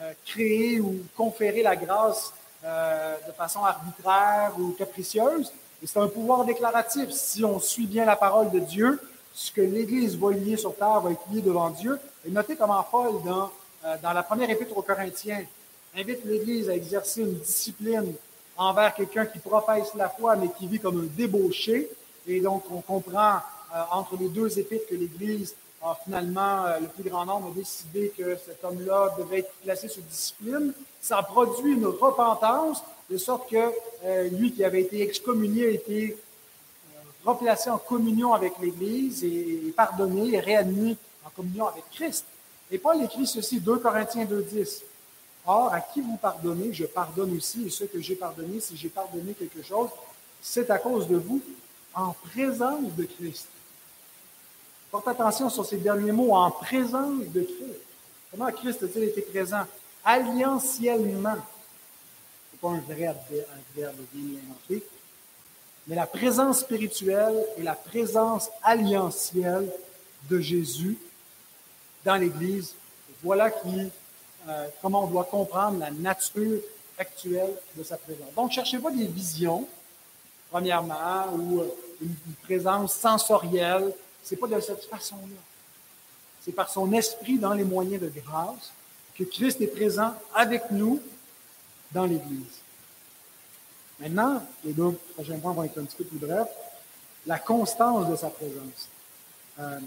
euh, 0.00 0.12
créer 0.24 0.80
ou 0.80 1.00
conférer 1.16 1.62
la 1.62 1.74
grâce 1.74 2.32
euh, 2.64 3.16
de 3.26 3.32
façon 3.32 3.64
arbitraire 3.64 4.52
ou 4.58 4.70
capricieuse, 4.72 5.52
mais 5.80 5.86
c'est 5.86 5.98
un 5.98 6.08
pouvoir 6.08 6.44
déclaratif. 6.44 7.10
Si 7.10 7.44
on 7.44 7.60
suit 7.60 7.86
bien 7.86 8.04
la 8.04 8.16
parole 8.16 8.50
de 8.50 8.58
Dieu, 8.60 9.00
ce 9.34 9.52
que 9.52 9.60
l'Église 9.60 10.16
va 10.16 10.30
lier 10.30 10.56
sur 10.56 10.74
terre 10.74 11.00
va 11.00 11.10
être 11.10 11.20
lié 11.30 11.42
devant 11.42 11.70
Dieu. 11.70 11.98
Et 12.26 12.30
notez 12.30 12.56
comment 12.56 12.82
Paul, 12.82 13.22
dans, 13.22 13.50
euh, 13.84 13.96
dans 14.02 14.12
la 14.12 14.22
première 14.22 14.48
épître 14.48 14.76
aux 14.76 14.82
Corinthiens, 14.82 15.44
invite 15.94 16.24
l'Église 16.24 16.70
à 16.70 16.74
exercer 16.74 17.20
une 17.20 17.34
discipline 17.34 18.14
envers 18.56 18.94
quelqu'un 18.94 19.26
qui 19.26 19.38
professe 19.38 19.94
la 19.94 20.08
foi, 20.08 20.36
mais 20.36 20.48
qui 20.58 20.66
vit 20.66 20.80
comme 20.80 21.00
un 21.00 21.16
débauché. 21.16 21.90
Et 22.26 22.40
donc, 22.40 22.64
on 22.70 22.80
comprend 22.80 23.36
euh, 23.74 23.82
entre 23.90 24.16
les 24.16 24.28
deux 24.28 24.58
épîtres 24.58 24.88
que 24.88 24.94
l'Église 24.94 25.54
finalement, 26.04 26.64
euh, 26.66 26.80
le 26.80 26.88
plus 26.88 27.08
grand 27.08 27.24
nombre 27.24 27.48
a 27.48 27.54
décidé 27.54 28.12
que 28.16 28.36
cet 28.36 28.64
homme-là 28.64 29.14
devait 29.18 29.40
être 29.40 29.52
placé 29.62 29.88
sous 29.88 30.00
discipline. 30.00 30.72
Ça 31.00 31.18
a 31.18 31.22
produit 31.22 31.74
une 31.74 31.86
repentance, 31.86 32.82
de 33.08 33.16
sorte 33.18 33.48
que 33.50 33.72
euh, 34.04 34.28
lui 34.30 34.52
qui 34.52 34.64
avait 34.64 34.82
été 34.82 35.02
excommunié 35.02 35.66
a 35.66 35.70
été 35.70 36.16
replacé 37.24 37.70
en 37.70 37.78
communion 37.78 38.34
avec 38.34 38.52
l'Église 38.60 39.24
et 39.24 39.72
pardonné 39.76 40.34
et 40.34 40.40
réadmis 40.40 40.96
en 41.24 41.30
communion 41.30 41.66
avec 41.66 41.84
Christ. 41.92 42.24
Et 42.70 42.78
Paul 42.78 43.02
écrit 43.02 43.26
ceci, 43.26 43.60
2 43.60 43.78
Corinthiens 43.78 44.24
2.10. 44.24 44.82
Or, 45.46 45.72
à 45.72 45.80
qui 45.80 46.00
vous 46.00 46.16
pardonnez, 46.16 46.72
je 46.72 46.84
pardonne 46.86 47.36
aussi, 47.36 47.66
et 47.66 47.70
ce 47.70 47.84
que 47.84 48.00
j'ai 48.00 48.16
pardonné, 48.16 48.58
si 48.58 48.76
j'ai 48.76 48.88
pardonné 48.88 49.32
quelque 49.34 49.62
chose, 49.62 49.90
c'est 50.42 50.70
à 50.70 50.78
cause 50.78 51.06
de 51.06 51.16
vous, 51.16 51.40
en 51.94 52.12
présence 52.12 52.92
de 52.96 53.04
Christ. 53.04 53.46
Porte 54.96 55.08
attention 55.08 55.50
sur 55.50 55.66
ces 55.66 55.76
derniers 55.76 56.10
mots, 56.10 56.34
en 56.34 56.50
présence 56.50 57.26
de 57.26 57.42
Christ. 57.42 57.80
Comment 58.30 58.50
Christ 58.50 58.82
a-t-il 58.82 59.04
été 59.04 59.20
présent? 59.20 59.64
Alliantiellement. 60.02 61.34
Ce 61.34 61.36
n'est 61.36 62.60
pas 62.62 62.68
un 62.70 62.80
vrai 62.80 63.04
adverbe 63.04 63.96
bien 64.14 64.40
inventé. 64.42 64.82
Mais 65.86 65.96
la 65.96 66.06
présence 66.06 66.60
spirituelle 66.60 67.44
et 67.58 67.62
la 67.62 67.74
présence 67.74 68.48
alliantielle 68.62 69.70
de 70.30 70.40
Jésus 70.40 70.96
dans 72.02 72.16
l'Église, 72.16 72.74
voilà 73.22 73.50
qui 73.50 73.90
euh, 74.48 74.66
comment 74.80 75.04
on 75.04 75.08
doit 75.08 75.24
comprendre 75.24 75.78
la 75.78 75.90
nature 75.90 76.58
actuelle 76.96 77.52
de 77.76 77.82
sa 77.82 77.98
présence. 77.98 78.32
Donc, 78.34 78.50
cherchez 78.50 78.78
pas 78.78 78.90
des 78.90 79.08
visions, 79.08 79.68
premièrement, 80.50 81.34
ou 81.34 81.60
euh, 81.60 81.68
une, 82.00 82.14
présence 82.44 82.94
sensorielle. 82.94 83.92
C'est 84.26 84.36
pas 84.36 84.48
de 84.48 84.60
cette 84.60 84.84
façon-là. 84.84 85.40
C'est 86.44 86.52
par 86.52 86.68
son 86.68 86.92
esprit 86.92 87.38
dans 87.38 87.54
les 87.54 87.62
moyens 87.62 88.02
de 88.02 88.08
grâce 88.08 88.72
que 89.16 89.22
Christ 89.22 89.60
est 89.60 89.68
présent 89.68 90.14
avec 90.34 90.70
nous 90.72 91.00
dans 91.92 92.06
l'Église. 92.06 92.60
Maintenant, 94.00 94.42
les 94.64 94.72
deux 94.72 94.98
prochains 95.14 95.38
points 95.38 95.52
vont 95.52 95.62
être 95.62 95.78
un 95.78 95.84
petit 95.84 95.96
peu 95.96 96.04
plus 96.04 96.18
brefs. 96.18 96.50
La 97.24 97.38
constance 97.38 98.08
de 98.10 98.16
sa 98.16 98.28
présence. 98.28 98.88
Euh, 99.60 99.78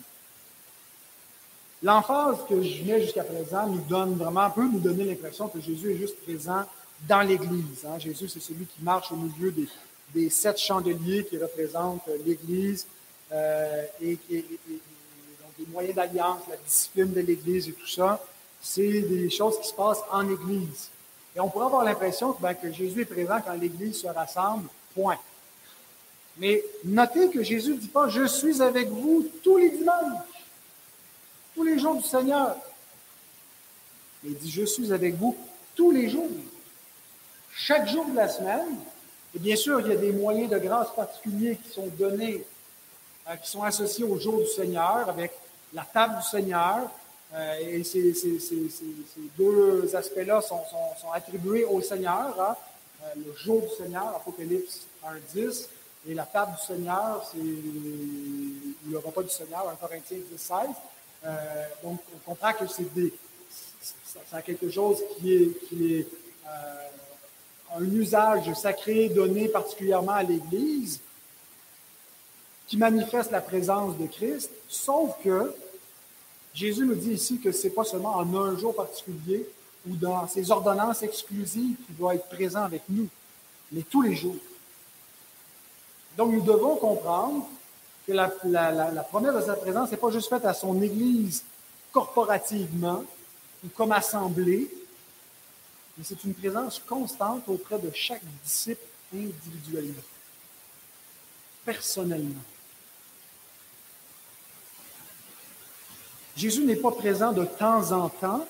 L'emphase 1.83 2.37
que 2.47 2.61
je 2.61 2.83
mets 2.83 3.01
jusqu'à 3.01 3.23
présent 3.23 3.67
nous 3.67 3.81
donne 3.81 4.15
vraiment, 4.15 4.49
peut 4.49 4.67
nous 4.67 4.79
donner 4.79 5.03
l'impression 5.03 5.47
que 5.49 5.59
Jésus 5.59 5.91
est 5.91 5.97
juste 5.97 6.21
présent 6.23 6.63
dans 7.07 7.21
l'Église. 7.21 7.85
Hein. 7.85 7.99
Jésus, 7.99 8.27
c'est 8.29 8.41
celui 8.41 8.65
qui 8.65 8.81
marche 8.81 9.11
au 9.11 9.15
milieu 9.15 9.53
des, 10.13 10.29
sept 10.29 10.57
chandeliers 10.57 11.25
qui 11.25 11.37
représentent 11.37 12.09
l'Église 12.25 12.85
euh, 13.31 13.83
et, 14.01 14.17
donc 14.31 15.51
les 15.57 15.65
moyens 15.67 15.95
d'alliance, 15.95 16.41
la 16.49 16.57
discipline 16.57 17.13
de 17.13 17.21
l'Église 17.21 17.69
et 17.69 17.73
tout 17.73 17.87
ça. 17.87 18.23
C'est 18.61 19.01
des 19.01 19.29
choses 19.29 19.59
qui 19.59 19.67
se 19.67 19.73
passent 19.73 20.03
en 20.11 20.29
Église. 20.29 20.89
Et 21.35 21.39
on 21.39 21.49
pourrait 21.49 21.67
avoir 21.67 21.85
l'impression 21.85 22.33
que, 22.33 22.41
ben, 22.41 22.53
que 22.53 22.71
Jésus 22.71 23.01
est 23.01 23.05
présent 23.05 23.39
quand 23.45 23.53
l'Église 23.53 24.01
se 24.01 24.07
rassemble, 24.07 24.67
point. 24.93 25.17
Mais 26.37 26.63
notez 26.83 27.29
que 27.29 27.43
Jésus 27.43 27.71
ne 27.71 27.77
dit 27.77 27.87
pas 27.87 28.09
Je 28.09 28.25
suis 28.25 28.61
avec 28.61 28.89
vous 28.89 29.27
tous 29.43 29.57
les 29.57 29.69
dimanches 29.69 30.29
tous 31.59 31.65
les 31.65 31.77
jours 31.77 31.95
du 31.95 32.07
Seigneur. 32.07 32.55
Il 34.23 34.33
dit, 34.37 34.49
je 34.49 34.63
suis 34.63 34.93
avec 34.93 35.15
vous 35.15 35.35
tous 35.75 35.91
les 35.91 36.09
jours, 36.09 36.29
chaque 37.53 37.85
jour 37.89 38.05
de 38.05 38.15
la 38.15 38.29
semaine. 38.29 38.77
Et 39.35 39.39
bien 39.39 39.57
sûr, 39.57 39.81
il 39.81 39.87
y 39.87 39.91
a 39.91 39.97
des 39.97 40.13
moyens 40.13 40.49
de 40.49 40.57
grâce 40.57 40.95
particuliers 40.95 41.57
qui 41.61 41.69
sont 41.69 41.87
donnés, 41.99 42.45
euh, 43.29 43.35
qui 43.35 43.49
sont 43.49 43.63
associés 43.63 44.03
au 44.03 44.17
jour 44.17 44.39
du 44.39 44.47
Seigneur, 44.47 45.09
avec 45.09 45.31
la 45.73 45.83
table 45.83 46.17
du 46.17 46.23
Seigneur. 46.23 46.89
Euh, 47.33 47.59
et 47.59 47.83
ces, 47.83 48.13
deux 49.37 49.95
aspects-là 49.95 50.41
sont, 50.41 50.61
attribués 51.13 51.63
au 51.63 51.81
Seigneur. 51.81 52.35
Hein. 52.39 52.55
Euh, 53.03 53.13
le 53.15 53.35
jour 53.35 53.61
du 53.61 53.69
Seigneur, 53.77 54.15
Apocalypse 54.15 54.87
1.10, 55.35 55.67
et 56.07 56.13
la 56.13 56.23
table 56.23 56.53
du 56.59 56.65
Seigneur, 56.65 57.29
c'est 57.31 57.37
le 57.37 58.97
repas 58.97 59.21
du 59.21 59.29
Seigneur, 59.29 59.69
1 59.69 59.75
Corinthiens 59.75 60.17
10, 60.31 60.37
16. 60.37 60.53
Euh, 61.25 61.65
donc, 61.83 61.99
on 62.15 62.31
comprend 62.31 62.53
que 62.53 62.65
c'est 62.67 62.87
ça, 64.31 64.41
quelque 64.41 64.69
chose 64.69 64.97
qui 65.17 65.33
est, 65.33 66.07
un 67.77 67.85
usage 67.85 68.51
sacré 68.55 69.09
donné 69.09 69.47
particulièrement 69.47 70.13
à 70.13 70.23
l'Église, 70.23 70.99
qui 72.69 72.77
manifeste 72.77 73.31
la 73.31 73.41
présence 73.41 73.97
de 73.97 74.05
Christ, 74.05 74.51
sauf 74.69 75.15
que 75.23 75.51
Jésus 76.53 76.85
nous 76.85 76.93
dit 76.93 77.13
ici 77.13 77.39
que 77.39 77.51
ce 77.51 77.63
n'est 77.63 77.73
pas 77.73 77.83
seulement 77.83 78.15
en 78.15 78.35
un 78.35 78.55
jour 78.57 78.75
particulier 78.75 79.49
ou 79.87 79.95
dans 79.95 80.27
ses 80.27 80.51
ordonnances 80.51 81.01
exclusives 81.01 81.77
qu'il 81.85 81.95
doit 81.95 82.13
être 82.13 82.29
présent 82.29 82.63
avec 82.63 82.83
nous, 82.87 83.07
mais 83.71 83.81
tous 83.81 84.03
les 84.03 84.15
jours. 84.15 84.35
Donc 86.15 86.31
nous 86.31 86.41
devons 86.41 86.75
comprendre 86.75 87.49
que 88.05 88.13
la, 88.13 88.27
promesse 88.27 89.33
de 89.33 89.41
sa 89.41 89.55
présence 89.55 89.89
n'est 89.89 89.97
pas 89.97 90.11
juste 90.11 90.29
faite 90.29 90.45
à 90.45 90.53
son 90.53 90.79
Église 90.79 91.43
corporativement 91.91 93.03
ou 93.65 93.69
comme 93.69 93.93
assemblée, 93.93 94.69
mais 95.97 96.03
c'est 96.03 96.23
une 96.23 96.35
présence 96.35 96.79
constante 96.87 97.49
auprès 97.49 97.79
de 97.79 97.89
chaque 97.95 98.21
disciple 98.43 98.83
individuellement, 99.11 100.03
personnellement. 101.65 102.43
Jésus 106.39 106.63
n'est 106.63 106.77
pas 106.77 106.91
présent 106.91 107.33
de 107.33 107.43
temps 107.43 107.91
en 107.91 108.07
temps 108.07 108.47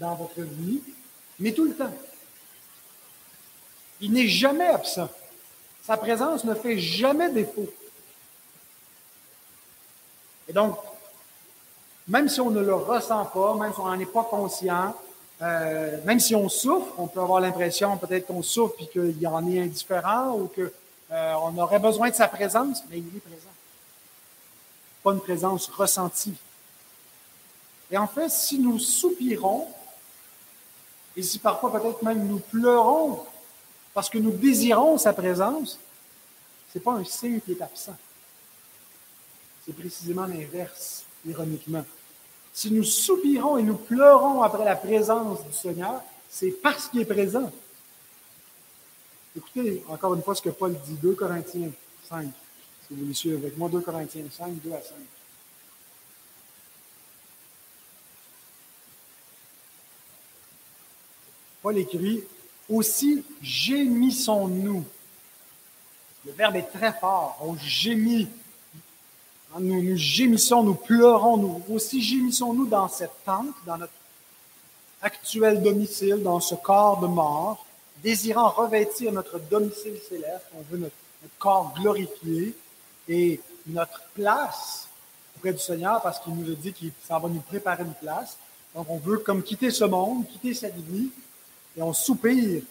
dans 0.00 0.14
votre 0.14 0.40
vie, 0.40 0.80
mais 1.38 1.52
tout 1.52 1.64
le 1.64 1.74
temps. 1.74 1.92
Il 4.00 4.12
n'est 4.12 4.26
jamais 4.26 4.66
absent. 4.66 5.10
Sa 5.82 5.98
présence 5.98 6.44
ne 6.44 6.54
fait 6.54 6.78
jamais 6.78 7.30
défaut. 7.30 7.68
Et 10.48 10.54
donc, 10.54 10.78
même 12.08 12.30
si 12.30 12.40
on 12.40 12.50
ne 12.50 12.62
le 12.62 12.74
ressent 12.74 13.26
pas, 13.26 13.54
même 13.54 13.74
si 13.74 13.80
on 13.80 13.86
n'en 13.86 14.00
est 14.00 14.06
pas 14.06 14.24
conscient, 14.24 14.94
euh, 15.42 15.98
même 16.06 16.18
si 16.18 16.34
on 16.34 16.48
souffre, 16.48 16.94
on 16.96 17.08
peut 17.08 17.20
avoir 17.20 17.40
l'impression 17.40 17.94
peut-être 17.98 18.26
qu'on 18.26 18.42
souffre 18.42 18.74
et 18.80 18.86
qu'il 18.86 19.26
en 19.26 19.46
est 19.50 19.60
indifférent 19.60 20.32
ou 20.32 20.46
qu'on 20.46 20.70
euh, 21.12 21.62
aurait 21.62 21.78
besoin 21.78 22.08
de 22.08 22.14
sa 22.14 22.26
présence, 22.26 22.82
mais 22.88 22.98
il 22.98 23.16
est 23.18 23.20
présent. 23.20 23.55
Pas 25.06 25.12
une 25.12 25.20
présence 25.20 25.68
ressentie. 25.68 26.34
Et 27.92 27.96
en 27.96 28.08
fait, 28.08 28.28
si 28.28 28.58
nous 28.58 28.80
soupirons, 28.80 29.68
et 31.16 31.22
si 31.22 31.38
parfois 31.38 31.70
peut-être 31.70 32.02
même 32.02 32.26
nous 32.26 32.40
pleurons 32.40 33.24
parce 33.94 34.10
que 34.10 34.18
nous 34.18 34.32
désirons 34.32 34.98
sa 34.98 35.12
présence, 35.12 35.78
ce 36.72 36.78
n'est 36.78 36.82
pas 36.82 36.94
un 36.94 37.04
signe 37.04 37.38
qui 37.38 37.52
est 37.52 37.62
absent. 37.62 37.96
C'est 39.64 39.76
précisément 39.76 40.26
l'inverse, 40.26 41.04
ironiquement. 41.24 41.84
Si 42.52 42.72
nous 42.72 42.82
soupirons 42.82 43.58
et 43.58 43.62
nous 43.62 43.76
pleurons 43.76 44.42
après 44.42 44.64
la 44.64 44.74
présence 44.74 45.44
du 45.44 45.52
Seigneur, 45.52 46.02
c'est 46.28 46.50
parce 46.50 46.88
qu'il 46.88 47.02
est 47.02 47.04
présent. 47.04 47.52
Écoutez 49.36 49.84
encore 49.86 50.14
une 50.14 50.22
fois 50.24 50.34
ce 50.34 50.42
que 50.42 50.50
Paul 50.50 50.74
dit, 50.84 50.94
2 50.94 51.14
Corinthiens 51.14 51.70
5, 52.08 52.26
si 52.86 52.94
vous 52.94 53.06
me 53.06 53.12
suivez 53.12 53.36
avec 53.36 53.56
moi, 53.56 53.68
2 53.68 53.80
Corinthiens 53.80 54.22
5, 54.30 54.62
2 54.62 54.72
à 54.72 54.80
5. 54.80 54.94
Paul 61.62 61.78
écrit 61.78 62.22
aussi 62.68 63.24
gémissons-nous. 63.42 64.84
Le 66.24 66.32
verbe 66.32 66.56
est 66.56 66.62
très 66.62 66.92
fort. 66.92 67.38
On 67.40 67.56
gémit. 67.56 68.28
Nous, 69.58 69.82
nous 69.82 69.96
gémissons, 69.96 70.62
nous 70.62 70.74
pleurons. 70.74 71.36
Nous 71.38 71.62
aussi 71.70 72.02
gémissons-nous 72.02 72.66
dans 72.66 72.88
cette 72.88 73.24
tente, 73.24 73.54
dans 73.64 73.78
notre 73.78 73.92
actuel 75.02 75.62
domicile, 75.62 76.22
dans 76.22 76.40
ce 76.40 76.54
corps 76.54 77.00
de 77.00 77.06
mort, 77.06 77.64
désirant 78.02 78.48
revêtir 78.48 79.12
notre 79.12 79.38
domicile 79.38 79.98
céleste, 80.08 80.46
on 80.54 80.62
veut 80.70 80.78
notre, 80.78 80.94
corps 81.38 81.74
glorifié 81.74 82.54
et 83.08 83.40
notre 83.66 84.00
place 84.14 84.88
auprès 85.36 85.52
du 85.52 85.58
Seigneur 85.58 86.02
parce 86.02 86.18
qu'il 86.20 86.34
nous 86.34 86.50
a 86.50 86.54
dit 86.54 86.72
qu'il 86.72 86.92
s'en 87.06 87.20
va 87.20 87.28
nous 87.28 87.40
préparer 87.40 87.82
une 87.82 87.94
place. 87.94 88.36
Donc 88.74 88.86
on 88.88 88.98
veut 88.98 89.18
comme 89.18 89.42
quitter 89.42 89.70
ce 89.70 89.84
monde, 89.84 90.26
quitter 90.28 90.54
cette 90.54 90.76
vie 90.76 91.10
et 91.76 91.82
on 91.82 91.92
soupire 91.92 92.62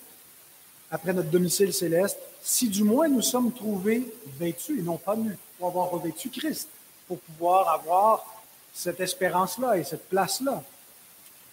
après 0.91 1.13
notre 1.13 1.29
domicile 1.29 1.73
céleste, 1.73 2.19
si 2.41 2.69
du 2.69 2.83
moins 2.83 3.07
nous 3.07 3.21
sommes 3.21 3.51
trouvés 3.51 4.13
vêtus 4.39 4.79
et 4.79 4.81
non 4.81 4.97
pas 4.97 5.15
nus, 5.15 5.37
pour 5.57 5.67
avoir 5.67 5.89
revêtu 5.89 6.29
Christ, 6.29 6.69
pour 7.07 7.19
pouvoir 7.19 7.69
avoir 7.69 8.25
cette 8.73 8.99
espérance-là 8.99 9.77
et 9.77 9.83
cette 9.83 10.07
place-là. 10.09 10.61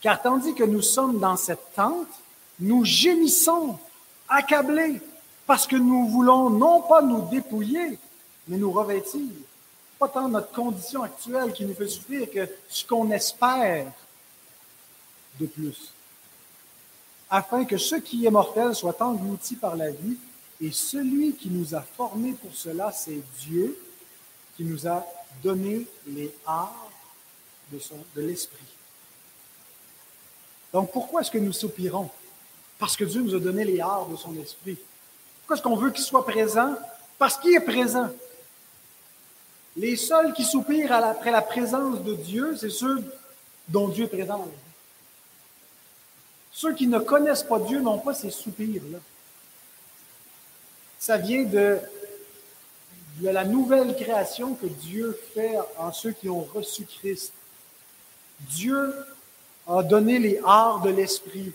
Car 0.01 0.20
tandis 0.20 0.55
que 0.55 0.64
nous 0.64 0.83
sommes 0.83 1.18
dans 1.18 1.37
cette 1.37 1.74
tente, 1.74 2.09
nous 2.61 2.85
gémissons, 2.85 3.78
accablés, 4.28 5.01
parce 5.47 5.66
que 5.66 5.76
nous 5.76 6.09
voulons 6.09 6.51
non 6.51 6.83
pas 6.83 7.03
nous 7.03 7.22
dépouiller, 7.28 7.99
mais 8.49 8.57
nous 8.57 8.72
revêtir. 8.72 9.28
Pas 9.99 10.09
tant 10.09 10.28
notre 10.28 10.53
condition 10.53 11.03
actuelle 11.03 11.53
qui 11.53 11.64
nous 11.64 11.74
fait 11.74 11.88
souffrir 11.88 12.30
que 12.30 12.49
ce 12.68 12.84
qu'on 12.84 13.11
espère 13.11 13.93
de 15.38 15.47
plus. 15.47 15.93
Afin 17.30 17.64
que 17.64 17.78
ce 17.78 17.97
qui 17.97 18.26
est 18.26 18.30
mortel 18.30 18.74
soit 18.74 19.01
englouti 19.01 19.57
par 19.57 19.76
la 19.76 19.90
vie, 19.90 20.16
et 20.61 20.70
celui 20.70 21.34
qui 21.34 21.51
nous 21.51 21.74
a 21.74 21.82
formés 21.82 22.34
pour 22.34 22.55
cela, 22.55 22.93
c'est 22.93 23.20
Dieu, 23.40 23.76
qui 24.57 24.64
nous 24.64 24.86
a 24.86 25.05
donné 25.43 25.86
les 26.07 26.32
arts 26.47 26.90
de, 27.72 27.80
de 28.14 28.26
l'esprit. 28.26 28.59
Donc, 30.72 30.93
pourquoi 30.93 31.20
est-ce 31.20 31.30
que 31.30 31.38
nous 31.38 31.53
soupirons? 31.53 32.11
Parce 32.78 32.97
que 32.97 33.05
Dieu 33.05 33.22
nous 33.22 33.34
a 33.34 33.40
donné 33.40 33.64
les 33.64 33.80
arts 33.80 34.07
de 34.07 34.16
son 34.16 34.36
esprit. 34.36 34.78
Pourquoi 35.40 35.57
est-ce 35.57 35.62
qu'on 35.62 35.76
veut 35.76 35.90
qu'il 35.90 36.05
soit 36.05 36.24
présent? 36.24 36.74
Parce 37.18 37.36
qu'il 37.38 37.55
est 37.55 37.61
présent. 37.61 38.11
Les 39.77 39.97
seuls 39.97 40.35
qui 40.35 40.45
soupirent 40.45 40.93
après 40.93 41.31
la 41.31 41.41
présence 41.41 42.03
de 42.03 42.14
Dieu, 42.14 42.57
c'est 42.57 42.70
ceux 42.70 43.03
dont 43.68 43.89
Dieu 43.89 44.05
est 44.05 44.09
présent 44.09 44.47
Ceux 46.53 46.75
qui 46.75 46.87
ne 46.87 46.99
connaissent 46.99 47.43
pas 47.43 47.59
Dieu 47.59 47.81
n'ont 47.81 47.99
pas 47.99 48.14
ces 48.14 48.31
soupirs-là. 48.31 48.99
Ça 50.99 51.16
vient 51.16 51.45
de, 51.45 51.79
la 53.23 53.45
nouvelle 53.45 53.97
création 53.97 54.55
que 54.55 54.66
Dieu 54.66 55.18
fait 55.35 55.57
en 55.79 55.91
ceux 55.93 56.12
qui 56.12 56.29
ont 56.29 56.47
reçu 56.55 56.85
Christ. 56.85 57.33
Dieu 58.41 58.95
a 59.66 59.83
donné 59.83 60.18
les 60.18 60.41
arts 60.45 60.83
de 60.83 60.91
l'esprit. 60.91 61.53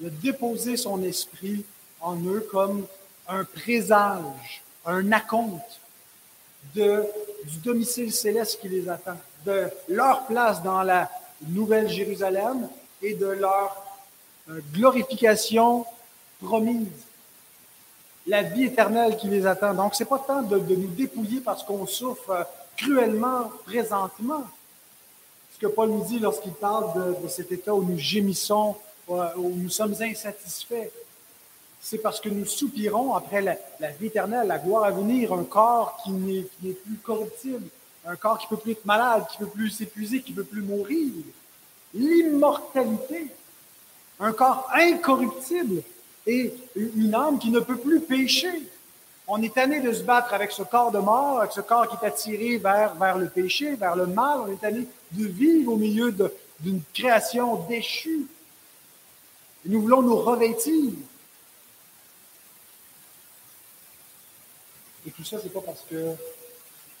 Il 0.00 0.06
a 0.06 0.10
déposé 0.10 0.76
son 0.76 1.02
esprit 1.02 1.64
en 2.00 2.16
eux 2.24 2.46
comme 2.50 2.86
un 3.28 3.44
présage, 3.44 4.62
un 4.86 5.12
acompte 5.12 5.80
du 6.74 7.56
domicile 7.64 8.12
céleste 8.12 8.60
qui 8.60 8.68
les 8.68 8.88
attend, 8.88 9.16
de 9.44 9.68
leur 9.88 10.26
place 10.26 10.62
dans 10.62 10.82
la 10.82 11.10
nouvelle 11.46 11.88
Jérusalem 11.88 12.68
et 13.02 13.14
de 13.14 13.26
leur 13.26 13.76
euh, 14.50 14.60
glorification 14.72 15.84
promise, 16.42 16.88
la 18.26 18.42
vie 18.42 18.64
éternelle 18.64 19.16
qui 19.16 19.28
les 19.28 19.46
attend. 19.46 19.72
Donc, 19.74 19.94
c'est 19.94 20.04
pas 20.04 20.18
temps 20.18 20.42
de, 20.42 20.58
de, 20.58 20.74
nous 20.74 20.88
dépouiller 20.88 21.40
parce 21.40 21.62
qu'on 21.62 21.86
souffre 21.86 22.30
euh, 22.30 22.42
cruellement 22.76 23.50
présentement 23.64 24.44
ce 25.52 25.66
que 25.66 25.72
Paul 25.72 25.90
nous 25.90 26.04
dit 26.04 26.18
lorsqu'il 26.18 26.52
parle 26.52 27.16
de, 27.22 27.28
cet 27.28 27.50
état 27.50 27.74
où 27.74 27.82
nous 27.82 27.98
gémissons, 27.98 28.76
où 29.08 29.50
nous 29.56 29.70
sommes 29.70 29.94
insatisfaits. 30.00 30.90
C'est 31.80 31.98
parce 31.98 32.20
que 32.20 32.28
nous 32.28 32.44
soupirons 32.44 33.14
après 33.14 33.40
la, 33.40 33.90
vie 33.92 34.06
éternelle, 34.06 34.48
la 34.48 34.58
gloire 34.58 34.84
à 34.84 34.90
venir, 34.90 35.32
un 35.32 35.44
corps 35.44 35.98
qui 36.02 36.10
n'est 36.10 36.72
plus 36.72 36.96
corruptible, 37.02 37.68
un 38.04 38.16
corps 38.16 38.38
qui 38.38 38.46
ne 38.46 38.50
peut 38.50 38.62
plus 38.62 38.72
être 38.72 38.84
malade, 38.84 39.24
qui 39.30 39.40
ne 39.40 39.46
peut 39.46 39.52
plus 39.52 39.70
s'épuiser, 39.70 40.20
qui 40.20 40.32
ne 40.32 40.36
peut 40.36 40.44
plus 40.44 40.62
mourir. 40.62 41.10
L'immortalité, 41.94 43.28
un 44.20 44.32
corps 44.32 44.68
incorruptible 44.74 45.82
et 46.26 46.52
une 46.76 47.14
âme 47.14 47.38
qui 47.38 47.50
ne 47.50 47.60
peut 47.60 47.76
plus 47.78 48.00
pécher. 48.00 48.62
On 49.26 49.40
est 49.42 49.54
tanné 49.54 49.80
de 49.80 49.92
se 49.92 50.02
battre 50.02 50.34
avec 50.34 50.50
ce 50.52 50.62
corps 50.62 50.90
de 50.90 50.98
mort, 50.98 51.40
avec 51.40 51.52
ce 51.52 51.60
corps 51.60 51.88
qui 51.88 51.96
est 52.02 52.06
attiré 52.06 52.56
vers, 52.56 52.94
vers 52.94 53.18
le 53.18 53.28
péché, 53.28 53.74
vers 53.76 53.94
le 53.94 54.06
mal. 54.06 54.40
On 54.40 54.52
est 54.52 54.60
tanné 54.60 54.86
de 55.12 55.26
vivre 55.26 55.72
au 55.72 55.76
milieu 55.76 56.14
d'une 56.60 56.80
création 56.92 57.56
déchue. 57.66 58.26
Et 59.64 59.68
nous 59.68 59.82
voulons 59.82 60.02
nous 60.02 60.16
revêtir. 60.16 60.92
Et 65.08 65.10
tout 65.10 65.24
ça, 65.24 65.38
ce 65.38 65.44
n'est 65.44 65.50
pas 65.50 65.62
parce 65.62 65.80
que 65.88 66.12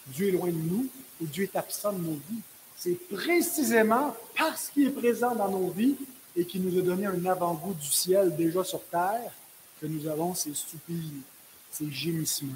Dieu 0.06 0.28
est 0.28 0.32
loin 0.32 0.48
de 0.48 0.52
nous 0.52 0.86
ou 1.20 1.26
Dieu 1.26 1.44
est 1.44 1.56
absent 1.56 1.92
de 1.92 1.98
nos 1.98 2.18
vies. 2.30 2.40
C'est 2.74 2.98
précisément 3.14 4.16
parce 4.34 4.70
qu'il 4.70 4.88
est 4.88 4.92
présent 4.92 5.34
dans 5.34 5.50
nos 5.50 5.68
vies 5.68 5.94
et 6.34 6.46
qu'il 6.46 6.62
nous 6.62 6.78
a 6.78 6.82
donné 6.82 7.04
un 7.04 7.26
avant-goût 7.26 7.74
du 7.74 7.86
ciel 7.86 8.34
déjà 8.34 8.64
sur 8.64 8.82
terre 8.84 9.30
que 9.78 9.86
nous 9.86 10.06
avons 10.06 10.34
ces 10.34 10.54
soupirs 10.54 11.22
ces 11.70 11.90
gémissements. 11.90 12.54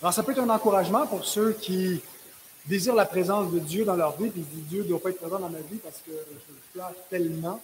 Alors, 0.00 0.14
ça 0.14 0.22
peut 0.22 0.32
être 0.32 0.40
un 0.40 0.48
encouragement 0.48 1.06
pour 1.06 1.26
ceux 1.26 1.52
qui 1.52 2.00
désirent 2.66 2.94
la 2.94 3.04
présence 3.04 3.52
de 3.52 3.58
Dieu 3.58 3.84
dans 3.84 3.96
leur 3.96 4.16
vie, 4.16 4.30
puis 4.30 4.40
disent 4.40 4.64
Dieu 4.68 4.82
ne 4.84 4.88
doit 4.88 5.02
pas 5.02 5.10
être 5.10 5.20
présent 5.20 5.38
dans 5.38 5.50
ma 5.50 5.60
vie 5.60 5.76
parce 5.76 5.98
que 5.98 6.12
je 6.12 6.72
pleure 6.72 6.94
tellement. 7.10 7.62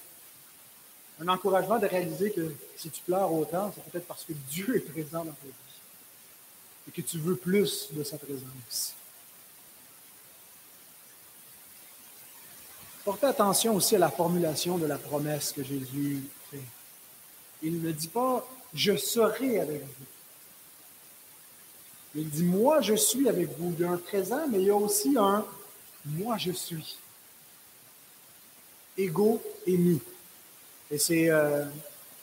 Un 1.21 1.29
encouragement 1.29 1.79
de 1.79 1.87
réaliser 1.87 2.31
que 2.31 2.55
si 2.77 2.91
tu 2.91 3.03
pleures 3.03 3.33
autant, 3.33 3.73
c'est 3.75 3.85
peut-être 3.91 4.07
parce 4.07 4.25
que 4.25 4.33
Dieu 4.51 4.77
est 4.77 4.81
présent 4.81 5.25
dans 5.25 5.33
ta 5.33 5.47
vie 5.47 5.53
et 6.89 6.91
que 6.91 7.03
tu 7.03 7.19
veux 7.19 7.37
plus 7.37 7.89
de 7.93 8.03
sa 8.03 8.17
présence. 8.17 8.95
Portez 13.05 13.27
attention 13.27 13.75
aussi 13.75 13.97
à 13.97 13.99
la 13.99 14.11
formulation 14.11 14.79
de 14.79 14.87
la 14.87 14.99
promesse 14.99 15.53
que 15.53 15.63
Jésus 15.63 16.23
fait. 16.51 16.61
Il 17.63 17.83
ne 17.83 17.93
dit 17.93 18.09
pas 18.09 18.47
je 18.73 18.97
serai 18.97 19.61
avec 19.61 19.83
vous. 19.83 20.07
Il 22.15 22.29
dit 22.29 22.45
moi 22.45 22.81
je 22.81 22.95
suis 22.95 23.29
avec 23.29 23.57
vous. 23.59 23.75
Il 23.79 23.83
y 23.83 23.85
a 23.85 23.91
un 23.91 23.97
présent, 23.97 24.47
mais 24.49 24.61
il 24.61 24.67
y 24.67 24.71
a 24.71 24.77
aussi 24.77 25.17
un 25.19 25.45
moi 26.05 26.37
je 26.39 26.53
suis. 26.53 26.99
Ego 28.97 29.43
émis. 29.67 30.01
Et 30.91 30.99
c'est 30.99 31.31
euh, 31.31 31.65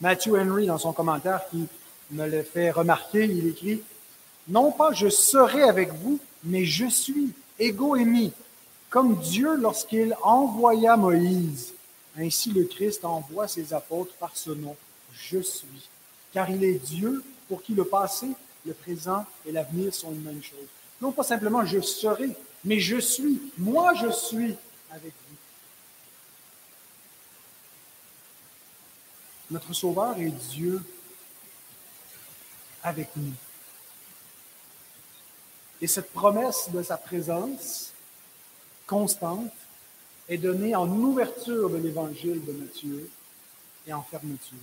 Matthew 0.02 0.36
Henry 0.36 0.66
dans 0.66 0.78
son 0.78 0.94
commentaire 0.94 1.42
qui 1.50 1.68
me 2.12 2.28
le 2.28 2.44
fait 2.44 2.72
remarquer. 2.72 3.26
Il 3.26 3.48
écrit 3.48 3.82
Non 4.48 4.72
pas 4.72 4.92
je 4.94 5.10
serai 5.10 5.64
avec 5.64 5.94
vous, 5.94 6.20
mais 6.44 6.66
je 6.66 6.88
suis. 6.88 7.34
Ego 7.60 7.96
émis. 7.96 8.34
Comme 8.90 9.16
Dieu 9.18 9.56
lorsqu'il 9.56 10.16
envoya 10.22 10.96
Moïse. 10.98 11.74
Ainsi 12.18 12.52
le 12.52 12.64
Christ 12.64 13.06
envoie 13.06 13.48
ses 13.48 13.74
apôtres 13.74 14.14
par 14.20 14.36
ce 14.36 14.52
nom 14.52 14.76
je 15.14 15.40
suis. 15.40 15.90
Car 16.34 16.50
il 16.50 16.64
est 16.64 16.84
Dieu 16.86 17.24
pour 17.48 17.64
qui 17.64 17.74
le 17.74 17.86
passé, 17.86 18.28
le 18.66 18.74
présent 18.74 19.26
et 19.46 19.52
l'avenir 19.52 19.94
sont 19.94 20.12
une 20.12 20.24
même 20.24 20.44
chose. 20.44 20.68
Non 21.02 21.12
pas 21.12 21.24
simplement 21.24 21.66
je 21.66 21.80
serai, 21.80 22.30
mais 22.64 22.80
je 22.80 22.98
suis. 22.98 23.42
Moi, 23.58 23.94
je 23.96 24.12
suis 24.12 24.56
avec 24.92 25.14
vous. 25.27 25.27
Notre 29.52 29.74
Sauveur 29.74 30.18
est 30.20 30.32
Dieu 30.52 30.82
avec 32.84 33.10
nous. 33.16 33.34
Et 35.82 35.88
cette 35.88 36.12
promesse 36.12 36.70
de 36.72 36.82
sa 36.82 36.98
présence 36.98 37.94
constante 38.86 39.54
est 40.28 40.38
donnée 40.38 40.76
en 40.76 40.90
ouverture 40.90 41.70
de 41.70 41.78
l'évangile 41.78 42.44
de 42.44 42.52
Matthieu 42.52 43.10
et 43.86 43.94
en 43.94 44.04
fermeture 44.04 44.58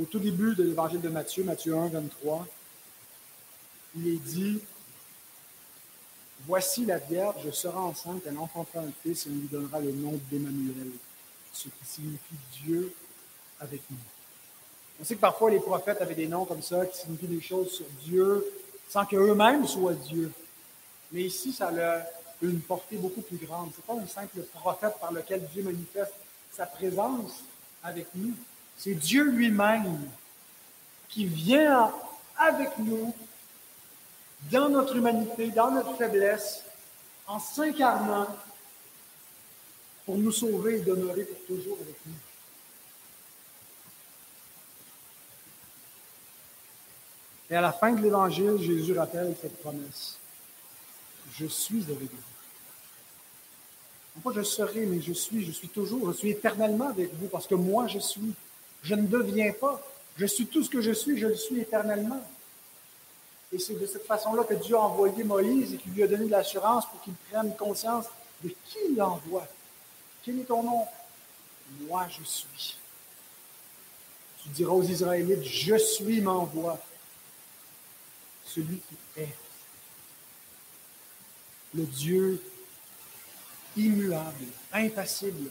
au 0.00 0.04
tout 0.04 0.18
début 0.18 0.54
de 0.54 0.64
l'évangile 0.64 1.00
de 1.00 1.08
Matthieu, 1.08 1.44
Matthieu 1.44 1.76
1, 1.76 1.88
23, 1.88 2.46
il 3.96 4.08
est 4.08 4.18
dit 4.18 4.60
Voici 6.46 6.84
la 6.84 6.98
Vierge 6.98 7.50
sera 7.52 7.80
enceinte, 7.80 8.22
elle 8.26 8.36
enfantera 8.36 8.80
un 8.80 8.92
fils 9.02 9.26
et 9.26 9.30
on 9.30 9.34
lui 9.34 9.48
donnera 9.48 9.80
le 9.80 9.92
nom 9.92 10.20
d'Emmanuel, 10.30 10.90
ce 11.52 11.68
qui 11.68 11.84
signifie 11.84 12.34
Dieu 12.64 12.92
avec 13.60 13.82
nous. 13.90 13.96
On 15.00 15.04
sait 15.04 15.16
que 15.16 15.20
parfois 15.20 15.50
les 15.50 15.60
prophètes 15.60 16.00
avaient 16.00 16.14
des 16.14 16.28
noms 16.28 16.44
comme 16.44 16.62
ça 16.62 16.86
qui 16.86 16.98
signifient 16.98 17.26
des 17.26 17.40
choses 17.40 17.72
sur 17.72 17.86
Dieu 18.02 18.44
sans 18.88 19.04
qu'eux-mêmes 19.04 19.66
soient 19.66 19.94
Dieu. 19.94 20.30
Mais 21.10 21.22
ici, 21.22 21.52
ça 21.52 21.68
a 21.68 22.02
une 22.42 22.60
portée 22.60 22.96
beaucoup 22.96 23.22
plus 23.22 23.38
grande. 23.38 23.70
Ce 23.72 23.78
n'est 23.78 23.98
pas 23.98 24.04
un 24.04 24.06
simple 24.06 24.40
prophète 24.52 24.94
par 25.00 25.12
lequel 25.12 25.44
Dieu 25.52 25.62
manifeste 25.62 26.14
sa 26.52 26.66
présence 26.66 27.42
avec 27.82 28.06
nous. 28.14 28.34
C'est 28.78 28.94
Dieu 28.94 29.24
lui-même 29.24 29.98
qui 31.08 31.26
vient 31.26 31.92
avec 32.36 32.78
nous 32.78 33.14
dans 34.50 34.68
notre 34.68 34.96
humanité, 34.96 35.48
dans 35.48 35.70
notre 35.70 35.94
faiblesse, 35.96 36.62
en 37.26 37.38
s'incarnant 37.38 38.26
pour 40.04 40.18
nous 40.18 40.32
sauver 40.32 40.76
et 40.76 40.80
demeurer 40.80 41.24
pour 41.24 41.46
toujours 41.46 41.78
avec 41.80 41.96
nous. 42.06 42.14
Et 47.54 47.56
à 47.56 47.60
la 47.60 47.72
fin 47.72 47.92
de 47.92 48.02
l'Évangile, 48.02 48.58
Jésus 48.60 48.98
rappelle 48.98 49.32
cette 49.40 49.60
promesse. 49.60 50.18
Je 51.34 51.46
suis 51.46 51.84
avec 51.84 52.10
vous. 52.10 52.32
Non 54.16 54.22
pas 54.22 54.32
je 54.34 54.42
serai, 54.42 54.86
mais 54.86 55.00
je 55.00 55.12
suis, 55.12 55.46
je 55.46 55.52
suis 55.52 55.68
toujours, 55.68 56.10
je 56.10 56.16
suis 56.16 56.30
éternellement 56.30 56.88
avec 56.88 57.14
vous 57.14 57.28
parce 57.28 57.46
que 57.46 57.54
moi 57.54 57.86
je 57.86 58.00
suis. 58.00 58.34
Je 58.82 58.96
ne 58.96 59.06
deviens 59.06 59.52
pas. 59.52 59.80
Je 60.16 60.26
suis 60.26 60.46
tout 60.46 60.64
ce 60.64 60.68
que 60.68 60.80
je 60.80 60.90
suis, 60.90 61.16
je 61.16 61.28
le 61.28 61.36
suis 61.36 61.60
éternellement. 61.60 62.20
Et 63.52 63.60
c'est 63.60 63.78
de 63.78 63.86
cette 63.86 64.04
façon-là 64.04 64.42
que 64.42 64.54
Dieu 64.54 64.74
a 64.74 64.80
envoyé 64.80 65.22
Moïse 65.22 65.74
et 65.74 65.76
qu'il 65.76 65.92
lui 65.92 66.02
a 66.02 66.08
donné 66.08 66.24
de 66.24 66.32
l'assurance 66.32 66.86
pour 66.86 67.00
qu'il 67.02 67.14
prenne 67.30 67.54
conscience 67.54 68.06
de 68.42 68.48
qui 68.48 68.78
il 68.90 69.00
envoie. 69.00 69.46
Quel 70.24 70.40
est 70.40 70.44
ton 70.44 70.64
nom? 70.64 70.86
Moi 71.82 72.04
je 72.08 72.24
suis. 72.24 72.78
Tu 74.42 74.48
diras 74.48 74.72
aux 74.72 74.82
Israélites, 74.82 75.44
je 75.44 75.76
suis 75.76 76.20
m'envoie. 76.20 76.80
Celui 78.46 78.78
qui 78.78 79.20
est. 79.20 79.34
Le 81.74 81.84
Dieu 81.84 82.40
immuable, 83.76 84.46
impassible, 84.72 85.50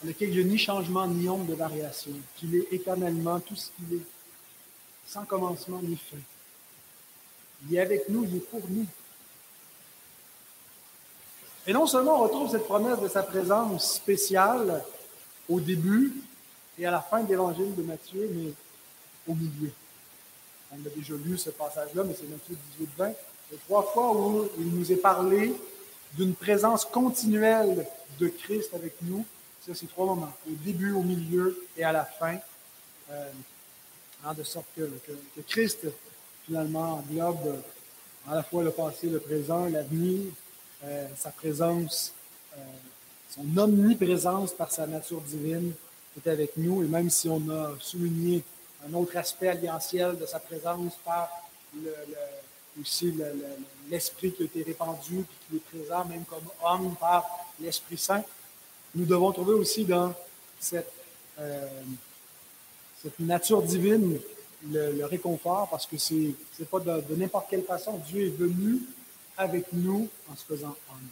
dans 0.00 0.08
lequel 0.08 0.30
il 0.30 0.36
n'y 0.36 0.40
a 0.42 0.44
ni 0.44 0.58
changement 0.58 1.06
ni 1.06 1.28
ombre 1.28 1.46
de 1.46 1.54
variation, 1.54 2.12
qu'il 2.36 2.54
est 2.54 2.72
éternellement 2.72 3.40
tout 3.40 3.56
ce 3.56 3.68
qu'il 3.70 3.98
est, 3.98 4.06
sans 5.06 5.24
commencement 5.24 5.80
ni 5.82 5.96
fin. 5.96 6.16
Il 7.68 7.76
est 7.76 7.80
avec 7.80 8.08
nous, 8.08 8.24
il 8.24 8.36
est 8.36 8.50
pour 8.50 8.62
nous. 8.68 8.86
Et 11.66 11.72
non 11.72 11.86
seulement 11.86 12.20
on 12.20 12.24
retrouve 12.24 12.50
cette 12.50 12.64
promesse 12.64 13.00
de 13.00 13.08
sa 13.08 13.22
présence 13.22 13.94
spéciale 13.94 14.84
au 15.48 15.60
début 15.60 16.14
et 16.78 16.86
à 16.86 16.90
la 16.90 17.00
fin 17.00 17.22
de 17.22 17.28
l'évangile 17.28 17.74
de 17.74 17.82
Matthieu, 17.82 18.28
mais 18.34 18.52
au 19.26 19.34
milieu. 19.34 19.70
On 20.74 20.86
a 20.86 20.90
déjà 20.90 21.14
lu 21.14 21.38
ce 21.38 21.50
passage-là, 21.50 22.02
mais 22.04 22.14
c'est 22.18 22.28
Matthieu 22.28 22.56
18, 22.78 22.88
20. 22.96 23.12
Il 23.52 23.58
trois 23.58 23.82
fois 23.82 24.12
où 24.16 24.48
il 24.58 24.68
nous 24.68 24.90
est 24.90 24.96
parlé 24.96 25.54
d'une 26.14 26.34
présence 26.34 26.84
continuelle 26.84 27.86
de 28.18 28.28
Christ 28.28 28.74
avec 28.74 28.94
nous. 29.02 29.24
Ça, 29.64 29.72
c'est 29.74 29.86
trois 29.86 30.06
moments. 30.06 30.32
Au 30.48 30.54
début, 30.64 30.92
au 30.92 31.02
milieu 31.02 31.58
et 31.76 31.84
à 31.84 31.92
la 31.92 32.04
fin. 32.04 32.38
Euh, 33.10 33.30
de 34.32 34.42
sorte 34.42 34.66
que, 34.74 34.88
Christ, 35.46 35.86
finalement, 36.46 37.04
englobe 37.06 37.60
à 38.26 38.36
la 38.36 38.42
fois 38.42 38.62
le 38.62 38.70
passé, 38.70 39.08
le 39.08 39.20
présent, 39.20 39.66
l'avenir, 39.66 40.22
euh, 40.82 41.06
sa 41.14 41.30
présence, 41.30 42.14
euh, 42.56 42.60
son 43.28 43.58
omniprésence 43.58 44.52
par 44.52 44.72
sa 44.72 44.86
nature 44.86 45.20
divine 45.20 45.72
est 46.16 46.30
avec 46.30 46.56
nous. 46.56 46.82
Et 46.82 46.86
même 46.86 47.10
si 47.10 47.28
on 47.28 47.42
a 47.50 47.72
souligné 47.80 48.42
un 48.88 48.94
autre 48.94 49.16
aspect 49.16 49.48
alliantiel 49.48 50.18
de 50.18 50.26
sa 50.26 50.38
présence 50.38 50.94
par 51.04 51.28
le 51.82 51.94
aussi 52.80 53.14
l'Esprit 53.88 54.32
qui 54.32 54.42
a 54.42 54.46
été 54.46 54.62
répandu 54.62 55.20
et 55.20 55.24
qui 55.48 55.56
est 55.56 55.60
présent 55.60 56.04
même 56.04 56.24
comme 56.24 56.44
homme 56.62 56.94
par 56.96 57.24
l'Esprit 57.60 57.98
Saint. 57.98 58.24
Nous 58.94 59.04
devons 59.04 59.32
trouver 59.32 59.54
aussi 59.54 59.84
dans 59.84 60.14
cette, 60.58 60.92
euh, 61.38 61.68
cette 63.02 63.18
nature 63.20 63.62
divine 63.62 64.18
le, 64.70 65.04
réconfort 65.04 65.68
parce 65.68 65.86
que 65.86 65.98
ce 65.98 66.14
n'est 66.14 66.66
pas 66.70 66.80
de 66.80 67.14
n'importe 67.14 67.48
quelle 67.50 67.64
façon. 67.64 68.00
Dieu 68.08 68.26
est 68.26 68.36
venu 68.36 68.80
avec 69.36 69.72
nous 69.72 70.08
en 70.30 70.36
se 70.36 70.44
faisant 70.44 70.74
homme. 70.90 71.08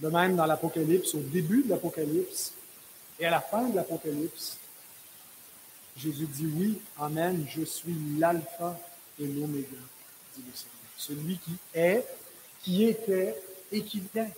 De 0.00 0.08
même 0.08 0.36
dans 0.36 0.46
l'Apocalypse, 0.46 1.14
au 1.14 1.20
début 1.20 1.62
de 1.62 1.70
l'Apocalypse 1.70 2.52
et 3.18 3.26
à 3.26 3.30
la 3.30 3.40
fin 3.40 3.68
de 3.68 3.76
l'Apocalypse, 3.76 4.58
Jésus 5.96 6.26
dit 6.26 6.46
oui, 6.46 6.80
Amen, 6.98 7.46
je 7.48 7.62
suis 7.64 7.94
l'alpha 8.18 8.78
et 9.20 9.26
l'oméga, 9.26 9.76
dit 10.36 10.44
le 10.46 10.52
Seigneur. 10.52 10.74
Celui 10.96 11.38
qui 11.38 11.56
est, 11.74 12.04
qui 12.62 12.84
était 12.84 13.40
et 13.70 13.82
qui 13.82 14.02
est 14.14 14.30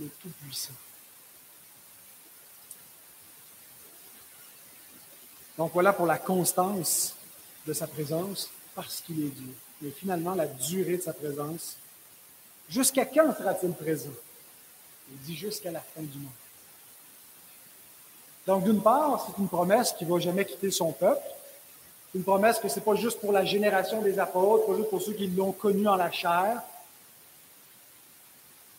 le 0.00 0.08
Tout-Puissant. 0.20 0.74
Donc 5.56 5.72
voilà 5.72 5.92
pour 5.92 6.06
la 6.06 6.18
constance 6.18 7.14
de 7.66 7.72
sa 7.72 7.86
présence, 7.86 8.50
parce 8.74 9.00
qu'il 9.00 9.24
est 9.24 9.30
Dieu. 9.30 9.54
Et 9.86 9.90
finalement, 9.90 10.34
la 10.34 10.46
durée 10.46 10.96
de 10.96 11.02
sa 11.02 11.12
présence. 11.12 11.76
Jusqu'à 12.68 13.06
quand 13.06 13.36
sera-t-il 13.36 13.72
présent? 13.72 14.10
Il 15.10 15.18
dit 15.18 15.36
jusqu'à 15.36 15.70
la 15.70 15.80
fin 15.80 16.02
du 16.02 16.18
monde. 16.18 16.32
Donc, 18.46 18.64
d'une 18.64 18.80
part, 18.80 19.26
c'est 19.26 19.40
une 19.40 19.48
promesse 19.48 19.92
qui 19.92 20.04
ne 20.04 20.10
va 20.12 20.18
jamais 20.18 20.44
quitter 20.44 20.70
son 20.70 20.92
peuple. 20.92 21.22
Une 22.14 22.22
promesse 22.22 22.58
que 22.58 22.68
ce 22.68 22.76
n'est 22.76 22.84
pas 22.84 22.94
juste 22.94 23.20
pour 23.20 23.32
la 23.32 23.44
génération 23.44 24.02
des 24.02 24.18
apôtres, 24.18 24.66
pas 24.66 24.76
juste 24.76 24.90
pour 24.90 25.02
ceux 25.02 25.12
qui 25.12 25.26
l'ont 25.28 25.52
connu 25.52 25.88
en 25.88 25.96
la 25.96 26.10
chair. 26.10 26.62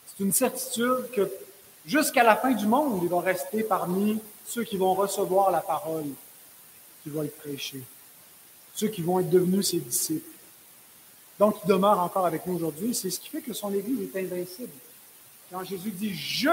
C'est 0.07 0.23
une 0.23 0.31
certitude 0.31 1.09
que 1.13 1.29
jusqu'à 1.85 2.23
la 2.23 2.35
fin 2.35 2.51
du 2.51 2.65
monde, 2.65 2.99
il 3.03 3.09
va 3.09 3.19
rester 3.19 3.63
parmi 3.63 4.19
ceux 4.45 4.63
qui 4.63 4.77
vont 4.77 4.93
recevoir 4.93 5.51
la 5.51 5.61
parole 5.61 6.05
qui 7.03 7.09
va 7.09 7.25
être 7.25 7.37
prêchée, 7.37 7.81
ceux 8.75 8.87
qui 8.87 9.01
vont 9.01 9.19
être 9.19 9.29
devenus 9.29 9.71
ses 9.71 9.79
disciples. 9.79 10.29
Donc, 11.37 11.57
il 11.63 11.67
demeure 11.67 11.99
encore 11.99 12.25
avec 12.25 12.45
nous 12.45 12.55
aujourd'hui. 12.55 12.95
C'est 12.95 13.09
ce 13.09 13.19
qui 13.19 13.29
fait 13.29 13.41
que 13.41 13.53
son 13.53 13.73
Église 13.73 14.09
est 14.13 14.19
invincible. 14.19 14.71
Quand 15.51 15.63
Jésus 15.63 15.91
dit 15.91 16.13
Je 16.13 16.49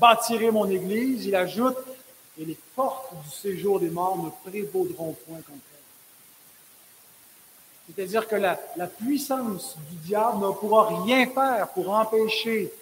bâtirai 0.00 0.50
mon 0.50 0.68
Église, 0.68 1.26
il 1.26 1.36
ajoute 1.36 1.76
et 2.38 2.44
les 2.44 2.58
portes 2.74 3.12
du 3.24 3.30
séjour 3.30 3.80
des 3.80 3.90
morts 3.90 4.18
ne 4.18 4.50
prévaudront 4.50 5.16
point 5.26 5.36
contre 5.36 5.48
elle. 5.48 5.84
C'est-à-dire 7.94 8.26
que 8.26 8.36
la, 8.36 8.58
la, 8.76 8.86
puissance 8.86 9.76
du 9.90 9.96
diable 9.96 10.44
ne 10.44 10.52
pourra 10.52 11.02
rien 11.04 11.26
faire 11.26 11.68
pour 11.68 11.90
empêcher 11.90 12.72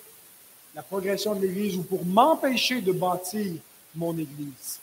la 0.75 0.83
progression 0.83 1.35
de 1.35 1.41
l'Église 1.41 1.77
ou 1.77 1.83
pour 1.83 2.05
m'empêcher 2.05 2.81
de 2.81 2.93
bâtir 2.93 3.53
mon 3.95 4.17
Église. 4.17 4.81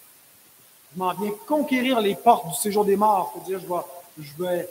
Je 0.93 0.99
m'en 0.99 1.13
viens 1.13 1.31
conquérir 1.47 1.99
les 2.01 2.15
portes 2.15 2.49
du 2.49 2.55
séjour 2.55 2.85
des 2.85 2.97
morts, 2.97 3.31
c'est-à-dire 3.33 3.59
je 3.59 3.67
vais, 3.67 4.25
je 4.27 4.43
vais 4.43 4.69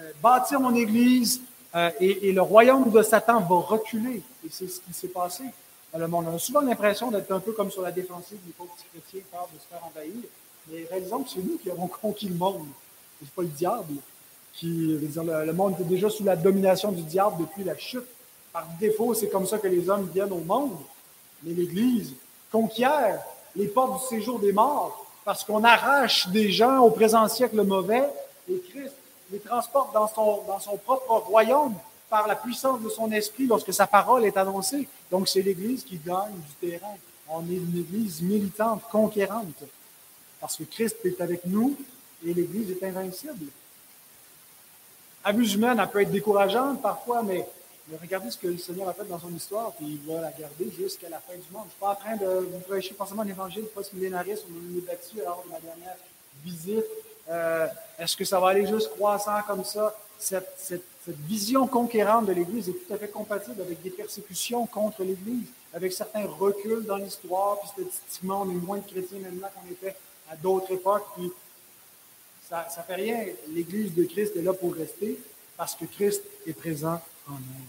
euh, 0.00 0.12
bâtir 0.22 0.60
mon 0.60 0.74
Église 0.74 1.40
euh, 1.74 1.90
et, 2.00 2.28
et 2.28 2.32
le 2.32 2.42
royaume 2.42 2.90
de 2.90 3.02
Satan 3.02 3.40
va 3.40 3.56
reculer. 3.56 4.22
Et 4.44 4.48
c'est 4.50 4.68
ce 4.68 4.80
qui 4.80 4.92
s'est 4.92 5.08
passé 5.08 5.44
On 5.98 6.34
a 6.34 6.38
souvent 6.38 6.60
l'impression 6.60 7.10
d'être 7.10 7.30
un 7.32 7.40
peu 7.40 7.52
comme 7.52 7.70
sur 7.70 7.82
la 7.82 7.90
défensive 7.90 8.38
des 8.44 8.52
pauvres 8.52 8.74
petits 8.76 8.88
chrétiens 8.92 9.26
peur 9.30 9.48
de 9.52 9.58
se 9.58 9.66
faire 9.66 9.82
envahir. 9.84 10.28
Mais 10.70 10.86
réalisons 10.90 11.22
que 11.22 11.30
c'est 11.30 11.42
nous 11.42 11.58
qui 11.58 11.70
avons 11.70 11.86
conquis 11.86 12.28
le 12.28 12.34
monde. 12.34 12.66
C'est 13.18 13.30
pas 13.30 13.42
le 13.42 13.48
diable 13.48 13.94
qui, 14.52 14.96
dire, 14.98 15.24
le, 15.24 15.52
monde 15.52 15.74
était 15.74 15.84
déjà 15.84 16.10
sous 16.10 16.24
la 16.24 16.36
domination 16.36 16.92
du 16.92 17.02
diable 17.02 17.36
depuis 17.40 17.64
la 17.64 17.76
chute. 17.76 18.06
Par 18.52 18.66
défaut, 18.78 19.14
c'est 19.14 19.28
comme 19.28 19.46
ça 19.46 19.58
que 19.58 19.68
les 19.68 19.88
hommes 19.88 20.08
viennent 20.12 20.32
au 20.32 20.40
monde. 20.40 20.76
Mais 21.42 21.52
l'Église 21.52 22.12
conquiert 22.52 23.22
les 23.54 23.68
portes 23.68 24.02
du 24.02 24.16
séjour 24.16 24.38
des 24.38 24.52
morts 24.52 25.06
parce 25.24 25.44
qu'on 25.44 25.64
arrache 25.64 26.28
des 26.28 26.50
gens 26.50 26.80
au 26.80 26.90
présent 26.90 27.26
siècle 27.28 27.62
mauvais 27.62 28.04
et 28.50 28.60
Christ 28.70 28.94
les 29.32 29.40
transporte 29.40 29.92
dans 29.92 30.08
son 30.08 30.76
propre 30.84 31.14
royaume 31.28 31.74
par 32.08 32.26
la 32.26 32.36
puissance 32.36 32.80
de 32.80 32.88
son 32.88 33.10
esprit 33.12 33.46
lorsque 33.46 33.72
sa 33.72 33.86
parole 33.86 34.24
est 34.24 34.36
annoncée. 34.36 34.88
Donc, 35.10 35.28
c'est 35.28 35.42
l'Église 35.42 35.84
qui 35.84 35.98
gagne 35.98 36.34
du 36.34 36.68
terrain. 36.68 36.94
On 37.28 37.42
est 37.50 37.54
une 37.54 37.78
Église 37.78 38.22
militante, 38.22 38.82
conquérante, 38.90 39.64
parce 40.40 40.56
que 40.56 40.64
Christ 40.64 40.96
est 41.04 41.20
avec 41.20 41.44
nous 41.44 41.76
et 42.24 42.32
l'Église 42.32 42.70
est 42.70 42.84
invincible. 42.84 43.46
À 45.24 45.32
vue 45.32 45.48
humaine, 45.54 45.78
elle 45.80 45.88
peut 45.88 46.02
être 46.02 46.12
décourageante 46.12 46.80
parfois, 46.80 47.22
mais, 47.24 47.44
regardez 48.00 48.30
ce 48.30 48.38
que 48.38 48.46
le 48.46 48.58
Seigneur 48.58 48.88
a 48.88 48.92
fait 48.92 49.04
dans 49.04 49.18
son 49.18 49.34
histoire, 49.34 49.72
puis 49.72 49.98
il 50.00 50.12
va 50.12 50.20
la 50.20 50.30
garder 50.30 50.70
jusqu'à 50.78 51.08
la 51.08 51.18
fin 51.18 51.34
du 51.34 51.52
monde. 51.52 51.64
Je 51.64 51.66
ne 51.66 51.70
suis 51.70 51.80
pas 51.80 51.90
en 51.90 51.94
train 51.96 52.16
de 52.16 52.46
vous 52.52 52.60
prêcher 52.60 52.94
forcément 52.94 53.24
l'évangile 53.24 53.64
post-millénariste, 53.74 54.44
on 54.48 54.54
l'a 54.54 54.80
débattu 54.80 55.16
lors 55.24 55.42
de 55.44 55.50
ma 55.50 55.58
dernière 55.58 55.96
visite. 56.44 56.84
Euh, 57.28 57.66
est-ce 57.98 58.16
que 58.16 58.24
ça 58.24 58.38
va 58.38 58.48
aller 58.48 58.66
juste 58.66 58.90
croissant 58.90 59.40
comme 59.46 59.64
ça? 59.64 59.94
Cette, 60.18 60.82
vision 61.08 61.68
conquérante 61.68 62.26
de 62.26 62.32
l'Église 62.32 62.68
est 62.68 62.72
tout 62.72 62.92
à 62.92 62.96
fait 62.96 63.06
compatible 63.06 63.60
avec 63.60 63.80
des 63.80 63.90
persécutions 63.90 64.66
contre 64.66 65.04
l'Église, 65.04 65.46
avec 65.72 65.92
certains 65.92 66.26
reculs 66.26 66.84
dans 66.84 66.96
l'histoire, 66.96 67.60
puis 67.60 67.68
statistiquement, 67.68 68.42
on 68.42 68.50
est 68.50 68.54
moins 68.54 68.78
de 68.78 68.90
chrétiens 68.90 69.20
maintenant 69.20 69.46
qu'on 69.54 69.70
était 69.70 69.94
à 70.28 70.34
d'autres 70.34 70.72
époques, 70.72 71.06
puis 71.16 71.30
ça 72.48 72.66
ne 72.76 72.82
fait 72.82 72.94
rien. 72.94 73.24
L'Église 73.50 73.94
de 73.94 74.02
Christ 74.02 74.34
est 74.36 74.42
là 74.42 74.52
pour 74.52 74.74
rester 74.74 75.16
parce 75.56 75.76
que 75.76 75.84
Christ 75.84 76.22
est 76.44 76.52
présent 76.52 77.00
en 77.28 77.34
nous. 77.34 77.66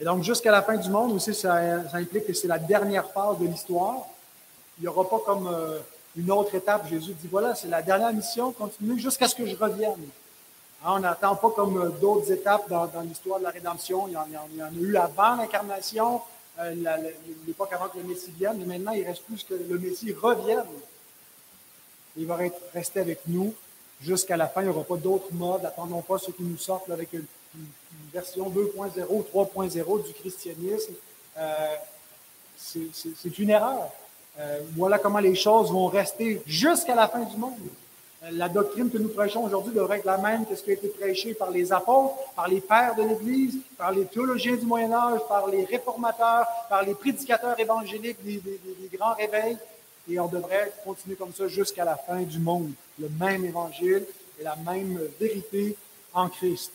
Et 0.00 0.04
donc, 0.04 0.24
jusqu'à 0.24 0.50
la 0.50 0.62
fin 0.62 0.76
du 0.76 0.90
monde 0.90 1.12
aussi, 1.12 1.32
ça, 1.32 1.54
implique 1.92 2.26
que 2.26 2.32
c'est 2.32 2.48
la 2.48 2.58
dernière 2.58 3.08
phase 3.12 3.38
de 3.38 3.46
l'histoire. 3.46 4.06
Il 4.78 4.82
n'y 4.82 4.88
aura 4.88 5.08
pas 5.08 5.20
comme 5.24 5.46
euh, 5.46 5.78
une 6.16 6.30
autre 6.30 6.54
étape. 6.54 6.88
Jésus 6.88 7.14
dit, 7.14 7.28
voilà, 7.28 7.54
c'est 7.54 7.68
la 7.68 7.82
dernière 7.82 8.12
mission, 8.12 8.52
continuez 8.52 8.98
jusqu'à 8.98 9.28
ce 9.28 9.34
que 9.34 9.46
je 9.46 9.56
revienne. 9.56 10.08
Hein, 10.84 10.94
on 10.96 11.00
n'attend 11.00 11.36
pas 11.36 11.50
comme 11.50 11.78
euh, 11.78 11.88
d'autres 11.90 12.30
étapes 12.32 12.68
dans, 12.68 12.88
l'histoire 13.02 13.38
de 13.38 13.44
la 13.44 13.50
rédemption. 13.50 14.08
Il 14.08 14.14
y, 14.14 14.16
en, 14.16 14.26
il 14.50 14.56
y 14.58 14.62
en 14.62 14.66
a 14.66 14.72
eu 14.72 14.96
avant 14.96 15.36
l'incarnation, 15.36 16.20
euh, 16.58 16.74
l'époque 17.46 17.72
avant 17.72 17.88
que 17.88 17.98
le 17.98 18.04
Messie 18.04 18.32
vienne, 18.36 18.56
mais 18.58 18.66
maintenant, 18.66 18.92
il 18.92 19.06
reste 19.06 19.22
plus 19.22 19.42
que 19.44 19.54
le 19.54 19.78
Messie 19.78 20.12
revienne. 20.12 20.64
Il 22.16 22.26
va 22.26 22.38
rester 22.74 23.00
avec 23.00 23.20
nous 23.26 23.54
jusqu'à 24.02 24.36
la 24.36 24.48
fin. 24.48 24.60
Il 24.60 24.64
n'y 24.64 24.70
aura 24.70 24.84
pas 24.84 24.96
d'autres 24.96 25.32
modes. 25.32 25.64
Attendons 25.64 26.02
pas 26.02 26.18
ceux 26.18 26.32
qui 26.32 26.42
nous 26.42 26.58
sortent 26.58 26.90
avec 26.90 27.12
une, 27.12 27.24
version 28.12 28.50
2.0, 28.50 29.24
3.0 29.32 30.06
du 30.06 30.12
christianisme. 30.14 30.94
Euh, 31.38 31.76
c'est 32.56 33.38
une 33.38 33.50
erreur. 33.50 33.90
Euh, 34.38 34.60
voilà 34.76 34.98
comment 34.98 35.18
les 35.18 35.34
choses 35.34 35.70
vont 35.70 35.86
rester 35.86 36.42
jusqu'à 36.46 36.94
la 36.94 37.06
fin 37.06 37.20
du 37.20 37.36
monde. 37.36 37.58
Euh, 38.22 38.28
la 38.32 38.48
doctrine 38.48 38.90
que 38.90 38.96
nous 38.96 39.10
prêchons 39.10 39.44
aujourd'hui 39.44 39.74
devrait 39.74 39.98
être 39.98 40.06
la 40.06 40.16
même 40.16 40.46
que 40.46 40.56
ce 40.56 40.62
qui 40.62 40.70
a 40.70 40.74
été 40.74 40.88
prêché 40.88 41.34
par 41.34 41.50
les 41.50 41.70
apôtres, 41.70 42.14
par 42.34 42.48
les 42.48 42.60
pères 42.60 42.94
de 42.94 43.02
l'Église, 43.02 43.58
par 43.76 43.92
les 43.92 44.06
théologiens 44.06 44.56
du 44.56 44.64
Moyen 44.64 44.92
Âge, 44.92 45.20
par 45.28 45.48
les 45.48 45.64
réformateurs, 45.64 46.46
par 46.68 46.82
les 46.82 46.94
prédicateurs 46.94 47.58
évangéliques 47.60 48.24
des, 48.24 48.38
des 48.38 48.96
grands 48.96 49.14
réveils. 49.14 49.58
Et 50.10 50.18
on 50.18 50.26
devrait 50.26 50.72
continuer 50.84 51.14
comme 51.14 51.32
ça 51.32 51.46
jusqu'à 51.46 51.84
la 51.84 51.96
fin 51.96 52.22
du 52.22 52.38
monde. 52.38 52.72
Le 52.98 53.08
même 53.08 53.44
évangile 53.44 54.04
et 54.40 54.42
la 54.42 54.56
même 54.56 54.98
vérité 55.20 55.76
en 56.14 56.28
Christ. 56.28 56.72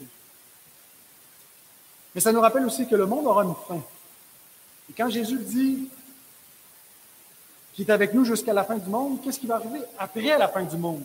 Mais 2.14 2.22
ça 2.22 2.32
nous 2.32 2.42
rappelle 2.42 2.66
aussi 2.66 2.88
que 2.88 2.96
le 2.96 3.06
monde 3.06 3.26
aura 3.28 3.44
une 3.44 3.56
fin. 3.68 3.82
Et 4.90 4.94
quand 4.94 5.10
Jésus 5.10 5.40
dit 5.40 5.90
qu'il 7.78 7.88
est 7.88 7.94
avec 7.94 8.12
nous 8.16 8.26
jusqu'à 8.26 8.54
la 8.54 8.64
fin 8.64 8.76
du 8.76 8.90
monde, 8.90 9.22
qu'est-ce 9.22 9.40
qui 9.40 9.46
va 9.46 9.58
arriver 9.58 9.82
après 10.00 10.36
la 10.36 10.48
fin 10.48 10.64
du 10.64 10.78
monde? 10.78 11.04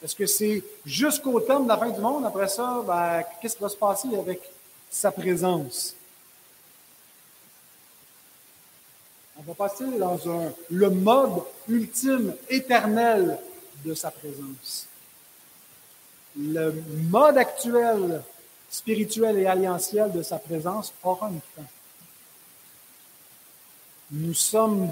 Est-ce 0.00 0.14
que 0.14 0.24
c'est 0.24 0.62
jusqu'au 0.86 1.40
terme 1.40 1.64
de 1.64 1.68
la 1.68 1.76
fin 1.76 1.90
du 1.90 2.00
monde? 2.00 2.24
Après 2.24 2.46
ça, 2.46 2.80
ben, 2.86 3.24
qu'est-ce 3.42 3.56
qui 3.56 3.62
va 3.62 3.68
se 3.68 3.76
passer 3.76 4.08
avec 4.16 4.40
sa 4.88 5.10
présence? 5.10 5.96
On 9.36 9.42
va 9.42 9.54
passer 9.54 9.84
dans 9.98 10.16
le 10.70 10.90
mode 10.90 11.42
ultime, 11.68 12.34
éternel 12.48 13.36
de 13.84 13.92
sa 13.92 14.12
présence. 14.12 14.86
Le 16.38 16.72
mode 17.08 17.36
actuel, 17.36 18.22
spirituel 18.70 19.38
et 19.38 19.46
alliantiel 19.46 20.12
de 20.12 20.22
sa 20.22 20.38
présence 20.38 20.92
aura 21.02 21.30
une 21.30 21.40
fin. 21.56 21.66
Nous 24.12 24.34
sommes 24.34 24.88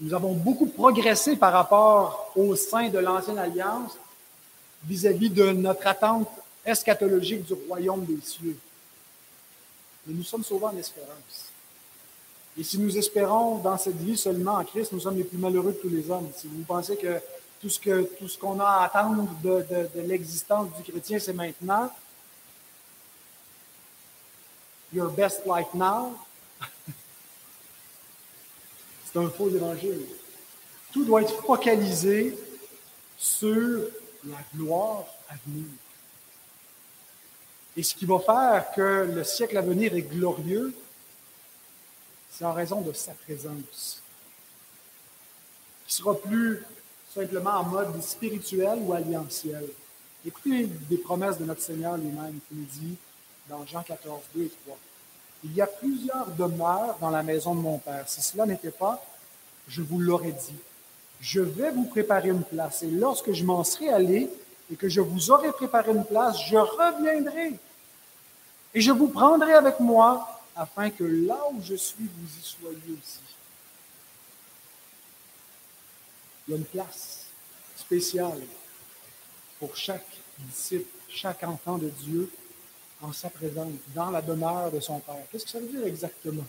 nous 0.00 0.14
avons 0.14 0.34
beaucoup 0.34 0.66
progressé 0.66 1.36
par 1.36 1.52
rapport 1.52 2.32
au 2.36 2.56
sein 2.56 2.88
de 2.88 2.98
l'ancienne 2.98 3.38
alliance 3.38 3.92
vis-à-vis 4.84 5.30
de 5.30 5.52
notre 5.52 5.86
attente 5.86 6.28
eschatologique 6.64 7.44
du 7.44 7.54
royaume 7.68 8.04
des 8.04 8.20
cieux. 8.22 8.56
Mais 10.06 10.14
nous 10.14 10.24
sommes 10.24 10.44
sauvés 10.44 10.66
en 10.66 10.76
espérance. 10.76 11.50
Et 12.58 12.64
si 12.64 12.78
nous 12.78 12.96
espérons 12.96 13.58
dans 13.58 13.78
cette 13.78 13.96
vie 13.96 14.16
seulement 14.16 14.54
en 14.54 14.64
Christ, 14.64 14.92
nous 14.92 15.00
sommes 15.00 15.16
les 15.16 15.24
plus 15.24 15.38
malheureux 15.38 15.72
de 15.72 15.78
tous 15.78 15.88
les 15.88 16.10
hommes. 16.10 16.28
Si 16.36 16.48
vous 16.48 16.64
pensez 16.64 16.96
que 16.96 17.20
tout 17.60 17.68
ce 17.68 18.38
qu'on 18.38 18.58
a 18.58 18.64
à 18.64 18.84
attendre 18.84 19.28
de 19.44 20.00
l'existence 20.00 20.68
du 20.76 20.82
chrétien, 20.90 21.18
c'est 21.18 21.34
maintenant, 21.34 21.90
your 24.92 25.10
best 25.10 25.42
life 25.46 25.72
now, 25.74 26.12
c'est 29.12 29.18
un 29.18 29.28
faux 29.28 29.48
évangile. 29.48 30.00
Tout 30.92 31.04
doit 31.04 31.22
être 31.22 31.42
focalisé 31.42 32.36
sur 33.18 33.80
la 34.24 34.38
gloire 34.54 35.04
à 35.28 35.34
venir. 35.46 35.66
Et 37.76 37.82
ce 37.82 37.94
qui 37.94 38.06
va 38.06 38.18
faire 38.18 38.72
que 38.74 39.10
le 39.14 39.24
siècle 39.24 39.56
à 39.56 39.62
venir 39.62 39.94
est 39.94 40.02
glorieux, 40.02 40.74
c'est 42.30 42.44
en 42.44 42.52
raison 42.52 42.80
de 42.80 42.92
sa 42.92 43.12
présence. 43.12 44.02
Qui 45.86 45.94
sera 45.94 46.14
plus 46.14 46.64
simplement 47.12 47.50
en 47.50 47.64
mode 47.64 48.02
spirituel 48.02 48.78
ou 48.82 48.92
alliantiel. 48.92 49.66
Écoutez 50.24 50.66
des 50.66 50.98
promesses 50.98 51.38
de 51.38 51.44
notre 51.44 51.62
Seigneur 51.62 51.96
lui-même 51.96 52.38
qui 52.48 52.54
nous 52.54 52.66
dit 52.66 52.96
dans 53.48 53.66
Jean 53.66 53.82
14, 53.82 54.20
2 54.34 54.44
et 54.44 54.50
3. 54.64 54.78
Il 55.42 55.54
y 55.54 55.62
a 55.62 55.66
plusieurs 55.66 56.26
demeures 56.32 56.96
dans 57.00 57.10
la 57.10 57.22
maison 57.22 57.54
de 57.54 57.60
mon 57.60 57.78
Père. 57.78 58.08
Si 58.08 58.20
cela 58.20 58.46
n'était 58.46 58.70
pas, 58.70 59.02
je 59.68 59.82
vous 59.82 59.98
l'aurais 59.98 60.32
dit. 60.32 60.56
Je 61.20 61.40
vais 61.40 61.70
vous 61.70 61.84
préparer 61.84 62.28
une 62.28 62.44
place. 62.44 62.82
Et 62.82 62.90
lorsque 62.90 63.32
je 63.32 63.44
m'en 63.44 63.64
serai 63.64 63.90
allé 63.90 64.30
et 64.70 64.76
que 64.76 64.88
je 64.88 65.00
vous 65.00 65.30
aurai 65.30 65.52
préparé 65.52 65.92
une 65.92 66.04
place, 66.04 66.38
je 66.46 66.56
reviendrai. 66.56 67.54
Et 68.74 68.80
je 68.80 68.92
vous 68.92 69.08
prendrai 69.08 69.52
avec 69.54 69.80
moi 69.80 70.40
afin 70.54 70.90
que 70.90 71.04
là 71.04 71.38
où 71.52 71.62
je 71.62 71.74
suis, 71.74 72.04
vous 72.04 72.38
y 72.38 72.42
soyez 72.42 72.98
aussi. 73.00 73.20
Il 76.46 76.52
y 76.52 76.54
a 76.54 76.56
une 76.58 76.64
place 76.64 77.26
spéciale 77.76 78.40
pour 79.58 79.76
chaque 79.76 80.06
disciple, 80.38 80.88
chaque 81.08 81.42
enfant 81.44 81.78
de 81.78 81.88
Dieu 81.88 82.30
en 83.02 83.12
sa 83.12 83.30
présence, 83.30 83.72
dans 83.94 84.10
la 84.10 84.20
demeure 84.20 84.70
de 84.70 84.80
son 84.80 84.98
Père. 85.00 85.16
Qu'est-ce 85.30 85.44
que 85.44 85.50
ça 85.50 85.58
veut 85.58 85.66
dire 85.66 85.86
exactement? 85.86 86.44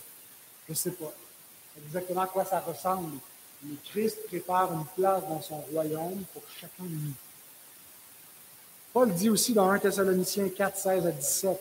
Je 0.66 0.72
ne 0.72 0.76
sais 0.76 0.90
pas 0.90 1.12
exactement 1.84 2.22
à 2.22 2.26
quoi 2.26 2.44
ça 2.44 2.60
ressemble. 2.60 3.12
Mais 3.62 3.76
Christ 3.84 4.26
prépare 4.26 4.72
une 4.72 4.84
place 4.96 5.22
dans 5.28 5.40
son 5.40 5.58
royaume 5.72 6.22
pour 6.32 6.42
chacun 6.60 6.84
de 6.84 6.88
nous. 6.88 7.14
Paul 8.92 9.12
dit 9.12 9.30
aussi 9.30 9.54
dans 9.54 9.70
1 9.70 9.78
Thessaloniciens 9.78 10.48
4, 10.50 10.76
16 10.76 11.06
à 11.06 11.10
17, 11.10 11.58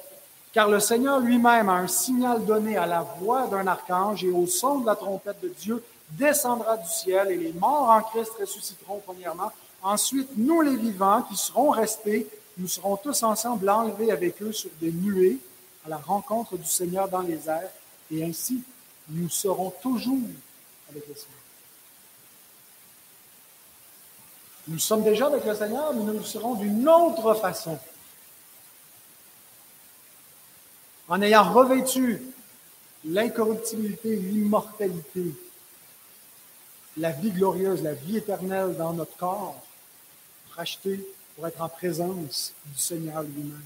Car 0.51 0.69
le 0.69 0.79
Seigneur 0.79 1.19
lui-même 1.19 1.69
a 1.69 1.73
un 1.73 1.87
signal 1.87 2.43
donné 2.45 2.75
à 2.75 2.85
la 2.85 3.01
voix 3.01 3.47
d'un 3.47 3.67
archange 3.67 4.23
et 4.25 4.29
au 4.29 4.45
son 4.47 4.79
de 4.79 4.85
la 4.85 4.95
trompette 4.95 5.39
de 5.41 5.49
Dieu 5.49 5.81
descendra 6.11 6.75
du 6.77 6.89
ciel 6.89 7.31
et 7.31 7.37
les 7.37 7.53
morts 7.53 7.89
en 7.89 8.01
Christ 8.01 8.33
ressusciteront 8.39 9.01
premièrement. 9.05 9.51
Ensuite, 9.81 10.29
nous 10.35 10.61
les 10.61 10.75
vivants 10.75 11.21
qui 11.23 11.37
serons 11.37 11.69
restés, 11.69 12.27
nous 12.61 12.67
serons 12.67 12.95
tous 12.95 13.23
ensemble 13.23 13.67
enlevés 13.67 14.11
avec 14.11 14.39
eux 14.43 14.51
sur 14.51 14.69
des 14.79 14.91
nuées 14.91 15.39
à 15.83 15.89
la 15.89 15.97
rencontre 15.97 16.57
du 16.57 16.67
Seigneur 16.67 17.09
dans 17.09 17.21
les 17.21 17.49
airs 17.49 17.71
et 18.11 18.23
ainsi 18.23 18.61
nous 19.09 19.29
serons 19.29 19.71
toujours 19.81 20.19
avec 20.87 21.07
le 21.07 21.15
Seigneur. 21.15 21.39
Nous 24.67 24.77
sommes 24.77 25.03
déjà 25.03 25.25
avec 25.25 25.43
le 25.43 25.55
Seigneur, 25.55 25.91
mais 25.95 26.03
nous 26.03 26.19
le 26.19 26.23
serons 26.23 26.53
d'une 26.53 26.87
autre 26.87 27.33
façon. 27.33 27.79
En 31.09 31.19
ayant 31.23 31.51
revêtu 31.51 32.21
l'incorruptibilité, 33.05 34.17
l'immortalité, 34.17 35.33
la 36.97 37.09
vie 37.09 37.31
glorieuse, 37.31 37.81
la 37.81 37.95
vie 37.95 38.17
éternelle 38.17 38.77
dans 38.77 38.93
notre 38.93 39.17
corps, 39.17 39.59
racheté 40.55 41.03
être 41.47 41.61
en 41.61 41.69
présence 41.69 42.53
du 42.65 42.77
Seigneur 42.79 43.23
lui-même. 43.23 43.63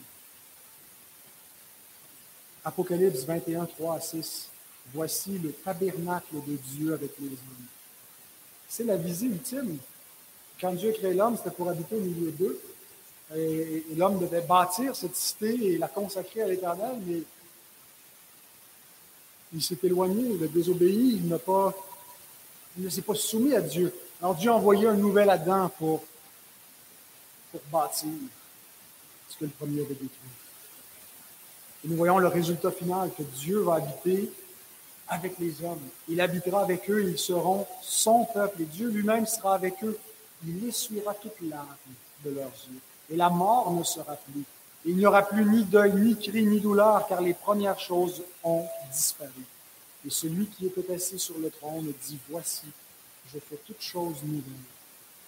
Apocalypse 2.63 3.23
21, 3.23 3.65
3 3.65 3.95
à 3.95 4.01
6. 4.01 4.49
Voici 4.93 5.37
le 5.37 5.51
tabernacle 5.51 6.35
de 6.47 6.55
Dieu 6.55 6.93
avec 6.93 7.11
les 7.19 7.27
hommes. 7.27 7.65
C'est 8.67 8.83
la 8.83 8.97
visée 8.97 9.27
ultime. 9.27 9.77
Quand 10.59 10.73
Dieu 10.73 10.89
a 10.89 10.93
créé 10.93 11.13
l'homme, 11.13 11.37
c'était 11.37 11.51
pour 11.51 11.69
habiter 11.69 11.95
au 11.95 12.01
milieu 12.01 12.31
d'eux. 12.31 12.59
Et, 13.35 13.83
l'homme 13.95 14.19
devait 14.19 14.41
bâtir 14.41 14.95
cette 14.95 15.15
cité 15.15 15.73
et 15.73 15.77
la 15.77 15.87
consacrer 15.87 16.43
à 16.43 16.47
l'Éternel, 16.47 16.97
mais 17.05 17.23
il 19.53 19.61
s'est 19.61 19.77
éloigné, 19.83 20.35
il 20.35 20.43
a 20.43 20.47
désobéi, 20.47 21.15
il 21.15 21.27
n'a 21.27 21.39
pas, 21.39 21.73
il 22.77 22.85
ne 22.85 22.89
s'est 22.89 23.01
pas 23.01 23.15
soumis 23.15 23.55
à 23.55 23.61
Dieu. 23.61 23.93
Alors 24.21 24.35
Dieu 24.35 24.51
a 24.51 24.55
envoyé 24.55 24.87
un 24.87 24.95
nouvel 24.95 25.29
Adam 25.29 25.69
pour, 25.69 26.03
pour 27.55 27.79
bâtir 27.79 28.09
ce 29.29 29.37
que 29.37 29.45
le 29.45 29.51
premier 29.51 29.81
avait 29.81 29.93
détruit. 29.93 30.09
Et 31.83 31.87
nous 31.87 31.95
voyons 31.95 32.17
le 32.17 32.27
résultat 32.27 32.71
final, 32.71 33.11
que 33.17 33.23
Dieu 33.23 33.59
va 33.59 33.75
habiter 33.75 34.31
avec 35.07 35.37
les 35.39 35.63
hommes. 35.63 35.87
Il 36.09 36.19
habitera 36.19 36.63
avec 36.63 36.89
eux, 36.89 37.03
ils 37.03 37.17
seront 37.17 37.65
son 37.81 38.25
peuple, 38.25 38.63
et 38.63 38.65
Dieu 38.65 38.89
lui-même 38.89 39.25
sera 39.25 39.55
avec 39.55 39.83
eux. 39.83 39.97
Il 40.45 40.67
essuiera 40.67 41.13
toute 41.13 41.39
larmes 41.41 41.67
de 42.25 42.31
leurs 42.31 42.47
yeux, 42.47 42.79
et 43.09 43.15
la 43.15 43.29
mort 43.29 43.71
ne 43.71 43.83
sera 43.83 44.15
plus. 44.15 44.43
Il 44.83 44.97
n'y 44.97 45.05
aura 45.05 45.23
plus 45.23 45.45
ni 45.45 45.63
deuil, 45.63 45.93
ni 45.93 46.15
cri, 46.15 46.45
ni 46.45 46.59
douleur, 46.59 47.07
car 47.07 47.21
les 47.21 47.33
premières 47.33 47.79
choses 47.79 48.21
ont 48.43 48.65
disparu. 48.91 49.31
Et 50.05 50.09
celui 50.09 50.45
qui 50.47 50.67
était 50.67 50.93
assis 50.93 51.17
sur 51.17 51.37
le 51.39 51.49
trône 51.49 51.91
dit, 52.05 52.19
Voici, 52.29 52.67
je 53.33 53.39
fais 53.39 53.59
toutes 53.65 53.81
choses 53.81 54.21
nouvelles. 54.23 54.74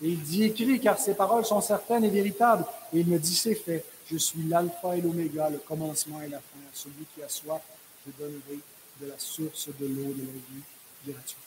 Et 0.01 0.09
il 0.09 0.21
dit, 0.21 0.43
écrit, 0.43 0.79
car 0.79 0.99
ces 0.99 1.15
paroles 1.15 1.45
sont 1.45 1.61
certaines 1.61 2.03
et 2.03 2.09
véritables. 2.09 2.65
Et 2.93 2.99
il 2.99 3.07
me 3.07 3.17
dit, 3.17 3.35
c'est 3.35 3.55
fait. 3.55 3.83
Je 4.09 4.17
suis 4.17 4.43
l'alpha 4.43 4.95
et 4.95 5.01
l'oméga, 5.01 5.49
le 5.49 5.57
commencement 5.57 6.21
et 6.21 6.29
la 6.29 6.37
fin. 6.37 6.59
Celui 6.73 7.05
qui 7.13 7.21
a 7.23 7.29
soif, 7.29 7.61
je 8.05 8.11
donnerai 8.17 8.59
de 9.01 9.07
la 9.07 9.17
source 9.17 9.67
de 9.79 9.85
l'eau 9.85 10.13
de 10.13 10.21
la 10.21 10.31
vie 10.31 10.63
gratuitement. 11.05 11.43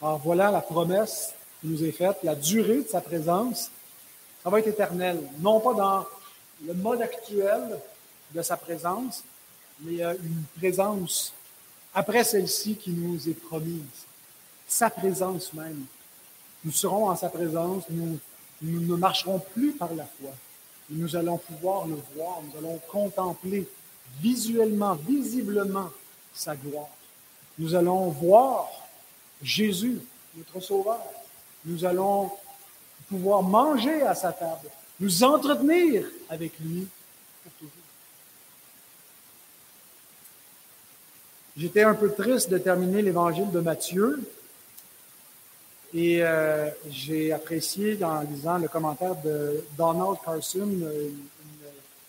Alors 0.00 0.18
voilà 0.18 0.50
la 0.50 0.60
promesse 0.60 1.32
qui 1.60 1.68
nous 1.68 1.84
est 1.84 1.92
faite, 1.92 2.18
la 2.22 2.34
durée 2.34 2.82
de 2.82 2.88
sa 2.88 3.00
présence, 3.00 3.70
ça 4.42 4.50
va 4.50 4.58
être 4.58 4.68
éternel. 4.68 5.22
Non 5.38 5.60
pas 5.60 5.74
dans 5.74 6.06
le 6.66 6.74
mode 6.74 7.02
actuel 7.02 7.78
de 8.34 8.42
sa 8.42 8.56
présence, 8.56 9.22
mais 9.80 10.02
une 10.02 10.44
présence 10.58 11.32
après 11.94 12.24
celle-ci 12.24 12.76
qui 12.76 12.90
nous 12.90 13.28
est 13.28 13.34
promise. 13.34 14.06
Sa 14.66 14.90
présence 14.90 15.52
même. 15.52 15.84
Nous 16.64 16.72
serons 16.72 17.08
en 17.08 17.16
sa 17.16 17.28
présence, 17.28 17.84
nous, 17.90 18.18
ne 18.62 18.96
marcherons 18.96 19.40
plus 19.40 19.72
par 19.72 19.92
la 19.94 20.04
foi. 20.04 20.30
Nous 20.90 21.16
allons 21.16 21.38
pouvoir 21.38 21.86
le 21.86 21.96
voir, 22.14 22.40
nous 22.42 22.58
allons 22.58 22.78
contempler 22.90 23.66
visuellement, 24.20 24.94
visiblement 24.94 25.90
sa 26.34 26.54
gloire. 26.54 26.88
Nous 27.58 27.74
allons 27.74 28.08
voir 28.08 28.68
Jésus, 29.42 30.00
notre 30.36 30.60
Sauveur. 30.60 31.00
Nous 31.64 31.84
allons 31.84 32.30
pouvoir 33.08 33.42
manger 33.42 34.02
à 34.02 34.14
sa 34.14 34.32
table, 34.32 34.68
nous 35.00 35.22
entretenir 35.24 36.06
avec 36.28 36.58
lui 36.60 36.86
pour 37.42 37.52
toujours. 37.52 37.72
J'étais 41.56 41.82
un 41.82 41.94
peu 41.94 42.10
triste 42.12 42.50
de 42.50 42.58
terminer 42.58 43.02
l'évangile 43.02 43.50
de 43.50 43.60
Matthieu 43.60 44.20
et 45.94 46.22
euh, 46.22 46.70
j'ai 46.88 47.32
apprécié 47.32 48.02
en 48.02 48.22
lisant 48.22 48.58
le 48.58 48.68
commentaire 48.68 49.14
de 49.16 49.62
Donald 49.76 50.16
Carson 50.24 50.70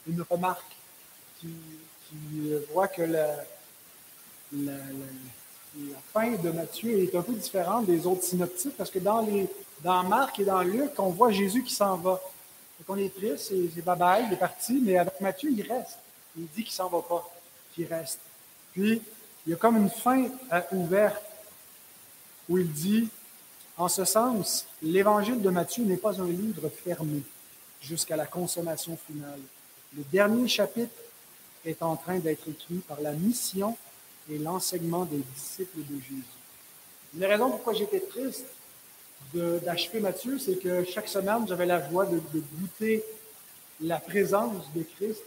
une, 0.08 0.22
remarque 0.30 0.76
qui, 1.40 1.50
voit 2.74 2.88
que 2.88 3.02
la, 3.02 3.46
fin 6.14 6.32
de 6.32 6.52
Matthieu 6.52 7.04
est 7.04 7.16
un 7.16 7.22
peu 7.22 7.34
différente 7.34 7.86
des 7.86 8.06
autres 8.06 8.24
synoptiques 8.24 8.78
parce 8.78 8.92
que 8.92 9.00
dans, 9.00 9.22
les, 9.22 9.50
dans 9.82 10.04
Marc 10.04 10.40
et 10.40 10.46
dans 10.46 10.62
Luc, 10.62 10.92
on 11.00 11.10
voit 11.10 11.32
Jésus 11.32 11.64
qui 11.64 11.74
s'en 11.74 11.98
va. 11.98 12.22
Donc 12.80 12.98
on 12.98 12.98
est 12.98 13.14
triste, 13.14 13.50
c'est 13.50 13.82
bye 13.84 14.26
il 14.28 14.34
est 14.34 14.38
parti, 14.38 14.82
mais 14.82 14.98
avec 14.98 15.20
Matthieu, 15.20 15.52
il 15.52 15.62
reste. 15.62 15.98
Il 16.38 16.48
dit 16.48 16.64
qu'il 16.64 16.74
s'en 16.74 16.90
va 16.90 17.02
pas, 17.02 17.30
qu'il 17.74 17.86
reste. 17.86 18.20
Puis, 18.72 19.02
il 19.46 19.50
y 19.50 19.54
a 19.54 19.58
comme 19.58 19.78
une 19.78 19.90
fin 19.90 20.26
euh, 20.52 20.62
ouverte 20.72 21.22
où 22.50 22.58
il 22.58 22.72
dit, 22.72 23.10
en 23.78 23.88
ce 23.88 24.06
sens, 24.06 24.66
l'évangile 24.82 25.42
de 25.42 25.50
Matthieu 25.50 25.84
n'est 25.84 25.98
pas 25.98 26.22
un 26.22 26.28
livre 26.28 26.70
fermé 26.70 27.22
jusqu'à 27.82 28.16
la 28.16 28.26
consommation 28.26 28.98
finale. 29.08 29.40
Le 29.98 30.04
dernier 30.12 30.48
chapitre 30.48 30.96
est 31.66 31.82
en 31.82 31.96
train 31.96 32.20
d'être 32.20 32.48
écrit 32.48 32.82
par 32.88 33.02
la 33.02 33.14
mission 33.14 33.76
et 34.30 34.38
l'enseignement 34.38 35.06
des 35.06 35.22
disciples 35.36 35.80
de 35.80 36.00
Jésus. 36.00 36.24
Une 37.16 37.26
raison 37.26 37.50
pourquoi 37.50 37.74
j'étais 37.74 38.00
triste 38.00 38.46
d'achever 39.34 40.00
Matthieu, 40.00 40.38
c'est 40.38 40.56
que 40.56 40.84
chaque 40.84 41.08
semaine, 41.08 41.48
j'avais 41.48 41.66
la 41.66 41.90
joie 41.90 42.06
de, 42.06 42.20
goûter 42.60 43.04
la 43.82 44.00
présence 44.00 44.72
de 44.76 44.84
Christ 44.84 45.22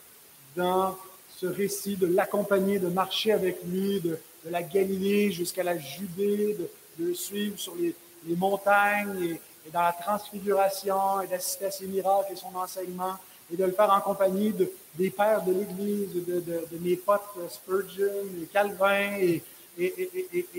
dans 0.54 0.96
ce 1.36 1.46
récit, 1.46 1.96
de 1.96 2.06
l'accompagner, 2.06 2.78
de 2.78 2.88
marcher 2.88 3.32
avec 3.32 3.58
lui, 3.64 4.00
de, 4.00 4.18
de 4.44 4.50
la 4.50 4.62
Galilée 4.62 5.32
jusqu'à 5.32 5.64
la 5.64 5.76
Judée, 5.76 6.54
de, 6.54 6.68
de, 6.98 7.08
le 7.08 7.14
suivre 7.14 7.58
sur 7.58 7.74
les, 7.74 7.94
les 8.26 8.36
montagnes 8.36 9.22
et, 9.22 9.40
dans 9.72 9.82
la 9.82 9.92
transfiguration 9.92 11.20
et 11.22 11.26
d'assister 11.26 11.66
à 11.66 11.70
ses 11.70 11.86
miracles 11.86 12.32
et 12.32 12.36
son 12.36 12.54
enseignement 12.54 13.16
et 13.52 13.56
de 13.56 13.64
le 13.64 13.72
faire 13.72 13.92
en 13.92 14.00
compagnie 14.00 14.52
de, 14.52 14.70
des 14.94 15.10
pères 15.10 15.42
de 15.42 15.52
l'Église, 15.52 16.12
de, 16.14 16.78
mes 16.80 16.96
potes 16.96 17.22
Spurgeon 17.50 18.26
et 18.42 18.46
Calvin 18.46 19.18
et, 19.18 19.42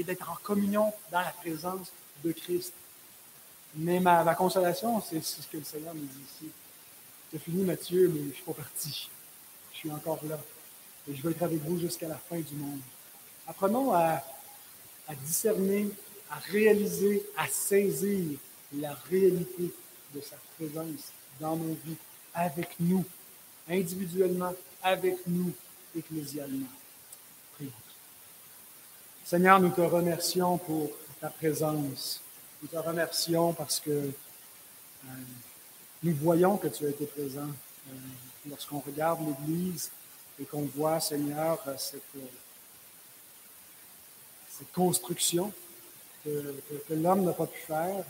d'être 0.04 0.30
en 0.30 0.36
communion 0.44 0.94
dans 1.12 1.20
la 1.20 1.34
présence 1.42 1.92
de 2.24 2.32
Christ. 2.32 2.74
Mais 3.76 4.00
ma, 4.00 4.36
consolation, 4.36 5.02
c'est 5.02 5.24
ce 5.24 5.48
que 5.48 5.58
le 5.58 5.64
Seigneur 5.64 5.94
me 5.94 6.02
dit 6.02 6.26
ici. 6.26 6.52
C'est 7.32 7.40
fini, 7.40 7.64
Mathieu, 7.64 8.10
mais 8.14 8.22
je 8.22 8.26
ne 8.26 8.34
suis 8.34 8.44
pas 8.44 8.54
parti. 8.54 9.10
Je 9.74 9.78
suis 9.78 9.92
encore 9.92 10.20
là. 10.28 10.40
Et 11.10 11.16
je 11.16 11.22
vais 11.22 11.32
être 11.32 11.44
avec 11.44 11.62
vous 11.64 11.78
jusqu'à 11.78 12.08
la 12.08 12.16
fin 12.16 12.40
du 12.40 12.56
monde. 12.56 12.80
Apprenons 13.48 13.94
à 13.94 14.22
discerner, 15.24 15.90
à 16.30 16.40
réaliser, 16.52 17.24
à 17.38 17.48
saisir 17.48 18.38
la 18.74 18.94
réalité 19.10 19.74
de 20.14 20.22
sa 20.22 20.36
présence 20.58 21.12
dans 21.40 21.56
nos 21.56 21.78
vies, 21.86 21.96
avec 22.34 22.70
nous, 22.80 23.06
individuellement, 23.70 24.54
avec 24.84 25.16
nous, 25.28 25.54
ecclésialement. 25.96 26.68
Prions. 27.56 27.72
Seigneur, 29.26 29.60
nous 29.60 29.70
te 29.70 29.82
remercions 29.82 30.58
pour 30.58 30.90
ta 31.20 31.30
présence. 31.30 32.22
Nous 32.62 32.68
te 32.68 32.78
remercions 32.78 33.54
parce 33.54 33.80
que 33.80 33.92
euh, 33.92 35.10
nous 36.04 36.16
voyons 36.16 36.58
que 36.58 36.68
tu 36.68 36.86
as 36.86 36.90
été 36.90 37.06
présent. 37.06 37.50
Euh, 37.90 37.94
Lorsqu'on 38.50 38.80
regarde 38.80 39.20
l'Église 39.28 39.92
et 40.40 40.46
qu'on 40.46 40.62
voit, 40.62 41.02
Seigneur, 41.02 41.60
cette, 41.78 42.02
cette 44.58 44.72
construction 44.72 45.52
que, 46.88 46.94
l'homme 46.94 47.24
n'a 47.24 47.34
pas 47.34 47.48
pu 47.48 47.60
faire. 47.60 48.04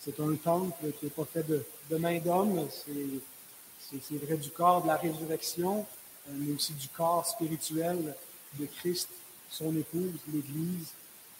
C'est 0.00 0.18
un 0.20 0.34
temple 0.36 0.92
qui 0.98 1.06
n'est 1.06 1.10
pas 1.10 1.24
fait 1.24 1.42
de, 1.46 1.64
de 1.90 1.96
main 1.96 2.18
d'homme. 2.18 2.68
C'est 2.70 4.16
vrai 4.16 4.36
du 4.36 4.50
corps 4.50 4.82
de 4.82 4.88
la 4.88 4.96
résurrection, 4.96 5.86
mais 6.28 6.52
aussi 6.54 6.72
du 6.74 6.88
corps 6.88 7.26
spirituel 7.26 8.14
de 8.58 8.66
Christ, 8.66 9.08
son 9.50 9.76
épouse, 9.76 10.14
l'Église, 10.32 10.92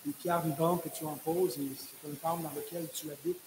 les 0.06 0.12
pierres 0.12 0.42
vivantes 0.42 0.82
que 0.82 0.88
tu 0.88 1.04
en 1.04 1.16
poses. 1.16 1.54
C'est 1.54 2.08
un 2.08 2.14
temple 2.14 2.42
dans 2.42 2.52
lequel 2.54 2.88
tu 2.92 3.10
habites, 3.10 3.40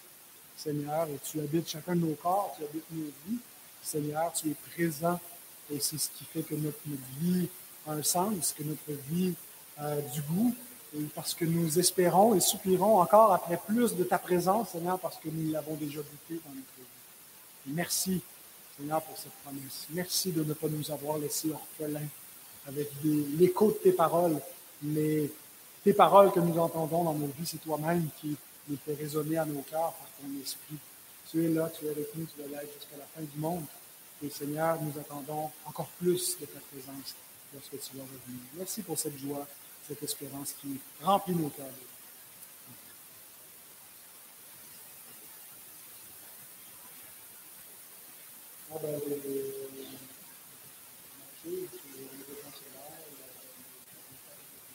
Seigneur, 0.55 1.07
et 1.07 1.19
tu 1.23 1.39
habites 1.39 1.69
chacun 1.69 1.95
de 1.95 2.01
nos 2.01 2.15
corps, 2.15 2.55
tu 2.57 2.63
habites 2.63 2.91
nos 2.91 3.11
vies. 3.27 3.39
Seigneur, 3.83 4.33
tu 4.33 4.49
es 4.49 4.55
présent 4.73 5.19
et 5.71 5.79
c'est 5.79 5.97
ce 5.97 6.09
qui 6.09 6.23
fait 6.25 6.41
que 6.41 6.55
notre, 6.55 6.79
notre, 6.87 7.01
vie 7.19 7.47
a 7.87 7.91
un 7.93 8.03
sens, 8.03 8.53
que 8.57 8.63
notre 8.63 8.91
vie 9.09 9.33
a 9.77 9.95
du 9.97 10.21
goût, 10.21 10.55
parce 11.13 11.33
que 11.33 11.45
nous 11.45 11.79
espérons 11.79 12.35
et 12.35 12.39
soupirons 12.39 12.99
encore 12.99 13.33
après 13.33 13.59
plus 13.67 13.95
de 13.95 14.03
ta 14.03 14.17
présence, 14.17 14.69
Seigneur, 14.69 14.99
parce 14.99 15.17
que 15.17 15.29
nous 15.29 15.51
l'avons 15.51 15.75
déjà 15.75 15.99
goûté 15.99 16.41
dans 16.45 16.53
notre 16.53 16.75
vie. 16.77 17.73
merci, 17.73 18.21
Seigneur, 18.77 19.01
pour 19.01 19.17
cette 19.17 19.33
promesse. 19.43 19.88
Merci 19.91 20.31
de 20.31 20.43
ne 20.43 20.53
pas 20.53 20.67
nous 20.67 20.91
avoir 20.91 21.17
laissés 21.17 21.51
orphelins 21.51 22.07
avec 22.67 22.89
l'écho 23.03 23.71
de 23.71 23.77
tes 23.77 23.91
paroles, 23.91 24.39
mais 24.81 25.29
tes 25.83 25.93
paroles 25.93 26.31
que 26.31 26.39
nous 26.39 26.57
entendons 26.59 27.03
dans 27.03 27.13
nos 27.13 27.27
vies, 27.27 27.45
c'est 27.45 27.61
toi-même 27.61 28.07
qui 28.19 28.35
nous 28.67 28.77
fait 28.85 28.93
résonner 28.93 29.38
à 29.38 29.45
nos 29.45 29.61
cœurs 29.61 29.93
par 29.93 30.07
ton 30.21 30.41
esprit. 30.41 30.77
Tu 31.31 31.45
es 31.45 31.49
là, 31.49 31.69
tu 31.69 31.85
es 31.85 31.89
avec 31.89 32.15
nous, 32.15 32.25
tu 32.25 32.41
es 32.41 32.47
là 32.53 32.61
jusqu'à 32.61 32.97
la 32.97 33.05
fin 33.05 33.21
du 33.21 33.39
monde. 33.39 33.63
Et 34.23 34.29
Seigneur, 34.29 34.81
nous 34.81 34.99
attendons 34.99 35.49
encore 35.65 35.89
plus 35.99 36.38
de 36.39 36.45
ta 36.45 36.59
présence 36.71 37.15
lorsque 37.53 37.79
tu 37.89 37.97
vas 37.97 38.03
revenir. 38.03 38.41
Merci 38.55 38.81
pour 38.81 38.97
cette 38.97 39.17
joie, 39.17 39.45
cette 39.88 40.03
espérance 40.03 40.53
qui 40.61 40.79
remplit 41.01 41.35
nos 41.35 41.49
cœurs. 41.49 41.65
Ah 48.73 48.79
ben, 48.81 48.99